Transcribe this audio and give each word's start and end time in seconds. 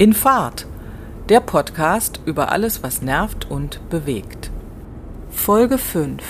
In 0.00 0.12
Fahrt, 0.12 0.64
der 1.28 1.40
Podcast 1.40 2.20
über 2.24 2.52
alles, 2.52 2.84
was 2.84 3.02
nervt 3.02 3.50
und 3.50 3.80
bewegt. 3.90 4.52
Folge 5.32 5.76
5 5.76 6.22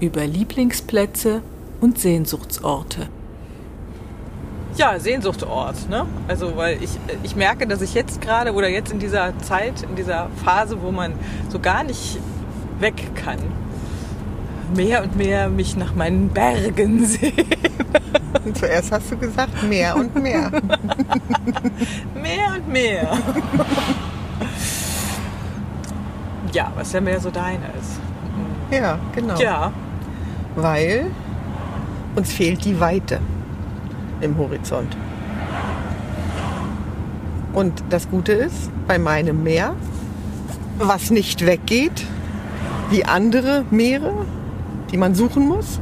über 0.00 0.26
Lieblingsplätze 0.26 1.40
und 1.80 1.98
Sehnsuchtsorte. 1.98 3.08
Ja, 4.76 4.98
Sehnsuchtsort, 4.98 5.88
ne? 5.88 6.04
Also, 6.28 6.58
weil 6.58 6.82
ich, 6.82 6.90
ich 7.22 7.36
merke, 7.36 7.66
dass 7.66 7.80
ich 7.80 7.94
jetzt 7.94 8.20
gerade 8.20 8.52
oder 8.52 8.68
jetzt 8.68 8.92
in 8.92 8.98
dieser 8.98 9.32
Zeit, 9.38 9.82
in 9.82 9.96
dieser 9.96 10.28
Phase, 10.44 10.82
wo 10.82 10.90
man 10.90 11.14
so 11.48 11.58
gar 11.58 11.84
nicht 11.84 12.18
weg 12.80 13.14
kann, 13.14 13.38
mehr 14.76 15.02
und 15.02 15.16
mehr 15.16 15.48
mich 15.48 15.74
nach 15.74 15.94
meinen 15.94 16.28
Bergen 16.28 17.06
sehe. 17.06 17.32
Zuerst 18.54 18.92
hast 18.92 19.10
du 19.10 19.16
gesagt 19.16 19.62
mehr 19.62 19.96
und 19.96 20.14
mehr. 20.14 20.50
mehr 22.14 22.54
und 22.56 22.68
mehr. 22.68 23.18
ja, 26.52 26.72
was 26.76 26.92
ja 26.92 27.00
mehr 27.00 27.20
so 27.20 27.30
deiner 27.30 27.68
ist. 27.80 28.00
Ja, 28.70 28.98
genau. 29.14 29.38
Ja, 29.38 29.72
Weil 30.56 31.10
uns 32.14 32.32
fehlt 32.32 32.64
die 32.64 32.78
Weite 32.78 33.20
im 34.20 34.36
Horizont. 34.38 34.96
Und 37.52 37.82
das 37.90 38.08
Gute 38.08 38.32
ist, 38.32 38.70
bei 38.86 38.98
meinem 38.98 39.42
Meer, 39.42 39.74
was 40.78 41.10
nicht 41.10 41.46
weggeht, 41.46 42.06
wie 42.90 43.04
andere 43.04 43.64
Meere, 43.70 44.26
die 44.90 44.96
man 44.96 45.14
suchen 45.14 45.46
muss. 45.46 45.80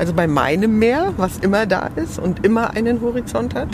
Also 0.00 0.14
bei 0.14 0.26
meinem 0.26 0.78
Meer, 0.78 1.12
was 1.18 1.36
immer 1.40 1.66
da 1.66 1.90
ist 1.94 2.18
und 2.18 2.42
immer 2.42 2.70
einen 2.70 3.02
Horizont 3.02 3.54
hat, 3.54 3.68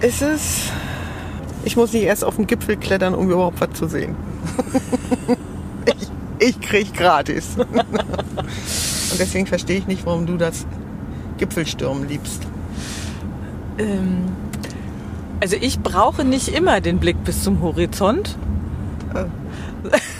ist 0.00 0.20
es, 0.20 0.72
ich 1.64 1.76
muss 1.76 1.92
nicht 1.92 2.02
erst 2.02 2.24
auf 2.24 2.34
den 2.34 2.48
Gipfel 2.48 2.76
klettern, 2.76 3.14
um 3.14 3.30
überhaupt 3.30 3.60
was 3.60 3.70
zu 3.74 3.86
sehen. 3.86 4.16
ich, 5.86 6.48
ich 6.48 6.60
krieg 6.60 6.92
gratis. 6.92 7.54
und 7.56 7.68
deswegen 9.16 9.46
verstehe 9.46 9.78
ich 9.78 9.86
nicht, 9.86 10.04
warum 10.06 10.26
du 10.26 10.36
das 10.36 10.66
Gipfelstürmen 11.38 12.08
liebst. 12.08 12.42
ähm, 13.78 14.24
also 15.38 15.54
ich 15.60 15.78
brauche 15.78 16.24
nicht 16.24 16.48
immer 16.48 16.80
den 16.80 16.98
Blick 16.98 17.22
bis 17.22 17.44
zum 17.44 17.62
Horizont. 17.62 18.36
Äh. 19.14 19.26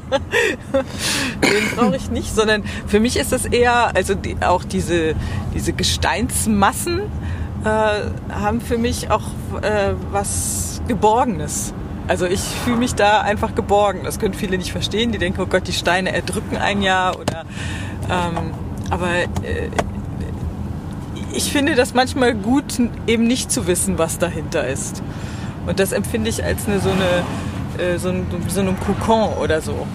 den 1.42 1.76
brauche 1.76 1.96
ich 1.96 2.10
nicht, 2.10 2.34
sondern 2.34 2.64
für 2.86 3.00
mich 3.00 3.16
ist 3.16 3.32
es 3.32 3.46
eher, 3.46 3.94
also 3.94 4.14
die, 4.14 4.36
auch 4.40 4.64
diese, 4.64 5.14
diese 5.54 5.72
Gesteinsmassen 5.72 7.00
äh, 7.64 8.32
haben 8.32 8.60
für 8.60 8.78
mich 8.78 9.10
auch 9.10 9.24
äh, 9.62 9.94
was 10.10 10.82
Geborgenes. 10.88 11.74
Also 12.08 12.26
ich 12.26 12.40
fühle 12.40 12.76
mich 12.76 12.94
da 12.94 13.20
einfach 13.20 13.54
geborgen. 13.54 14.00
Das 14.04 14.18
können 14.18 14.34
viele 14.34 14.58
nicht 14.58 14.72
verstehen. 14.72 15.12
Die 15.12 15.18
denken, 15.18 15.40
oh 15.40 15.46
Gott, 15.46 15.68
die 15.68 15.72
Steine 15.72 16.12
erdrücken 16.12 16.56
ein 16.56 16.82
Jahr 16.82 17.18
oder 17.18 17.44
ähm, 18.10 18.52
aber 18.90 19.08
äh, 19.42 19.70
ich 21.34 21.50
finde 21.50 21.74
das 21.74 21.94
manchmal 21.94 22.34
gut, 22.34 22.78
eben 23.06 23.26
nicht 23.26 23.50
zu 23.50 23.66
wissen, 23.66 23.96
was 23.96 24.18
dahinter 24.18 24.66
ist. 24.66 25.02
Und 25.66 25.80
das 25.80 25.92
empfinde 25.92 26.28
ich 26.28 26.44
als 26.44 26.66
eine, 26.66 26.80
so 26.80 26.90
eine 26.90 27.24
äh, 27.78 27.98
so 27.98 28.10
ein, 28.10 28.26
so 28.48 28.60
einem 28.60 28.78
Kokon 28.80 29.34
oder 29.34 29.60
so. 29.60 29.86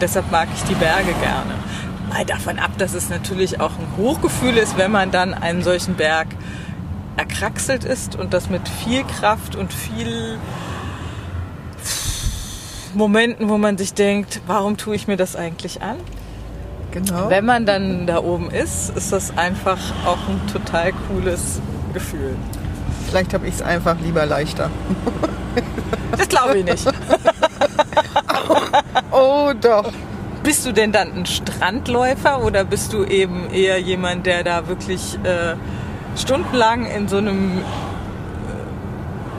Deshalb 0.00 0.30
mag 0.30 0.48
ich 0.54 0.62
die 0.64 0.74
Berge 0.74 1.12
gerne. 1.20 1.54
Mal 2.08 2.24
davon 2.24 2.58
ab, 2.58 2.72
dass 2.78 2.94
es 2.94 3.08
natürlich 3.08 3.60
auch 3.60 3.70
ein 3.70 3.86
Hochgefühl 3.96 4.56
ist, 4.56 4.76
wenn 4.76 4.90
man 4.90 5.10
dann 5.10 5.32
einen 5.34 5.62
solchen 5.62 5.94
Berg 5.94 6.28
erkraxelt 7.16 7.84
ist 7.84 8.16
und 8.16 8.34
das 8.34 8.50
mit 8.50 8.68
viel 8.68 9.04
Kraft 9.04 9.54
und 9.54 9.72
viel 9.72 10.38
Momenten, 12.94 13.48
wo 13.48 13.58
man 13.58 13.78
sich 13.78 13.94
denkt, 13.94 14.40
warum 14.46 14.76
tue 14.76 14.94
ich 14.94 15.08
mir 15.08 15.16
das 15.16 15.36
eigentlich 15.36 15.82
an? 15.82 15.96
Genau. 16.90 17.30
Wenn 17.30 17.46
man 17.46 17.64
dann 17.64 18.06
da 18.06 18.18
oben 18.18 18.50
ist, 18.50 18.94
ist 18.94 19.12
das 19.12 19.36
einfach 19.38 19.78
auch 20.04 20.28
ein 20.28 20.46
total 20.52 20.92
cooles 21.08 21.60
Gefühl. 21.94 22.36
Vielleicht 23.08 23.32
habe 23.32 23.46
ich 23.46 23.54
es 23.54 23.62
einfach 23.62 23.98
lieber 24.00 24.26
leichter. 24.26 24.70
Das 26.16 26.28
glaube 26.28 26.58
ich 26.58 26.64
nicht. 26.64 26.86
Oh 29.10 29.52
doch. 29.60 29.92
Bist 30.42 30.66
du 30.66 30.72
denn 30.72 30.90
dann 30.90 31.12
ein 31.12 31.26
Strandläufer 31.26 32.42
oder 32.42 32.64
bist 32.64 32.92
du 32.92 33.04
eben 33.04 33.50
eher 33.50 33.78
jemand, 33.78 34.26
der 34.26 34.42
da 34.42 34.66
wirklich 34.66 35.18
äh, 35.22 35.54
stundenlang 36.18 36.86
in 36.86 37.06
so 37.06 37.18
einem 37.18 37.58
äh, 37.58 37.62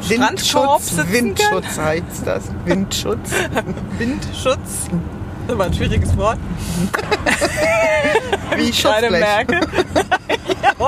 Strandkorb 0.03 0.79
Windschutz, 0.79 0.89
sitzen 0.95 1.11
Windschutz 1.11 1.77
heißt 1.77 2.25
das. 2.25 2.43
Windschutz. 2.65 3.31
Windschutz. 3.97 4.87
Das 5.47 5.57
war 5.57 5.65
ein 5.65 5.73
schwieriges 5.73 6.15
Wort. 6.15 6.37
Wie 8.55 8.69
ich 8.69 8.81
gerade 8.81 9.09
merke. 9.09 9.59
ja, 10.61 10.85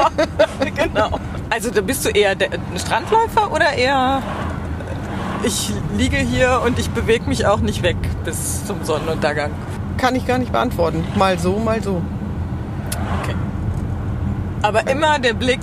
genau. 0.75 1.19
Also 1.49 1.71
bist 1.81 2.05
du 2.05 2.09
eher 2.09 2.31
ein 2.31 2.79
Strandläufer 2.79 3.51
oder 3.51 3.73
eher 3.73 4.21
ich 5.45 5.73
liege 5.97 6.17
hier 6.17 6.61
und 6.65 6.79
ich 6.79 6.89
bewege 6.89 7.27
mich 7.29 7.45
auch 7.45 7.59
nicht 7.59 7.83
weg 7.83 7.97
bis 8.23 8.65
zum 8.65 8.83
Sonnenuntergang. 8.83 9.51
Kann 9.97 10.15
ich 10.15 10.25
gar 10.25 10.37
nicht 10.37 10.51
beantworten. 10.51 11.03
Mal 11.15 11.39
so, 11.39 11.57
mal 11.57 11.81
so. 11.81 12.01
Okay. 13.21 13.35
Aber 14.61 14.87
immer 14.87 15.19
der 15.19 15.33
Blick 15.33 15.59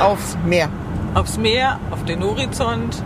Aufs 0.00 0.36
Meer. 0.44 0.68
aufs 1.14 1.36
Meer, 1.38 1.78
auf 1.90 2.04
den 2.04 2.22
Horizont, 2.22 3.02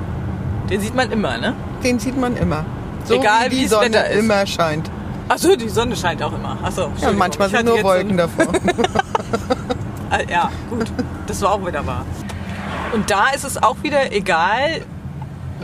den 0.70 0.80
sieht 0.80 0.94
man 0.94 1.10
immer, 1.10 1.36
ne? 1.38 1.54
Den 1.82 1.98
sieht 1.98 2.16
man 2.18 2.36
immer. 2.36 2.64
So 3.04 3.14
Egal, 3.14 3.50
wie 3.50 3.60
die 3.60 3.66
Sonne 3.66 3.86
Wetter 3.86 4.10
ist. 4.10 4.18
immer 4.24 4.46
scheint. 4.46 4.90
Achso, 5.28 5.54
die 5.56 5.68
Sonne 5.68 5.96
scheint 5.96 6.22
auch 6.22 6.32
immer. 6.32 6.56
Achso, 6.62 6.90
Ja, 7.00 7.12
manchmal 7.12 7.48
sind 7.48 7.66
nur 7.66 7.82
Wolken 7.82 8.16
davor. 8.16 8.46
Ah, 10.12 10.18
Ja, 10.28 10.50
gut. 10.68 10.90
Das 11.28 11.40
war 11.42 11.52
auch 11.52 11.64
wieder 11.64 11.86
wahr. 11.86 12.04
Und 12.92 13.08
da 13.10 13.28
ist 13.28 13.44
es 13.44 13.62
auch 13.62 13.76
wieder 13.82 14.12
egal, 14.12 14.80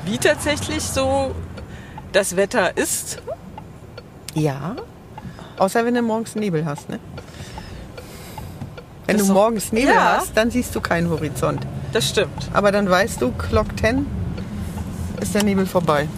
wie 0.05 0.19
tatsächlich 0.19 0.83
so 0.83 1.35
das 2.13 2.37
Wetter 2.37 2.77
ist. 2.77 3.23
Ja. 4.35 4.77
Außer 5.59 5.85
wenn 5.85 5.95
du 5.95 6.03
morgens 6.03 6.35
Nebel 6.35 6.65
hast, 6.67 6.89
ne? 6.89 6.99
Wenn 9.07 9.19
Das 9.19 9.27
du 9.29 9.33
morgens 9.33 9.73
Nebel 9.73 9.95
Ja. 9.95 10.17
hast, 10.19 10.37
dann 10.37 10.51
siehst 10.51 10.75
du 10.75 10.81
keinen 10.81 11.09
Horizont. 11.09 11.67
Das 11.93 12.09
stimmt. 12.09 12.51
Aber 12.53 12.73
dann 12.73 12.91
weißt 12.91 13.23
du, 13.23 13.31
Clock 13.33 13.67
10 13.81 14.05
ist 15.21 15.35
der 15.35 15.45
Nebel 15.45 15.65
vorbei. 15.67 16.09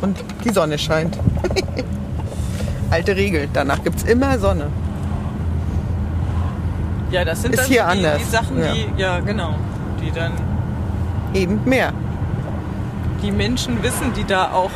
Und 0.00 0.16
die 0.44 0.50
Sonne 0.50 0.78
scheint. 0.78 1.18
Alte 2.90 3.14
Regel. 3.16 3.48
Danach 3.52 3.82
gibt 3.84 3.98
es 3.98 4.04
immer 4.04 4.38
Sonne. 4.38 4.68
Ja, 7.10 7.24
das 7.24 7.42
sind 7.42 7.52
Ist 7.52 7.60
dann 7.60 7.66
hier 7.68 7.82
die, 7.82 7.88
anders. 7.88 8.18
die 8.18 8.24
Sachen, 8.30 8.58
Ja. 8.60 8.72
die, 8.72 8.86
ja 8.96 9.20
genau, 9.20 9.54
die 10.02 10.10
dann 10.10 10.32
Eben 11.34 11.60
mehr. 11.66 11.92
Die 13.22 13.30
Menschen 13.30 13.82
wissen, 13.82 14.12
die 14.14 14.24
da 14.24 14.52
auch 14.52 14.70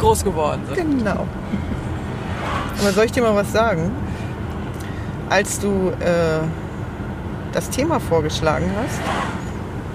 groß 0.00 0.24
geworden 0.24 0.62
sind. 0.68 0.98
Genau. 0.98 1.26
Aber 2.80 2.92
soll 2.92 3.04
ich 3.04 3.12
dir 3.12 3.22
mal 3.22 3.34
was 3.34 3.52
sagen? 3.52 3.90
Als 5.28 5.58
du 5.58 5.90
äh, 6.00 6.40
das 7.52 7.70
Thema 7.70 7.98
vorgeschlagen 8.00 8.70
hast, 8.76 9.00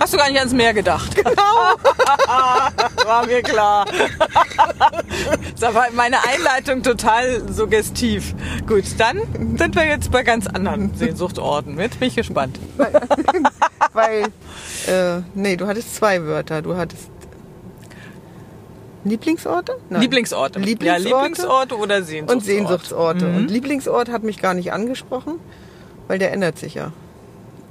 Hast 0.02 0.14
du 0.14 0.18
gar 0.18 0.30
nicht 0.30 0.40
ans 0.40 0.52
Meer 0.52 0.74
gedacht? 0.74 1.16
Genau. 1.16 1.36
War 3.06 3.26
mir 3.28 3.44
klar. 3.44 3.86
Das 5.60 5.76
war 5.76 5.86
meine 5.94 6.18
Einleitung 6.28 6.82
total 6.82 7.48
suggestiv. 7.48 8.34
Gut, 8.66 8.86
dann 8.98 9.20
sind 9.60 9.76
wir 9.76 9.86
jetzt 9.86 10.10
bei 10.10 10.24
ganz 10.24 10.48
anderen 10.48 10.96
Sehnsuchtsorten. 10.96 11.80
Jetzt 11.80 12.00
bin 12.00 12.08
ich 12.08 12.16
gespannt. 12.16 12.58
weil, 13.94 14.24
äh, 14.88 15.22
nee, 15.36 15.56
du 15.56 15.68
hattest 15.68 15.96
zwei 15.96 16.24
Wörter. 16.24 16.64
Du 16.64 16.76
hattest 16.76 17.11
Lieblingsorte? 19.04 19.78
Nein. 19.90 20.02
Lieblingsorte. 20.02 20.60
Lieblingsorte? 20.60 21.10
Ja, 21.10 21.18
Lieblingsorte 21.20 21.78
oder 21.78 22.04
Sehnsuchtsorte. 22.04 22.34
Und 22.34 22.46
Sehnsuchtsorte. 22.46 23.26
Mhm. 23.26 23.36
Und 23.36 23.52
Lieblingsort 23.52 24.10
hat 24.10 24.24
mich 24.24 24.42
gar 24.42 24.54
nicht 24.54 24.72
angesprochen, 24.74 25.40
weil 26.08 26.20
der 26.20 26.32
ändert 26.32 26.58
sich 26.58 26.76
ja. 26.76 26.92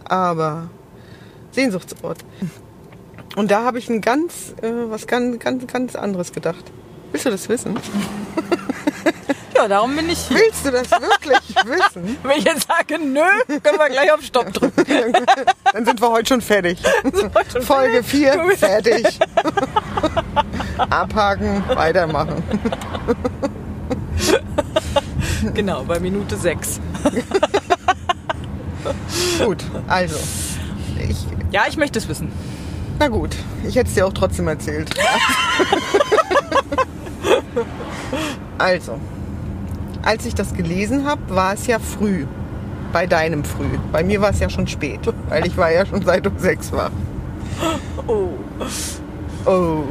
Aber 0.04 0.70
Sehnsuchtsort. 1.52 2.18
Und 3.36 3.50
da 3.50 3.64
habe 3.64 3.78
ich 3.78 3.88
ein 3.88 4.00
ganz, 4.00 4.54
äh, 4.60 4.70
was 4.88 5.06
ganz, 5.06 5.38
ganz, 5.38 5.66
ganz 5.66 5.94
anderes 5.94 6.32
gedacht. 6.32 6.64
Willst 7.12 7.26
du 7.26 7.30
das 7.30 7.48
wissen? 7.48 7.78
Ja, 9.60 9.68
darum 9.68 9.94
bin 9.94 10.08
ich 10.08 10.18
hier. 10.20 10.38
Willst 10.38 10.64
du 10.64 10.70
das 10.70 10.90
wirklich 10.90 11.54
wissen? 11.66 12.16
Wenn 12.22 12.38
ich 12.38 12.44
jetzt 12.44 12.66
sage, 12.66 12.98
nö, 12.98 13.20
können 13.46 13.78
wir 13.78 13.90
gleich 13.90 14.10
auf 14.10 14.22
Stopp 14.22 14.50
drücken. 14.54 14.84
Dann 15.74 15.84
sind 15.84 16.00
wir 16.00 16.10
heute 16.10 16.28
schon 16.28 16.40
fertig. 16.40 16.78
schon 17.52 17.60
Folge 17.60 18.02
4, 18.02 18.56
fertig. 18.56 19.18
Abhaken, 20.88 21.62
weitermachen. 21.74 22.42
Genau, 25.54 25.84
bei 25.84 25.98
Minute 25.98 26.36
6. 26.36 26.80
Gut, 29.44 29.64
also. 29.88 30.16
Ich, 31.08 31.26
Ja, 31.50 31.62
ich 31.68 31.76
möchte 31.76 31.98
es 31.98 32.08
wissen. 32.08 32.30
Na 32.98 33.08
gut, 33.08 33.34
ich 33.66 33.76
hätte 33.76 33.88
es 33.88 33.94
dir 33.94 34.06
auch 34.06 34.12
trotzdem 34.12 34.48
erzählt. 34.48 34.90
also, 38.58 38.98
als 40.02 40.26
ich 40.26 40.34
das 40.34 40.52
gelesen 40.52 41.06
habe, 41.06 41.34
war 41.34 41.54
es 41.54 41.66
ja 41.66 41.78
früh. 41.78 42.26
Bei 42.92 43.06
deinem 43.06 43.44
früh. 43.44 43.78
Bei 43.92 44.04
mir 44.04 44.20
war 44.20 44.30
es 44.30 44.40
ja 44.40 44.50
schon 44.50 44.66
spät, 44.66 45.00
weil 45.28 45.46
ich 45.46 45.56
war 45.56 45.70
ja 45.70 45.86
schon 45.86 46.04
seit 46.04 46.26
um 46.26 46.38
sechs 46.38 46.72
wach. 46.72 46.90
Oh. 48.06 48.30
Oh. 49.46 49.84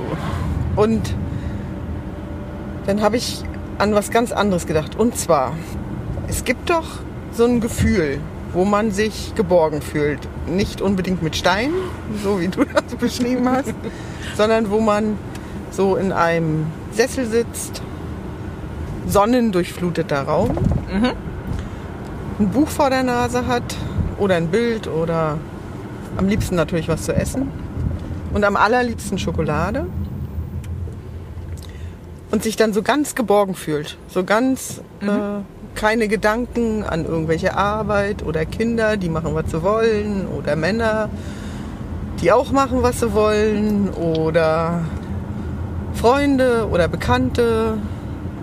Und 0.79 1.13
dann 2.85 3.01
habe 3.01 3.17
ich 3.17 3.43
an 3.79 3.93
was 3.93 4.11
ganz 4.11 4.31
anderes 4.31 4.65
gedacht. 4.65 4.95
Und 4.95 5.17
zwar, 5.17 5.51
es 6.29 6.45
gibt 6.45 6.69
doch 6.69 6.85
so 7.33 7.43
ein 7.43 7.59
Gefühl, 7.59 8.21
wo 8.53 8.63
man 8.63 8.91
sich 8.91 9.35
geborgen 9.35 9.81
fühlt. 9.81 10.21
Nicht 10.47 10.81
unbedingt 10.81 11.21
mit 11.21 11.35
Steinen, 11.35 11.73
so 12.23 12.39
wie 12.39 12.47
du 12.47 12.63
das 12.73 12.95
beschrieben 12.95 13.49
hast, 13.49 13.73
sondern 14.37 14.71
wo 14.71 14.79
man 14.79 15.17
so 15.69 15.97
in 15.97 16.13
einem 16.13 16.67
Sessel 16.93 17.25
sitzt, 17.25 17.81
sonnendurchfluteter 19.05 20.21
Raum, 20.21 20.57
ein 22.39 22.47
Buch 22.51 22.69
vor 22.69 22.89
der 22.89 23.03
Nase 23.03 23.47
hat 23.47 23.75
oder 24.17 24.35
ein 24.35 24.47
Bild 24.47 24.87
oder 24.87 25.39
am 26.15 26.29
liebsten 26.29 26.55
natürlich 26.55 26.87
was 26.87 27.03
zu 27.03 27.13
essen 27.13 27.51
und 28.33 28.45
am 28.45 28.55
allerliebsten 28.55 29.19
Schokolade 29.19 29.85
und 32.31 32.43
sich 32.43 32.55
dann 32.55 32.73
so 32.73 32.81
ganz 32.81 33.15
geborgen 33.15 33.55
fühlt, 33.55 33.97
so 34.07 34.23
ganz 34.23 34.81
äh, 35.01 35.41
keine 35.75 36.07
Gedanken 36.07 36.83
an 36.83 37.05
irgendwelche 37.05 37.55
Arbeit 37.55 38.23
oder 38.23 38.45
Kinder, 38.45 38.97
die 38.97 39.09
machen, 39.09 39.33
was 39.33 39.51
sie 39.51 39.63
wollen 39.63 40.27
oder 40.27 40.55
Männer, 40.55 41.09
die 42.21 42.31
auch 42.31 42.51
machen, 42.51 42.83
was 42.83 42.99
sie 42.99 43.13
wollen 43.13 43.89
oder 43.89 44.81
Freunde 45.93 46.67
oder 46.69 46.87
Bekannte, 46.87 47.77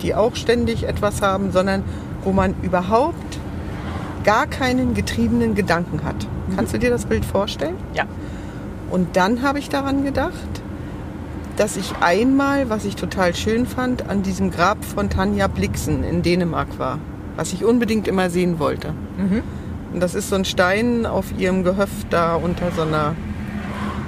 die 0.01 0.15
auch 0.15 0.35
ständig 0.35 0.83
etwas 0.83 1.21
haben, 1.21 1.51
sondern 1.51 1.83
wo 2.23 2.31
man 2.31 2.55
überhaupt 2.61 3.39
gar 4.23 4.47
keinen 4.47 4.93
getriebenen 4.93 5.55
Gedanken 5.55 6.03
hat. 6.03 6.27
Kannst 6.55 6.73
du 6.73 6.79
dir 6.79 6.89
das 6.89 7.05
Bild 7.05 7.23
vorstellen? 7.23 7.75
Ja. 7.93 8.05
Und 8.89 9.15
dann 9.15 9.41
habe 9.41 9.59
ich 9.59 9.69
daran 9.69 10.03
gedacht, 10.03 10.61
dass 11.57 11.75
ich 11.75 11.93
einmal, 11.99 12.69
was 12.69 12.85
ich 12.85 12.95
total 12.95 13.35
schön 13.35 13.65
fand, 13.65 14.09
an 14.09 14.23
diesem 14.23 14.51
Grab 14.51 14.85
von 14.85 15.09
Tanja 15.09 15.47
Blixen 15.47 16.03
in 16.03 16.21
Dänemark 16.21 16.77
war, 16.79 16.99
was 17.35 17.51
ich 17.51 17.65
unbedingt 17.65 18.07
immer 18.07 18.29
sehen 18.29 18.59
wollte. 18.59 18.93
Und 19.93 19.99
das 19.99 20.13
ist 20.15 20.29
so 20.29 20.35
ein 20.35 20.45
Stein 20.45 21.05
auf 21.05 21.25
ihrem 21.37 21.63
Gehöft 21.63 22.07
da 22.11 22.35
unter 22.35 22.71
so 22.71 22.83
einer 22.83 23.15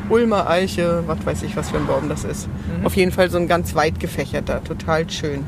Ulmer 0.09 0.49
Eiche, 0.49 1.03
was 1.07 1.25
weiß 1.25 1.43
ich, 1.43 1.55
was 1.55 1.69
für 1.69 1.77
ein 1.77 1.85
Baum 1.87 2.07
das 2.09 2.23
ist. 2.23 2.47
Auf 2.83 2.95
jeden 2.95 3.11
Fall 3.11 3.29
so 3.29 3.37
ein 3.37 3.47
ganz 3.47 3.73
weit 3.75 3.99
gefächerter, 3.99 4.63
total 4.63 5.09
schön. 5.09 5.43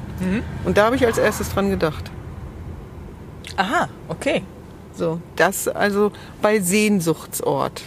Und 0.66 0.78
da 0.78 0.86
habe 0.86 0.96
ich 0.96 1.06
als 1.06 1.18
erstes 1.18 1.50
dran 1.50 1.70
gedacht. 1.70 2.10
Aha, 3.58 3.90
okay. 4.08 4.44
So, 4.94 5.20
das 5.36 5.68
also 5.68 6.12
bei 6.42 6.60
Sehnsuchtsort. 6.60 7.84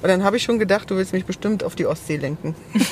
Und 0.00 0.08
dann 0.08 0.22
habe 0.22 0.36
ich 0.36 0.44
schon 0.44 0.58
gedacht, 0.58 0.90
du 0.90 0.96
willst 0.96 1.12
mich 1.12 1.24
bestimmt 1.24 1.64
auf 1.64 1.74
die 1.74 1.86
Ostsee 1.86 2.16
lenken. 2.16 2.54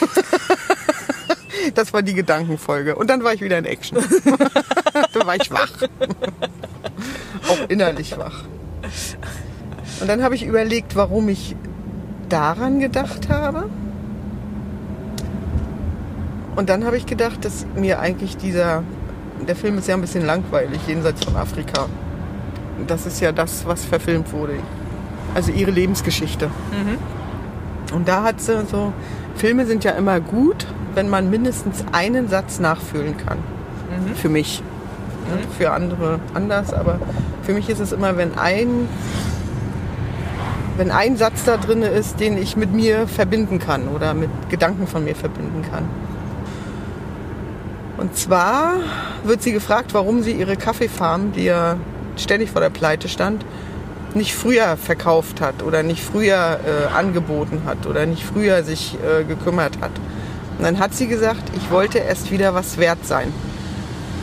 das 1.75 1.93
war 1.93 2.03
die 2.03 2.15
Gedankenfolge. 2.15 2.97
Und 2.97 3.09
dann 3.11 3.23
war 3.25 3.33
ich 3.35 3.41
wieder 3.41 3.59
in 3.59 3.65
Action. 3.65 3.99
da 5.13 5.27
war 5.27 5.37
ich 5.37 5.51
wach. 5.51 5.73
Auch 7.49 7.69
innerlich 7.69 8.17
wach. 8.19 8.45
Und 10.01 10.09
dann 10.09 10.23
habe 10.23 10.35
ich 10.35 10.45
überlegt, 10.45 10.97
warum 10.97 11.29
ich 11.29 11.57
daran 12.29 12.81
gedacht 12.81 13.29
habe. 13.29 13.69
Und 16.57 16.69
dann 16.69 16.85
habe 16.85 16.97
ich 16.97 17.07
gedacht, 17.07 17.45
dass 17.45 17.67
mir 17.77 18.01
eigentlich 18.01 18.37
dieser, 18.37 18.83
der 19.47 19.57
Film 19.57 19.79
ist 19.79 19.89
ja 19.89 19.95
ein 19.95 20.01
bisschen 20.01 20.25
langweilig, 20.25 20.81
jenseits 20.87 21.25
von 21.25 21.37
Afrika. 21.37 21.87
Das 22.87 23.07
ist 23.07 23.21
ja 23.21 23.33
das, 23.33 23.67
was 23.67 23.85
verfilmt 23.85 24.33
wurde. 24.33 24.55
Also 25.35 25.53
ihre 25.53 25.71
Lebensgeschichte. 25.71 26.51
Und 27.93 28.09
da 28.09 28.23
hat 28.23 28.41
sie 28.41 28.65
so, 28.67 28.93
Filme 29.37 29.67
sind 29.67 29.85
ja 29.85 29.93
immer 29.93 30.21
gut, 30.21 30.67
wenn 30.97 31.09
man 31.09 31.31
mindestens 31.31 31.85
einen 31.93 32.29
Satz 32.29 32.59
nachfühlen 32.59 33.17
kann. 33.19 33.39
Für 34.17 34.29
mich. 34.29 34.63
Ne? 35.31 35.39
Für 35.57 35.73
andere 35.73 36.19
anders, 36.35 36.73
aber 36.73 36.99
für 37.43 37.53
mich 37.53 37.69
ist 37.69 37.81
es 37.81 37.93
immer, 37.93 38.17
wenn 38.17 38.37
ein, 38.39 38.89
wenn 40.77 40.91
ein 40.91 41.17
Satz 41.17 41.45
da 41.45 41.59
drin 41.59 41.83
ist, 41.83 42.19
den 42.19 42.39
ich 42.39 42.57
mit 42.57 42.73
mir 42.73 43.07
verbinden 43.07 43.59
kann 43.59 43.89
oder 43.89 44.15
mit 44.15 44.31
Gedanken 44.49 44.87
von 44.87 45.05
mir 45.05 45.15
verbinden 45.15 45.65
kann. 45.71 45.85
Und 47.99 48.17
zwar 48.17 48.75
wird 49.25 49.43
sie 49.43 49.53
gefragt, 49.53 49.95
warum 49.95 50.23
sie 50.23 50.33
ihre 50.33 50.57
Kaffeefarm, 50.57 51.33
die 51.33 51.45
ja 51.45 51.77
ständig 52.17 52.51
vor 52.51 52.61
der 52.61 52.71
Pleite 52.71 53.09
stand, 53.09 53.45
nicht 54.15 54.35
früher 54.35 54.77
verkauft 54.77 55.41
hat 55.41 55.63
oder 55.63 55.83
nicht 55.83 56.03
früher 56.03 56.59
äh, 56.65 56.95
angeboten 56.95 57.63
hat 57.67 57.87
oder 57.87 58.07
nicht 58.07 58.23
früher 58.23 58.63
sich 58.63 58.97
äh, 59.05 59.25
gekümmert 59.25 59.79
hat. 59.81 59.93
Und 60.59 60.65
dann 60.65 60.79
hat 60.79 60.95
sie 60.95 61.07
gesagt, 61.07 61.43
ich 61.57 61.71
wollte 61.71 61.99
erst 61.99 62.31
wieder 62.31 62.55
was 62.55 62.79
wert 62.79 63.05
sein, 63.05 63.33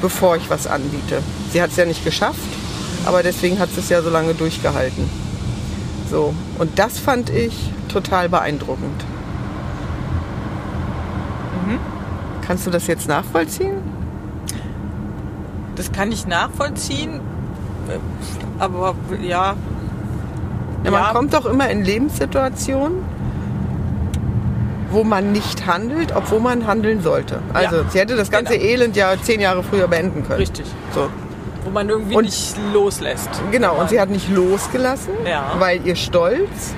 bevor 0.01 0.35
ich 0.35 0.49
was 0.49 0.67
anbiete. 0.67 1.21
Sie 1.51 1.61
hat 1.61 1.71
es 1.71 1.77
ja 1.77 1.85
nicht 1.85 2.03
geschafft, 2.03 2.39
aber 3.05 3.23
deswegen 3.23 3.59
hat 3.59 3.69
sie 3.69 3.81
es 3.81 3.89
ja 3.89 4.01
so 4.01 4.09
lange 4.09 4.33
durchgehalten. 4.33 5.09
So, 6.09 6.33
und 6.59 6.77
das 6.79 6.99
fand 6.99 7.29
ich 7.29 7.71
total 7.87 8.29
beeindruckend. 8.29 9.03
Kannst 12.45 12.67
du 12.67 12.71
das 12.71 12.87
jetzt 12.87 13.07
nachvollziehen? 13.07 13.77
Das 15.75 15.91
kann 15.91 16.11
ich 16.11 16.27
nachvollziehen. 16.27 17.21
Aber 18.59 18.95
ja. 19.21 19.55
Ja, 20.83 20.91
man 20.91 21.13
kommt 21.13 21.33
doch 21.33 21.45
immer 21.45 21.69
in 21.69 21.83
Lebenssituationen, 21.83 22.97
wo 24.93 25.03
man 25.03 25.31
nicht 25.31 25.65
handelt, 25.65 26.15
obwohl 26.15 26.39
man 26.39 26.65
handeln 26.67 27.01
sollte. 27.01 27.39
Also 27.53 27.77
Ja, 27.77 27.83
sie 27.89 27.99
hätte 27.99 28.15
das 28.15 28.31
ganze 28.31 28.53
genau. 28.57 28.65
Elend 28.65 28.95
ja 28.95 29.13
zehn 29.21 29.39
Jahre 29.41 29.63
früher 29.63 29.87
beenden 29.87 30.23
können. 30.23 30.39
Richtig. 30.39 30.65
So. 30.93 31.09
Wo 31.65 31.69
man 31.71 31.89
irgendwie 31.89 32.15
Und- 32.15 32.25
nicht 32.25 32.55
loslässt. 32.73 33.29
Genau, 33.51 33.75
und 33.79 33.89
sie 33.89 33.99
hat 33.99 34.09
nicht 34.09 34.29
losgelassen, 34.29 35.13
Ja. 35.25 35.53
weil 35.59 35.85
ihr 35.85 35.95
Stolz 35.95 36.73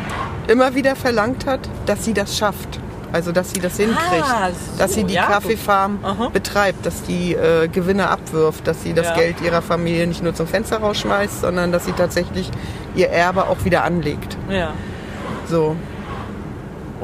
immer 0.48 0.76
wieder 0.76 0.96
verlangt 0.96 1.46
hat, 1.46 1.62
dass 1.86 2.06
sie 2.06 2.14
das 2.14 2.38
schafft. 2.38 2.80
Also, 3.12 3.32
dass 3.32 3.52
sie 3.52 3.60
das 3.62 3.78
hinkriegt. 3.78 4.24
Ah, 4.24 4.50
so, 4.50 4.78
dass 4.78 4.94
sie 4.94 5.04
die 5.06 5.14
ja, 5.14 5.26
Kaffeefarm 5.26 6.00
betreibt, 6.34 6.86
dass 6.86 7.04
die 7.04 7.34
äh, 7.34 7.68
Gewinne 7.70 8.10
abwirft, 8.10 8.68
dass 8.68 8.84
sie 8.84 8.94
das 8.94 9.08
Ja. 9.08 9.16
Geld 9.16 9.42
ihrer 9.42 9.62
Familie 9.62 10.06
nicht 10.06 10.22
nur 10.22 10.36
zum 10.36 10.48
Fenster 10.48 10.78
rausschmeißt, 10.80 11.42
sondern 11.42 11.72
dass 11.72 11.86
sie 11.86 11.94
tatsächlich 11.94 12.52
ihr 12.96 13.10
Erbe 13.10 13.48
auch 13.48 13.64
wieder 13.64 13.84
anlegt. 13.86 14.36
Ja. 14.50 14.72
So. 15.50 15.76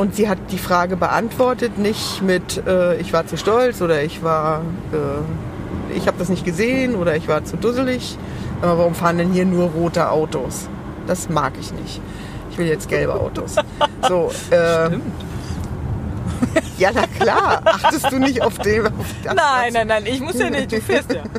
Und 0.02 0.16
sie 0.16 0.28
hat 0.28 0.40
die 0.50 0.58
Frage 0.58 0.98
beantwortet, 0.98 1.78
nicht 1.78 2.24
mit 2.24 2.66
äh, 2.66 2.96
ich 3.00 3.14
war 3.14 3.28
zu 3.28 3.38
stolz 3.38 3.84
oder 3.84 4.02
ich 4.02 4.24
war 4.24 4.62
äh, 4.92 5.96
ich 5.96 6.08
habe 6.08 6.18
das 6.18 6.28
nicht 6.28 6.44
gesehen 6.44 6.96
oder 6.96 7.16
ich 7.16 7.28
war 7.28 7.46
zu 7.46 7.56
dusselig. 7.56 8.18
Aber 8.64 8.80
warum 8.80 8.96
fahren 8.96 9.20
denn 9.20 9.32
hier 9.32 9.46
nur 9.46 9.68
rote 9.70 10.10
Autos? 10.10 10.68
Das 11.06 11.30
mag 11.30 11.54
ich 11.62 11.72
nicht. 11.74 12.02
Ich 12.50 12.58
will 12.58 12.66
jetzt 12.66 12.90
gelbe 12.90 13.14
Autos. 13.14 13.58
So, 14.10 14.32
äh, 14.50 14.88
Stimmt. 14.88 15.04
ja, 16.80 16.90
na 16.96 17.04
klar. 17.20 17.62
Achtest 17.66 18.12
du 18.12 18.18
nicht 18.18 18.42
auf 18.42 18.58
den? 18.58 18.88
Auf 18.88 18.94
das, 19.24 19.36
Nein, 19.36 19.74
nein, 19.74 19.86
nein, 19.88 20.04
ich 20.08 20.20
muss 20.20 20.40
ja 20.40 20.50
nicht, 20.50 20.72
du 20.72 20.82
fährst 20.82 21.14
ja. 21.14 21.22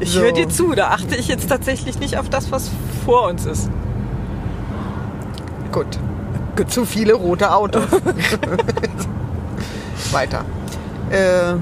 Ich 0.00 0.12
So. 0.12 0.20
höre 0.20 0.32
dir 0.32 0.48
zu, 0.48 0.72
da 0.74 0.88
achte 0.92 1.14
ich 1.14 1.28
jetzt 1.28 1.50
tatsächlich 1.50 1.98
nicht 1.98 2.16
auf 2.16 2.30
das, 2.30 2.50
was 2.50 2.70
vor 3.04 3.28
uns 3.28 3.44
ist. 3.44 3.68
Gut. 5.74 5.98
Zu 6.68 6.84
viele 6.84 7.14
rote 7.14 7.52
Autos. 7.52 7.82
Weiter. 10.12 10.44
Äh, 11.10 11.54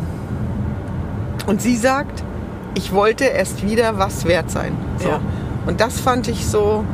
und 1.47 1.63
sie 1.63 1.77
sagt, 1.77 2.23
ich 2.75 2.93
wollte 2.93 3.25
erst 3.25 3.63
wieder 3.63 3.99
was 3.99 4.27
wert 4.27 4.51
sein. 4.51 4.77
So. 4.99 5.09
Ja. 5.09 5.21
Und 5.65 5.81
das 5.81 5.99
fand 5.99 6.29
ich 6.29 6.47
so, 6.47 6.85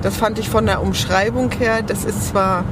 das 0.00 0.16
fand 0.16 0.38
ich 0.38 0.48
von 0.48 0.64
der 0.64 0.80
Umschreibung 0.80 1.50
her, 1.50 1.82
das 1.86 2.06
ist 2.06 2.28
zwar 2.28 2.64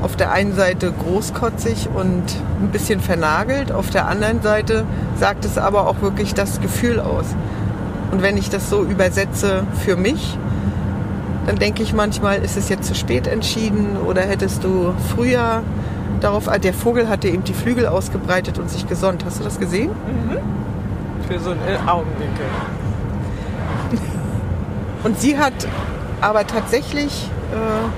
auf 0.00 0.14
der 0.14 0.30
einen 0.30 0.54
Seite 0.54 0.92
großkotzig 0.92 1.88
und 1.92 2.22
ein 2.62 2.68
bisschen 2.70 3.00
vernagelt, 3.00 3.72
auf 3.72 3.90
der 3.90 4.06
anderen 4.06 4.40
Seite 4.40 4.84
sagt 5.18 5.44
es 5.44 5.58
aber 5.58 5.88
auch 5.88 6.00
wirklich 6.00 6.32
das 6.32 6.60
Gefühl 6.60 7.00
aus. 7.00 7.24
Und 8.12 8.22
wenn 8.22 8.36
ich 8.36 8.50
das 8.50 8.70
so 8.70 8.84
übersetze 8.84 9.64
für 9.84 9.96
mich, 9.96 10.38
dann 11.46 11.56
denke 11.56 11.82
ich 11.82 11.92
manchmal, 11.92 12.42
ist 12.42 12.56
es 12.56 12.68
jetzt 12.68 12.86
zu 12.86 12.94
spät 12.94 13.26
entschieden 13.26 13.96
oder 14.06 14.22
hättest 14.22 14.64
du 14.64 14.94
früher 15.14 15.62
darauf, 16.20 16.48
ah, 16.48 16.58
der 16.58 16.72
Vogel 16.72 17.08
hatte 17.08 17.28
eben 17.28 17.44
die 17.44 17.54
Flügel 17.54 17.86
ausgebreitet 17.86 18.58
und 18.58 18.70
sich 18.70 18.88
gesonnt. 18.88 19.24
Hast 19.24 19.40
du 19.40 19.44
das 19.44 19.58
gesehen? 19.58 19.90
Für 21.28 21.38
so 21.38 21.50
einen 21.50 21.88
Augenwinkel. 21.88 22.46
Und 25.04 25.20
sie 25.20 25.38
hat 25.38 25.52
aber 26.22 26.46
tatsächlich 26.46 27.28
äh, 27.52 27.88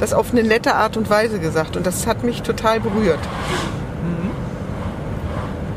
das 0.00 0.12
auf 0.12 0.32
eine 0.32 0.42
nette 0.42 0.74
Art 0.74 0.98
und 0.98 1.08
Weise 1.08 1.38
gesagt 1.38 1.76
und 1.78 1.86
das 1.86 2.06
hat 2.06 2.24
mich 2.24 2.42
total 2.42 2.80
berührt. 2.80 3.20
Mhm. 4.02 4.30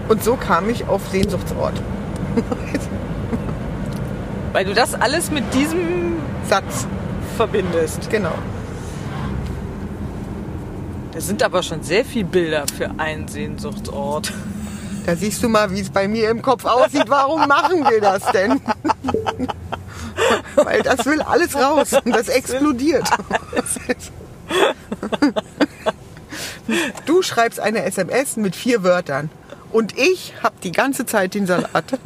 Und 0.10 0.24
so 0.24 0.36
kam 0.36 0.70
ich 0.70 0.88
auf 0.90 1.02
Sehnsuchtsort. 1.10 1.82
Weil 4.54 4.66
du 4.66 4.74
das 4.74 4.96
alles 4.96 5.32
mit 5.32 5.54
diesem 5.54 6.18
Satz 6.48 6.88
verbindest. 7.36 8.10
Genau. 8.10 8.34
Das 11.12 11.28
sind 11.28 11.44
aber 11.44 11.64
schon 11.64 11.84
sehr 11.84 12.06
viele 12.06 12.26
Bilder 12.26 12.66
für 12.78 12.92
einen 13.00 13.28
Sehnsuchtsort. 13.28 14.32
Da 15.06 15.16
siehst 15.16 15.42
du 15.42 15.50
mal, 15.50 15.72
wie 15.72 15.80
es 15.80 15.90
bei 15.90 16.08
mir 16.08 16.30
im 16.30 16.42
Kopf 16.42 16.66
aussieht. 16.66 17.06
Warum 17.08 17.48
machen 17.48 17.84
wir 17.90 18.02
das 18.02 18.24
denn? 18.32 18.62
Weil 20.56 20.82
das 20.84 21.06
will 21.06 21.22
alles 21.22 21.56
raus 21.56 21.94
und 22.04 22.16
das 22.16 22.28
explodiert. 22.28 23.10
Du 27.06 27.22
schreibst 27.22 27.60
eine 27.60 27.84
SMS 27.84 28.36
mit 28.36 28.56
vier 28.56 28.84
Wörtern 28.84 29.30
und 29.72 29.98
ich 29.98 30.34
habe 30.44 30.56
die 30.64 30.72
ganze 30.72 31.06
Zeit 31.06 31.34
den 31.34 31.48
Salat. 31.48 31.86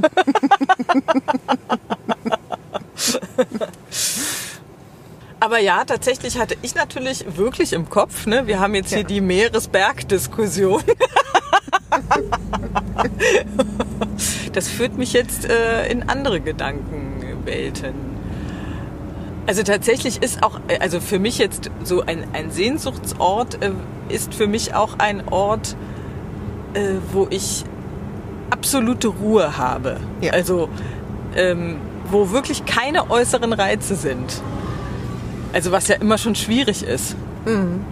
Aber 5.41 5.57
ja, 5.57 5.83
tatsächlich 5.86 6.38
hatte 6.38 6.55
ich 6.62 6.75
natürlich 6.75 7.25
wirklich 7.36 7.74
im 7.74 7.89
Kopf, 7.89 8.27
ne, 8.27 8.45
wir 8.45 8.60
haben 8.60 8.75
jetzt 8.75 8.93
hier 8.93 9.03
die 9.03 9.21
Meeresberg-Diskussion. 9.21 10.83
das 14.53 14.67
führt 14.67 15.00
mich 15.00 15.13
jetzt 15.13 15.50
äh, 15.50 15.89
in 15.89 16.07
andere 16.07 16.41
Gedankenwelten. 16.41 17.95
Also 19.48 19.63
tatsächlich 19.63 20.21
ist 20.21 20.43
auch, 20.43 20.60
äh, 20.67 20.77
also 20.77 21.00
für 21.00 21.17
mich 21.17 21.39
jetzt 21.39 21.71
so 21.83 22.05
ein, 22.05 22.24
ein 22.33 22.51
Sehnsuchtsort 22.51 23.63
äh, 23.63 23.71
ist 24.10 24.36
für 24.36 24.45
mich 24.45 24.75
auch 24.75 25.00
ein 25.00 25.27
Ort, 25.27 25.75
äh, 26.75 26.98
wo 27.13 27.25
ich 27.31 27.63
absolute 28.51 29.07
Ruhe 29.07 29.57
habe. 29.57 29.98
Ja. 30.21 30.33
Also 30.33 30.69
ähm, 31.36 31.77
wo 32.12 32.29
wirklich 32.29 32.65
keine 32.65 33.10
äußeren 33.10 33.53
Reize 33.53 33.95
sind. 33.95 34.43
Also 35.53 35.72
was 35.72 35.88
ja 35.88 35.96
immer 35.96 36.17
schon 36.17 36.36
schwierig 36.36 36.84
ist. 36.84 37.15
Mhm. 37.46 37.86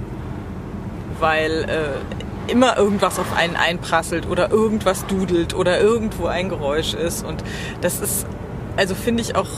Weil 1.20 1.66
äh, 1.70 2.51
immer 2.51 2.78
irgendwas 2.78 3.20
auf 3.20 3.36
einen 3.36 3.56
einprasselt 3.56 4.28
oder 4.28 4.51
irgendwas 4.51 5.06
dudelt 5.06 5.54
oder 5.54 5.80
irgendwo 5.80 6.28
ein 6.28 6.50
Geräusch 6.50 6.94
ist. 6.94 7.25
Und 7.25 7.44
das 7.82 8.00
ist, 8.00 8.25
also 8.78 8.96
finde 8.96 9.22
ich 9.22 9.36
auch 9.36 9.50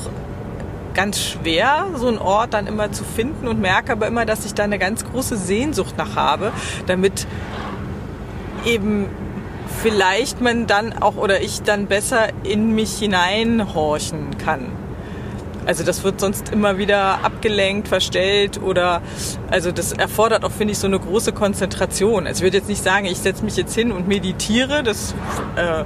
ganz 0.93 1.20
schwer, 1.22 1.88
so 1.96 2.08
einen 2.08 2.17
Ort 2.17 2.53
dann 2.53 2.67
immer 2.67 2.91
zu 2.91 3.03
finden 3.03 3.48
und 3.48 3.62
merke 3.62 3.93
aber 3.93 4.08
immer, 4.08 4.25
dass 4.25 4.46
ich 4.46 4.53
da 4.53 4.63
eine 4.63 4.79
ganz 4.79 5.05
große 5.05 5.38
Sehnsucht 5.38 5.98
nach 5.98 6.15
habe, 6.15 6.51
damit 6.86 7.27
eben 8.65 9.08
vielleicht 9.81 10.41
man 10.41 10.67
dann 10.67 10.93
auch 11.01 11.15
oder 11.15 11.41
ich 11.41 11.63
dann 11.63 11.88
besser 11.88 12.29
in 12.43 12.75
mich 12.75 12.98
hineinhorchen 13.00 14.38
kann. 14.38 14.65
Also 15.65 15.84
das 15.84 16.03
wird 16.03 16.20
sonst 16.20 16.50
immer 16.50 16.77
wieder 16.77 17.24
abgelenkt, 17.24 17.88
verstellt 17.88 18.62
oder 18.62 19.01
also 19.50 19.72
das 19.72 19.91
erfordert 19.91 20.44
auch, 20.44 20.51
finde 20.51 20.74
ich, 20.74 20.80
so 20.80 20.88
eine 20.88 21.00
große 21.00 21.34
Konzentration. 21.34 22.25
Also 22.25 22.39
ich 22.39 22.44
würde 22.44 22.58
jetzt 22.58 22.70
nicht 22.70 22.84
sagen, 22.84 23.06
ich 23.06 23.20
setze 23.20 23.44
mich 23.44 23.56
jetzt 23.58 23.75
hin 23.75 23.91
und 23.91 24.08
meditiere, 24.08 24.84
das 24.84 25.13
äh, 25.56 25.84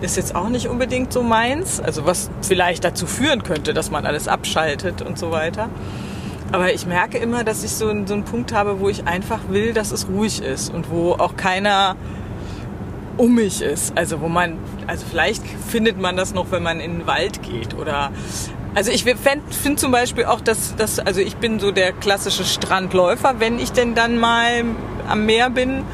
ist 0.00 0.16
jetzt 0.16 0.34
auch 0.34 0.48
nicht 0.48 0.68
unbedingt 0.68 1.12
so 1.12 1.22
meins. 1.22 1.80
Also 1.80 2.06
was 2.06 2.30
vielleicht 2.42 2.84
dazu 2.84 3.06
führen 3.06 3.42
könnte, 3.42 3.74
dass 3.74 3.90
man 3.90 4.06
alles 4.06 4.26
abschaltet 4.26 5.02
und 5.02 5.18
so 5.18 5.30
weiter. 5.30 5.68
Aber 6.52 6.72
ich 6.72 6.86
merke 6.86 7.18
immer, 7.18 7.44
dass 7.44 7.62
ich 7.62 7.70
so, 7.70 7.86
so 8.06 8.14
einen 8.14 8.24
Punkt 8.24 8.52
habe, 8.52 8.80
wo 8.80 8.88
ich 8.88 9.06
einfach 9.06 9.40
will, 9.50 9.72
dass 9.72 9.92
es 9.92 10.08
ruhig 10.08 10.42
ist 10.42 10.72
und 10.72 10.90
wo 10.90 11.12
auch 11.12 11.36
keiner 11.36 11.94
um 13.16 13.34
mich 13.34 13.60
ist. 13.60 13.96
Also 13.96 14.20
wo 14.20 14.28
man, 14.28 14.58
also 14.86 15.04
vielleicht 15.08 15.42
findet 15.46 16.00
man 16.00 16.16
das 16.16 16.34
noch, 16.34 16.50
wenn 16.50 16.62
man 16.62 16.80
in 16.80 16.98
den 16.98 17.06
Wald 17.06 17.42
geht 17.42 17.74
oder 17.74 18.10
also 18.74 18.90
ich 18.90 19.04
finde 19.04 19.76
zum 19.76 19.92
Beispiel 19.92 20.24
auch, 20.24 20.40
dass, 20.40 20.76
dass, 20.76 20.98
also 20.98 21.20
ich 21.20 21.36
bin 21.36 21.58
so 21.58 21.72
der 21.72 21.92
klassische 21.92 22.44
Strandläufer, 22.44 23.36
wenn 23.38 23.58
ich 23.58 23.72
denn 23.72 23.94
dann 23.94 24.18
mal 24.18 24.64
am 25.08 25.26
Meer 25.26 25.50
bin. 25.50 25.84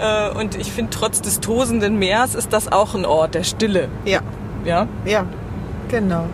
Äh, 0.00 0.30
und 0.30 0.56
ich 0.56 0.72
finde, 0.72 0.90
trotz 0.90 1.20
des 1.20 1.40
tosenden 1.40 1.98
Meers 1.98 2.34
ist 2.34 2.52
das 2.52 2.72
auch 2.72 2.94
ein 2.94 3.04
Ort 3.04 3.34
der 3.34 3.44
Stille. 3.44 3.88
Ja. 4.04 4.20
Ja? 4.64 4.88
Ja, 5.04 5.26
genau. 5.88 6.26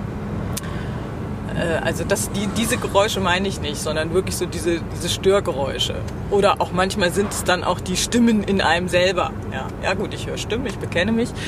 Äh, 1.56 1.84
also 1.84 2.04
das, 2.04 2.30
die, 2.32 2.46
diese 2.56 2.76
Geräusche 2.76 3.20
meine 3.20 3.48
ich 3.48 3.60
nicht, 3.60 3.76
sondern 3.76 4.14
wirklich 4.14 4.36
so 4.36 4.46
diese, 4.46 4.80
diese 4.94 5.08
Störgeräusche. 5.08 5.96
Oder 6.30 6.60
auch 6.60 6.70
manchmal 6.72 7.12
sind 7.12 7.32
es 7.32 7.44
dann 7.44 7.64
auch 7.64 7.80
die 7.80 7.96
Stimmen 7.96 8.44
in 8.44 8.60
einem 8.60 8.88
selber. 8.88 9.32
Ja, 9.52 9.66
ja 9.82 9.94
gut, 9.94 10.14
ich 10.14 10.26
höre 10.26 10.38
Stimmen, 10.38 10.66
ich 10.66 10.78
bekenne 10.78 11.12
mich. 11.12 11.30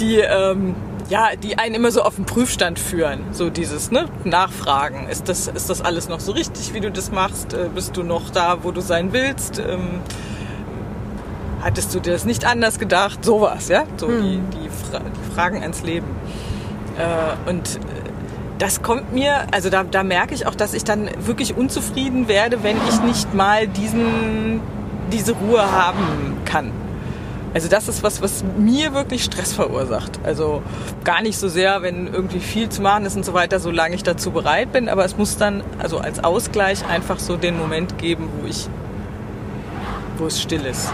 die, 0.00 0.18
ähm, 0.18 0.74
ja, 1.08 1.30
die 1.36 1.58
einen 1.58 1.74
immer 1.74 1.90
so 1.90 2.02
auf 2.02 2.16
den 2.16 2.24
Prüfstand 2.24 2.78
führen. 2.78 3.24
So 3.32 3.50
dieses 3.50 3.90
ne? 3.90 4.06
Nachfragen. 4.24 5.08
Ist 5.08 5.28
das, 5.28 5.48
ist 5.48 5.68
das 5.68 5.82
alles 5.82 6.08
noch 6.08 6.20
so 6.20 6.32
richtig, 6.32 6.72
wie 6.74 6.80
du 6.80 6.90
das 6.90 7.10
machst? 7.10 7.52
Äh, 7.52 7.68
bist 7.74 7.96
du 7.96 8.02
noch 8.02 8.30
da, 8.30 8.58
wo 8.62 8.70
du 8.70 8.80
sein 8.80 9.12
willst? 9.12 9.58
Ähm, 9.58 10.00
hattest 11.62 11.94
du 11.94 12.00
dir 12.00 12.12
das 12.12 12.24
nicht 12.24 12.44
anders 12.44 12.78
gedacht? 12.78 13.24
Sowas, 13.24 13.68
ja? 13.68 13.84
So 13.96 14.08
hm. 14.08 14.22
die, 14.22 14.58
die, 14.58 14.68
Fra 14.68 15.00
die, 15.00 15.34
Fragen 15.34 15.62
ans 15.62 15.82
Leben. 15.82 16.06
Äh, 16.96 17.50
und 17.50 17.80
das 18.58 18.82
kommt 18.82 19.12
mir, 19.12 19.46
also 19.52 19.70
da, 19.70 19.84
da 19.84 20.02
merke 20.02 20.34
ich 20.34 20.46
auch, 20.46 20.54
dass 20.54 20.74
ich 20.74 20.84
dann 20.84 21.08
wirklich 21.18 21.56
unzufrieden 21.56 22.28
werde, 22.28 22.62
wenn 22.62 22.76
ich 22.88 23.00
nicht 23.00 23.34
mal 23.34 23.66
diesen, 23.66 24.60
diese 25.10 25.32
Ruhe 25.32 25.72
haben 25.72 26.36
kann. 26.44 26.70
Also 27.52 27.68
das 27.68 27.88
ist 27.88 28.02
was, 28.02 28.22
was 28.22 28.44
mir 28.58 28.94
wirklich 28.94 29.24
Stress 29.24 29.52
verursacht. 29.52 30.20
Also 30.22 30.62
gar 31.04 31.20
nicht 31.20 31.36
so 31.36 31.48
sehr, 31.48 31.82
wenn 31.82 32.06
irgendwie 32.06 32.38
viel 32.38 32.68
zu 32.68 32.80
machen 32.80 33.04
ist 33.06 33.16
und 33.16 33.24
so 33.24 33.34
weiter, 33.34 33.58
solange 33.58 33.94
ich 33.96 34.04
dazu 34.04 34.30
bereit 34.30 34.72
bin. 34.72 34.88
Aber 34.88 35.04
es 35.04 35.16
muss 35.16 35.36
dann 35.36 35.64
also 35.78 35.98
als 35.98 36.22
Ausgleich 36.22 36.86
einfach 36.86 37.18
so 37.18 37.36
den 37.36 37.58
Moment 37.58 37.98
geben, 37.98 38.28
wo 38.40 38.46
ich, 38.46 38.68
wo 40.18 40.26
es 40.26 40.40
still 40.40 40.64
ist. 40.64 40.92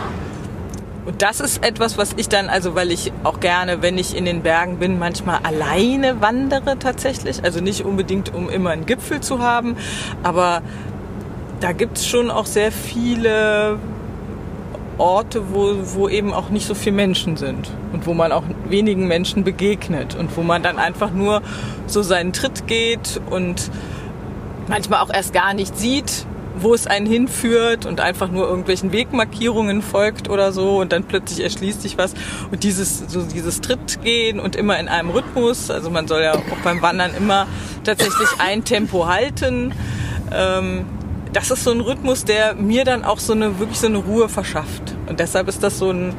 Und 1.04 1.22
das 1.22 1.38
ist 1.38 1.64
etwas, 1.64 1.98
was 1.98 2.14
ich 2.16 2.28
dann, 2.28 2.48
also 2.48 2.74
weil 2.74 2.90
ich 2.90 3.12
auch 3.22 3.38
gerne, 3.38 3.80
wenn 3.80 3.96
ich 3.96 4.16
in 4.16 4.24
den 4.24 4.42
Bergen 4.42 4.78
bin, 4.78 4.98
manchmal 4.98 5.38
alleine 5.44 6.20
wandere 6.20 6.78
tatsächlich. 6.78 7.44
Also 7.44 7.60
nicht 7.60 7.84
unbedingt, 7.84 8.34
um 8.34 8.48
immer 8.48 8.70
einen 8.70 8.86
Gipfel 8.86 9.20
zu 9.20 9.40
haben, 9.40 9.76
aber 10.24 10.62
da 11.60 11.72
gibt 11.72 11.98
es 11.98 12.06
schon 12.06 12.30
auch 12.30 12.46
sehr 12.46 12.72
viele 12.72 13.78
Orte, 14.98 15.52
wo, 15.52 15.74
wo 15.94 16.08
eben 16.08 16.32
auch 16.32 16.48
nicht 16.50 16.66
so 16.66 16.74
viele 16.74 16.96
Menschen 16.96 17.36
sind 17.36 17.70
und 17.92 18.06
wo 18.06 18.14
man 18.14 18.32
auch 18.32 18.44
wenigen 18.68 19.06
Menschen 19.06 19.44
begegnet 19.44 20.14
und 20.14 20.36
wo 20.36 20.42
man 20.42 20.62
dann 20.62 20.78
einfach 20.78 21.10
nur 21.10 21.42
so 21.86 22.02
seinen 22.02 22.32
Tritt 22.32 22.66
geht 22.66 23.20
und 23.30 23.70
manchmal 24.68 25.00
auch 25.00 25.12
erst 25.12 25.32
gar 25.32 25.54
nicht 25.54 25.76
sieht, 25.76 26.26
wo 26.58 26.72
es 26.72 26.86
einen 26.86 27.06
hinführt 27.06 27.84
und 27.84 28.00
einfach 28.00 28.30
nur 28.30 28.48
irgendwelchen 28.48 28.92
Wegmarkierungen 28.92 29.82
folgt 29.82 30.30
oder 30.30 30.52
so 30.52 30.80
und 30.80 30.92
dann 30.92 31.04
plötzlich 31.04 31.40
erschließt 31.40 31.82
sich 31.82 31.98
was 31.98 32.14
und 32.50 32.64
dieses 32.64 32.98
so 33.08 33.22
dieses 33.22 33.60
Trittgehen 33.60 34.40
und 34.40 34.56
immer 34.56 34.78
in 34.78 34.88
einem 34.88 35.10
Rhythmus, 35.10 35.70
also 35.70 35.90
man 35.90 36.08
soll 36.08 36.22
ja 36.22 36.34
auch 36.34 36.42
beim 36.64 36.80
Wandern 36.80 37.10
immer 37.16 37.46
tatsächlich 37.84 38.28
ein 38.38 38.64
Tempo 38.64 39.06
halten. 39.06 39.72
Ähm, 40.32 40.86
das 41.36 41.50
ist 41.50 41.64
so 41.64 41.70
ein 41.70 41.82
Rhythmus, 41.82 42.24
der 42.24 42.54
mir 42.54 42.86
dann 42.86 43.04
auch 43.04 43.18
so 43.18 43.34
eine 43.34 43.58
wirklich 43.58 43.78
so 43.78 43.88
eine 43.88 43.98
Ruhe 43.98 44.30
verschafft. 44.30 44.96
Und 45.06 45.20
deshalb 45.20 45.48
ist 45.48 45.62
das 45.62 45.78
so 45.78 45.90
ein, 45.90 46.14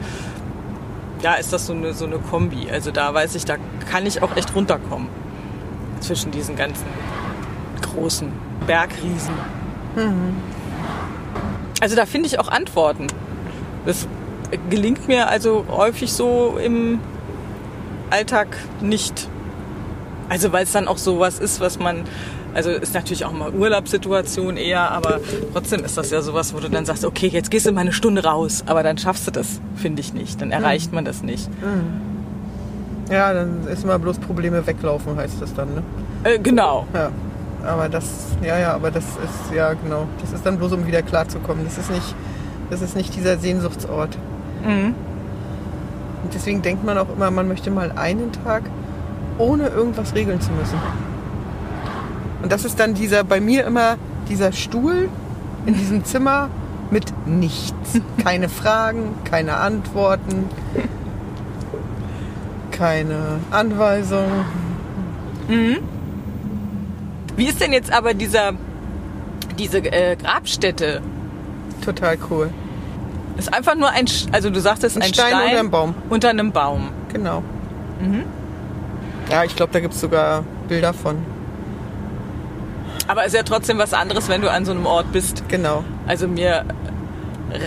ja, 1.23 1.33
ist 1.33 1.51
das 1.51 1.65
so 1.65 1.73
eine, 1.73 1.93
so 1.93 2.05
eine 2.05 2.19
Kombi. 2.19 2.69
Also 2.71 2.91
da 2.91 3.11
weiß 3.15 3.33
ich, 3.33 3.43
da 3.43 3.55
kann 3.89 4.05
ich 4.05 4.21
auch 4.21 4.35
echt 4.37 4.53
runterkommen. 4.53 5.07
Zwischen 6.01 6.29
diesen 6.29 6.55
ganzen 6.55 6.85
großen 7.81 8.31
Bergriesen. 8.67 9.33
Mhm. 9.95 10.35
Also 11.81 11.95
da 11.95 12.05
finde 12.05 12.27
ich 12.27 12.37
auch 12.37 12.49
Antworten. 12.49 13.07
Das 13.87 14.07
gelingt 14.69 15.07
mir 15.07 15.29
also 15.29 15.65
häufig 15.67 16.13
so 16.13 16.59
im 16.63 16.99
Alltag 18.11 18.55
nicht. 18.81 19.27
Also 20.29 20.51
weil 20.51 20.65
es 20.65 20.73
dann 20.73 20.87
auch 20.87 20.99
so 20.99 21.19
was 21.19 21.39
ist, 21.39 21.59
was 21.59 21.79
man 21.79 22.03
also 22.57 22.71
ist 22.71 22.95
natürlich 22.95 23.23
auch 23.23 23.31
mal 23.31 23.53
Urlaubssituation 23.53 24.57
eher, 24.57 24.91
aber 24.91 25.19
trotzdem 25.53 25.85
ist 25.85 25.95
das 25.95 26.09
ja 26.09 26.21
sowas, 26.23 26.55
wo 26.55 26.59
du 26.59 26.69
dann 26.69 26.85
sagst, 26.85 27.05
okay, 27.05 27.27
jetzt 27.27 27.51
gehst 27.51 27.67
du 27.67 27.71
mal 27.71 27.81
eine 27.81 27.93
Stunde 27.93 28.23
raus, 28.23 28.63
aber 28.65 28.81
dann 28.81 28.97
schaffst 28.97 29.27
du 29.27 29.31
das, 29.31 29.61
finde 29.75 30.01
ich 30.01 30.13
nicht. 30.15 30.41
Dann 30.41 30.51
erreicht 30.51 30.91
mhm. 30.91 30.95
man 30.95 31.05
das 31.05 31.21
nicht. 31.21 31.47
Mhm. 31.61 33.11
Ja, 33.11 33.31
dann 33.31 33.67
ist 33.67 33.83
immer 33.83 33.99
bloß 33.99 34.17
Probleme 34.17 34.65
weglaufen, 34.65 35.15
heißt 35.17 35.39
das 35.39 35.53
dann, 35.53 35.75
ne? 35.75 35.83
Äh, 36.23 36.39
genau. 36.39 36.87
Ja. 36.95 37.11
Aber 37.63 37.89
das, 37.89 38.05
ja, 38.43 38.57
ja, 38.57 38.73
aber 38.73 38.89
das 38.89 39.05
ist, 39.05 39.55
ja, 39.55 39.73
genau. 39.73 40.07
Das 40.21 40.33
ist 40.33 40.43
dann 40.43 40.57
bloß, 40.57 40.73
um 40.73 40.87
wieder 40.87 41.03
klarzukommen. 41.03 41.63
Das 41.63 41.77
ist 41.77 41.91
nicht, 41.91 42.15
das 42.71 42.81
ist 42.81 42.95
nicht 42.95 43.15
dieser 43.15 43.37
Sehnsuchtsort. 43.37 44.17
Mhm. 44.65 44.95
Und 46.23 46.33
deswegen 46.33 46.63
denkt 46.63 46.83
man 46.83 46.97
auch 46.97 47.09
immer, 47.15 47.29
man 47.29 47.47
möchte 47.47 47.69
mal 47.69 47.91
einen 47.91 48.31
Tag 48.31 48.63
ohne 49.37 49.67
irgendwas 49.67 50.15
regeln 50.15 50.41
zu 50.41 50.51
müssen. 50.51 50.79
Und 52.41 52.51
das 52.51 52.65
ist 52.65 52.79
dann 52.79 52.93
dieser, 52.93 53.23
bei 53.23 53.39
mir 53.39 53.65
immer 53.65 53.97
dieser 54.29 54.51
Stuhl 54.51 55.09
in 55.65 55.73
diesem 55.73 56.05
Zimmer 56.05 56.49
mit 56.91 57.05
nichts. 57.25 57.99
Keine 58.23 58.49
Fragen, 58.49 59.15
keine 59.23 59.55
Antworten, 59.57 60.49
keine 62.71 63.39
Anweisungen. 63.51 64.45
Wie 67.35 67.45
ist 67.45 67.61
denn 67.61 67.71
jetzt 67.71 67.91
aber 67.91 68.13
dieser, 68.13 68.53
diese 69.57 69.79
äh, 69.79 70.15
Grabstätte? 70.15 71.01
Total 71.83 72.17
cool. 72.29 72.49
Ist 73.37 73.53
einfach 73.53 73.75
nur 73.75 73.89
ein, 73.89 74.05
also 74.31 74.49
du 74.49 74.59
sagtest 74.59 74.97
Ein 74.97 75.03
ein, 75.03 75.13
Stein 75.13 75.33
unter 75.33 75.45
einem 75.45 75.69
Baum. 75.71 75.95
Unter 76.09 76.29
einem 76.29 76.51
Baum. 76.51 76.89
Genau. 77.13 77.43
Ja, 79.29 79.43
ich 79.43 79.55
glaube, 79.55 79.71
da 79.73 79.79
gibt 79.79 79.93
es 79.93 80.01
sogar 80.01 80.43
Bilder 80.67 80.93
von. 80.93 81.17
Aber 83.07 83.25
ist 83.25 83.33
ja 83.33 83.43
trotzdem 83.43 83.77
was 83.77 83.93
anderes, 83.93 84.29
wenn 84.29 84.41
du 84.41 84.51
an 84.51 84.65
so 84.65 84.71
einem 84.71 84.85
Ort 84.85 85.11
bist. 85.11 85.43
Genau. 85.47 85.83
Also 86.07 86.27
mir 86.27 86.65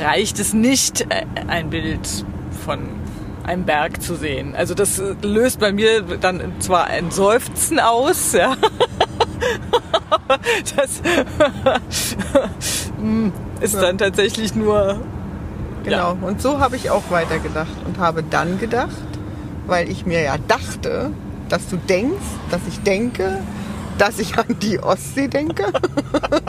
reicht 0.02 0.38
es 0.38 0.52
nicht, 0.52 1.02
äh, 1.11 1.25
ein 1.49 1.70
Bild 1.70 2.25
von 2.64 2.80
einem 3.44 3.64
Berg 3.64 4.02
zu 4.02 4.16
sehen. 4.16 4.54
Also 4.54 4.75
das 4.75 4.99
äh, 4.99 5.14
löst 5.23 5.61
bei 5.61 5.73
mir 5.73 6.02
dann 6.02 6.42
zwar 6.61 6.87
ein 6.88 7.11
Seufzen 7.11 7.80
aus, 7.80 8.32
ja. 8.32 8.56
das 10.76 11.02
mm, 12.99 13.28
ist 13.61 13.75
Ja. 13.75 13.80
dann 13.80 13.99
tatsächlich 13.99 14.54
nur 14.54 15.00
Genau. 15.82 16.14
Und 16.20 16.42
so 16.42 16.61
habe 16.61 16.76
ich 16.76 16.90
auch 16.90 17.11
weitergedacht 17.11 17.70
und 17.87 17.99
habe 17.99 18.23
dann 18.23 18.59
gedacht, 18.59 18.90
weil 19.66 19.90
ich 19.90 20.04
mir 20.04 20.20
ja 20.20 20.37
dachte, 20.37 21.11
dass 21.49 21.68
du 21.68 21.78
denkst, 21.78 22.20
dass 22.50 22.61
ich 22.68 22.80
denke, 22.82 23.38
dass 24.00 24.19
ich 24.19 24.38
an 24.38 24.57
die 24.62 24.78
Ostsee 24.78 25.28
denke. 25.28 25.64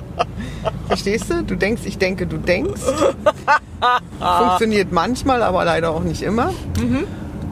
Verstehst 0.88 1.30
du? 1.30 1.44
Du 1.44 1.56
denkst, 1.56 1.82
ich 1.86 1.98
denke, 1.98 2.26
du 2.26 2.38
denkst. 2.38 2.82
Funktioniert 4.20 4.94
manchmal, 4.94 5.44
aber 5.44 5.66
leider 5.66 5.92
auch 5.92 6.04
nicht 6.04 6.22
immer. 6.22 6.54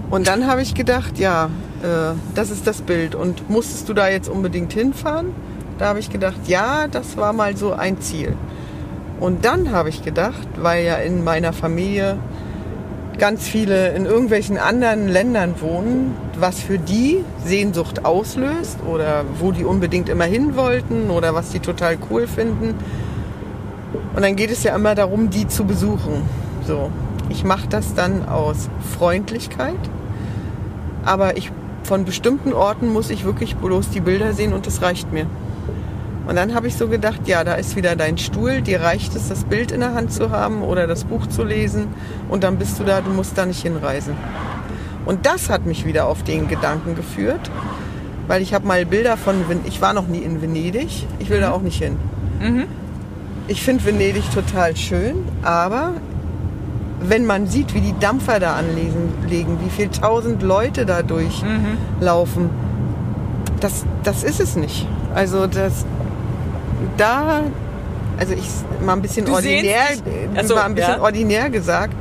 Und 0.10 0.27
dann 0.27 0.48
habe 0.48 0.62
ich 0.62 0.74
gedacht, 0.74 1.20
ja, 1.20 1.50
äh, 1.84 2.15
das 2.34 2.50
ist 2.50 2.65
das 2.65 2.82
Bild. 2.82 3.13
Und 3.13 3.50
musstest 3.50 3.89
du 3.89 3.94
da 3.94 4.08
jetzt 4.08 4.29
unbedingt 4.29 4.72
hinfahren? 4.72 5.34
Da 5.77 5.88
habe 5.88 6.00
ich 6.00 6.10
gedacht, 6.10 6.48
ja, 6.48 6.88
das 6.88 7.18
war 7.18 7.34
mal 7.34 7.58
so 7.58 7.74
ein 7.74 8.00
Ziel. 8.00 8.36
Und 9.20 9.44
dann 9.44 9.72
habe 9.72 9.89
ich 9.89 10.01
gedacht, 10.01 10.48
weil 10.56 10.86
ja 10.86 10.96
in 10.96 11.25
meiner 11.25 11.51
Familie 11.51 12.18
ganz 13.19 13.47
viele 13.47 13.89
in 13.89 14.05
irgendwelchen 14.05 14.57
anderen 14.57 15.07
Ländern 15.07 15.61
wohnen, 15.61 16.15
was 16.39 16.59
für 16.59 16.79
die 16.79 17.23
Sehnsucht 17.45 18.05
auslöst 18.05 18.79
oder 18.89 19.25
wo 19.39 19.51
die 19.51 19.65
unbedingt 19.65 20.09
immer 20.09 20.23
hin 20.23 20.55
wollten 20.55 21.09
oder 21.09 21.35
was 21.35 21.49
die 21.49 21.59
total 21.59 21.97
cool 22.09 22.27
finden. 22.27 22.73
Und 24.15 24.23
dann 24.23 24.35
geht 24.35 24.49
es 24.49 24.63
ja 24.63 24.75
immer 24.75 24.95
darum, 24.95 25.29
die 25.29 25.47
zu 25.47 25.65
besuchen. 25.65 26.23
So, 26.65 26.89
ich 27.29 27.43
mache 27.43 27.67
das 27.67 27.93
dann 27.93 28.27
aus 28.27 28.69
Freundlichkeit, 28.97 29.77
aber 31.05 31.38
ich 31.38 31.51
von 31.83 32.05
bestimmten 32.05 32.53
Orten 32.53 32.88
muss 32.91 33.09
ich 33.09 33.25
wirklich 33.25 33.55
bloß 33.55 33.89
die 33.89 33.99
Bilder 33.99 34.33
sehen 34.33 34.53
und 34.53 34.65
das 34.67 34.81
reicht 34.81 35.11
mir. 35.11 35.25
Und 36.29 36.36
dann 36.36 36.53
habe 36.53 36.67
ich 36.67 36.75
so 36.75 36.88
gedacht, 36.88 37.21
ja, 37.27 37.43
da 37.43 37.55
ist 37.55 37.75
wieder 37.75 37.95
dein 37.95 38.19
Stuhl, 38.19 38.62
dir 38.62 38.81
reicht 38.81 39.15
es, 39.15 39.29
das 39.29 39.45
Bild 39.45 39.71
in 39.71 39.79
der 39.79 39.95
Hand 39.95 40.13
zu 40.13 40.29
haben 40.29 40.62
oder 40.62 40.86
das 40.86 41.05
Buch 41.05 41.25
zu 41.25 41.43
lesen 41.43 41.88
und 42.29 42.43
dann 42.43 42.57
bist 42.57 42.79
du 42.79 42.83
da, 42.83 43.01
du 43.01 43.09
musst 43.09 43.36
da 43.36 43.48
nicht 43.48 43.63
hinreisen. 43.63 44.15
Und 45.07 45.25
das 45.25 45.50
hat 45.50 45.65
mich 45.65 45.88
wieder 45.88 46.05
auf 46.05 46.21
den 46.21 46.48
Gedanken 46.48 46.93
geführt, 46.93 47.50
weil 48.27 48.44
ich 48.44 48.53
habe 48.53 48.68
mal 48.68 48.85
Bilder 48.85 49.18
von, 49.18 49.37
ich 49.65 49.81
war 49.81 49.94
noch 49.94 50.05
nie 50.05 50.20
in 50.20 50.39
Venedig, 50.39 51.07
ich 51.18 51.31
will 51.31 51.42
da 51.42 51.50
auch 51.50 51.61
nicht 51.61 51.81
hin. 51.81 51.98
Ich 53.48 53.63
finde 53.63 53.83
Venedig 53.83 54.31
total 54.31 54.77
schön, 54.77 55.15
aber 55.42 55.94
wenn 57.01 57.25
man 57.25 57.48
sieht, 57.48 57.74
wie 57.74 57.81
die 57.81 57.98
Dampfer 58.00 58.39
da 58.39 58.53
anlegen, 58.53 59.13
legen, 59.27 59.57
wie 59.65 59.72
viel 59.72 59.89
tausend 59.89 60.44
Leute 60.44 60.85
da 60.85 61.01
durchlaufen, 61.01 62.51
das, 63.61 63.83
das 64.03 64.24
ist 64.24 64.39
es 64.39 64.55
nicht. 64.55 64.87
Also 65.15 65.48
das, 65.48 65.85
da, 66.98 67.44
also 68.18 68.33
ich 68.33 68.48
mal 68.85 68.94
ein 68.94 69.01
bisschen 69.01 69.25
Du 69.25 69.33
ordinär, 69.33 69.83
so, 70.44 70.55
mal 70.55 70.63
ein 70.63 70.75
bisschen 70.75 70.96
ja. 70.96 71.01
ordinär 71.01 71.50
gesagt, 71.50 71.96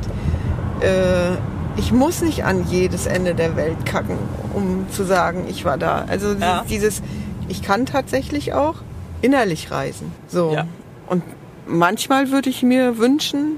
äh, 0.81 1.33
ich 1.77 1.93
muss 1.93 2.23
nicht 2.23 2.45
an 2.45 2.67
jedes 2.69 3.07
Ende 3.07 3.35
der 3.35 3.57
Welt 3.57 3.87
kacken, 3.87 4.19
um 4.55 4.87
zu 4.91 5.05
sagen, 5.05 5.45
ich 5.49 5.65
war 5.65 5.79
da. 5.79 6.05
Also 6.09 6.33
Ja. 6.35 6.65
dieses, 6.69 7.03
ich 7.49 7.63
kann 7.63 7.87
tatsächlich 7.87 8.53
auch 8.53 8.77
innerlich 9.23 9.71
reisen. 9.71 10.13
So. 10.27 10.53
Ja. 10.55 10.67
Und 11.07 11.23
manchmal 11.67 12.31
würde 12.31 12.51
ich 12.51 12.63
mir 12.63 12.99
wünschen, 12.99 13.57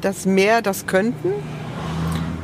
dass 0.00 0.26
mehr 0.26 0.60
das 0.62 0.86
könnten. 0.86 1.30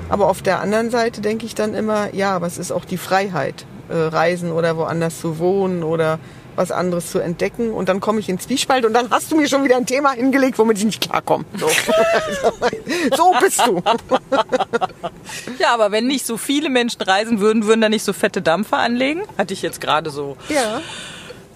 Aber 0.08 0.28
auf 0.28 0.42
der 0.42 0.60
anderen 0.60 0.90
Seite 0.90 1.20
denke 1.20 1.46
ich 1.46 1.54
dann 1.54 1.74
immer, 1.74 2.12
ja, 2.14 2.34
aber 2.34 2.46
es 2.46 2.58
ist 2.58 2.72
auch 2.72 2.84
die 2.84 2.96
Freiheit, 2.96 3.64
äh, 3.88 3.94
reisen 3.94 4.50
oder 4.50 4.76
woanders 4.76 5.20
zu 5.20 5.38
wohnen 5.38 5.82
oder 5.84 6.18
was 6.56 6.70
anderes 6.70 7.10
zu 7.10 7.18
entdecken. 7.18 7.70
Und 7.72 7.88
dann 7.88 8.00
komme 8.00 8.20
ich 8.20 8.28
in 8.28 8.38
Zwiespalt 8.38 8.84
und 8.84 8.92
dann 8.92 9.10
hast 9.10 9.30
du 9.32 9.36
mir 9.36 9.48
schon 9.48 9.64
wieder 9.64 9.76
ein 9.76 9.86
Thema 9.86 10.12
hingelegt, 10.12 10.58
womit 10.58 10.78
ich 10.78 10.84
nicht 10.84 11.00
klarkomme. 11.00 11.44
So, 11.58 11.68
so 13.16 13.34
bist 13.40 13.60
du. 13.66 13.82
Ja, 15.58 15.74
aber 15.74 15.92
wenn 15.92 16.06
nicht 16.06 16.26
so 16.26 16.36
viele 16.36 16.68
Menschen 16.70 17.02
reisen 17.02 17.40
würden, 17.40 17.64
würden 17.66 17.80
da 17.80 17.88
nicht 17.88 18.04
so 18.04 18.12
fette 18.12 18.42
Dampfer 18.42 18.78
anlegen. 18.78 19.22
Hatte 19.38 19.54
ich 19.54 19.62
jetzt 19.62 19.80
gerade 19.80 20.10
so 20.10 20.36
Ja. 20.48 20.80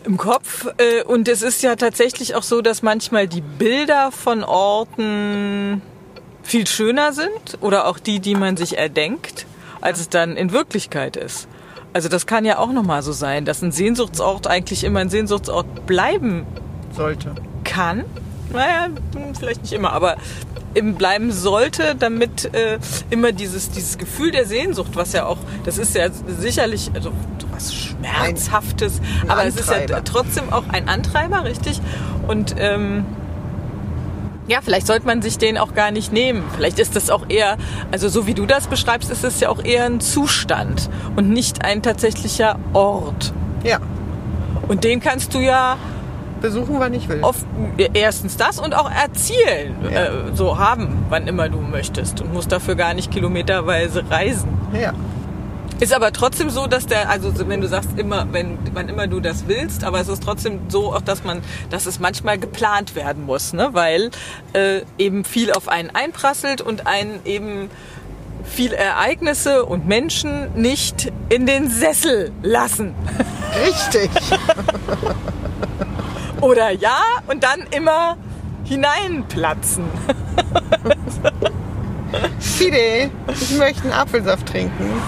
im 0.04 0.16
Kopf. 0.16 0.66
Äh, 0.78 1.02
Und 1.02 1.28
es 1.28 1.42
ist 1.42 1.62
ja 1.62 1.76
tatsächlich 1.76 2.34
auch 2.34 2.42
so, 2.42 2.60
dass 2.62 2.82
manchmal 2.82 3.26
die 3.28 3.40
Bilder 3.40 4.10
von 4.12 4.44
Orten 4.44 5.82
viel 6.42 6.66
schöner 6.66 7.12
sind 7.12 7.58
oder 7.62 7.86
auch 7.86 7.98
die, 7.98 8.20
die 8.20 8.34
man 8.34 8.56
sich 8.56 8.76
erdenkt, 8.76 9.46
als 9.80 9.98
es 10.00 10.08
dann 10.10 10.36
in 10.36 10.52
Wirklichkeit 10.52 11.16
ist. 11.16 11.48
Also 11.94 12.08
das 12.08 12.26
kann 12.26 12.44
ja 12.44 12.58
auch 12.58 12.72
nochmal 12.72 13.02
so 13.02 13.12
sein, 13.12 13.44
dass 13.44 13.62
ein 13.62 13.70
Sehnsuchtsort 13.70 14.48
eigentlich 14.48 14.82
immer 14.82 14.98
ein 14.98 15.10
Sehnsuchtsort 15.10 15.86
bleiben 15.86 16.44
Sollte. 16.92 17.34
kann. 17.62 18.04
Naja, 18.52 18.86
hm, 19.14 19.34
vielleicht 19.34 19.62
nicht 19.62 19.72
immer, 19.72 19.92
aber 19.92 20.16
eben 20.74 20.96
bleiben 20.96 21.30
sollte, 21.30 21.94
damit 21.96 22.52
äh, 22.52 22.78
immer 23.10 23.30
dieses, 23.30 23.70
dieses 23.70 23.96
Gefühl 23.96 24.32
der 24.32 24.44
Sehnsucht, 24.44 24.96
was 24.96 25.12
ja 25.12 25.26
auch, 25.26 25.38
das 25.64 25.78
ist 25.78 25.94
ja 25.94 26.08
sicherlich 26.40 26.90
also, 26.94 27.12
was 27.52 27.72
Schmerzhaftes, 27.72 29.00
ein 29.22 29.30
aber 29.30 29.44
es 29.46 29.54
ist 29.54 29.70
ja 29.70 29.76
Antreiber. 29.76 30.04
trotzdem 30.04 30.52
auch 30.52 30.64
ein 30.70 30.88
Antreiber, 30.88 31.44
richtig? 31.44 31.80
Und 32.26 32.56
ähm, 32.58 33.06
ja, 34.46 34.58
vielleicht 34.62 34.86
sollte 34.86 35.06
man 35.06 35.22
sich 35.22 35.38
den 35.38 35.56
auch 35.58 35.74
gar 35.74 35.90
nicht 35.90 36.12
nehmen. 36.12 36.42
Vielleicht 36.54 36.78
ist 36.78 36.96
das 36.96 37.10
auch 37.10 37.26
eher, 37.28 37.56
also 37.90 38.08
so 38.08 38.26
wie 38.26 38.34
du 38.34 38.46
das 38.46 38.66
beschreibst, 38.66 39.10
ist 39.10 39.24
es 39.24 39.40
ja 39.40 39.48
auch 39.48 39.62
eher 39.64 39.84
ein 39.86 40.00
Zustand 40.00 40.90
und 41.16 41.30
nicht 41.30 41.64
ein 41.64 41.82
tatsächlicher 41.82 42.58
Ort. 42.72 43.32
Ja. 43.62 43.78
Und 44.68 44.84
den 44.84 45.00
kannst 45.00 45.34
du 45.34 45.40
ja 45.40 45.76
Besuchen, 46.40 46.78
wann 46.78 46.92
ich 46.92 47.08
will. 47.08 47.20
oft 47.22 47.44
erstens 47.94 48.36
das 48.36 48.58
und 48.58 48.74
auch 48.74 48.90
erzielen, 48.90 49.76
Ja. 49.90 50.04
äh, 50.04 50.10
so 50.34 50.58
haben, 50.58 51.06
wann 51.08 51.26
immer 51.26 51.48
du 51.48 51.58
möchtest 51.60 52.20
und 52.20 52.34
musst 52.34 52.52
dafür 52.52 52.74
gar 52.74 52.92
nicht 52.92 53.10
kilometerweise 53.10 54.04
reisen. 54.10 54.50
Ja. 54.78 54.92
Ist 55.80 55.92
aber 55.92 56.12
trotzdem 56.12 56.50
so, 56.50 56.66
dass 56.66 56.86
der, 56.86 57.10
also 57.10 57.32
wenn 57.48 57.60
du 57.60 57.68
sagst 57.68 57.90
immer, 57.96 58.26
wenn, 58.32 58.58
wann 58.72 58.88
immer 58.88 59.06
du 59.06 59.20
das 59.20 59.48
willst, 59.48 59.84
aber 59.84 60.00
es 60.00 60.08
ist 60.08 60.22
trotzdem 60.22 60.60
so, 60.68 60.94
auch 60.94 61.00
dass 61.00 61.24
man, 61.24 61.42
dass 61.70 61.86
es 61.86 61.98
manchmal 61.98 62.38
geplant 62.38 62.94
werden 62.94 63.26
muss, 63.26 63.52
ne, 63.52 63.70
weil 63.72 64.10
äh, 64.52 64.82
eben 64.98 65.24
viel 65.24 65.52
auf 65.52 65.68
einen 65.68 65.90
einprasselt 65.90 66.60
und 66.60 66.86
einen 66.86 67.20
eben 67.24 67.70
viel 68.44 68.72
Ereignisse 68.72 69.64
und 69.64 69.86
Menschen 69.86 70.52
nicht 70.54 71.12
in 71.28 71.46
den 71.46 71.70
Sessel 71.70 72.30
lassen. 72.42 72.94
Richtig. 73.66 74.10
Oder 76.40 76.70
ja 76.70 77.00
und 77.26 77.42
dann 77.42 77.60
immer 77.70 78.16
hineinplatzen. 78.64 79.84
Fide, 82.38 83.10
ich 83.28 83.58
möchte 83.58 83.84
einen 83.84 83.92
Apfelsaft 83.92 84.48
trinken. 84.48 85.02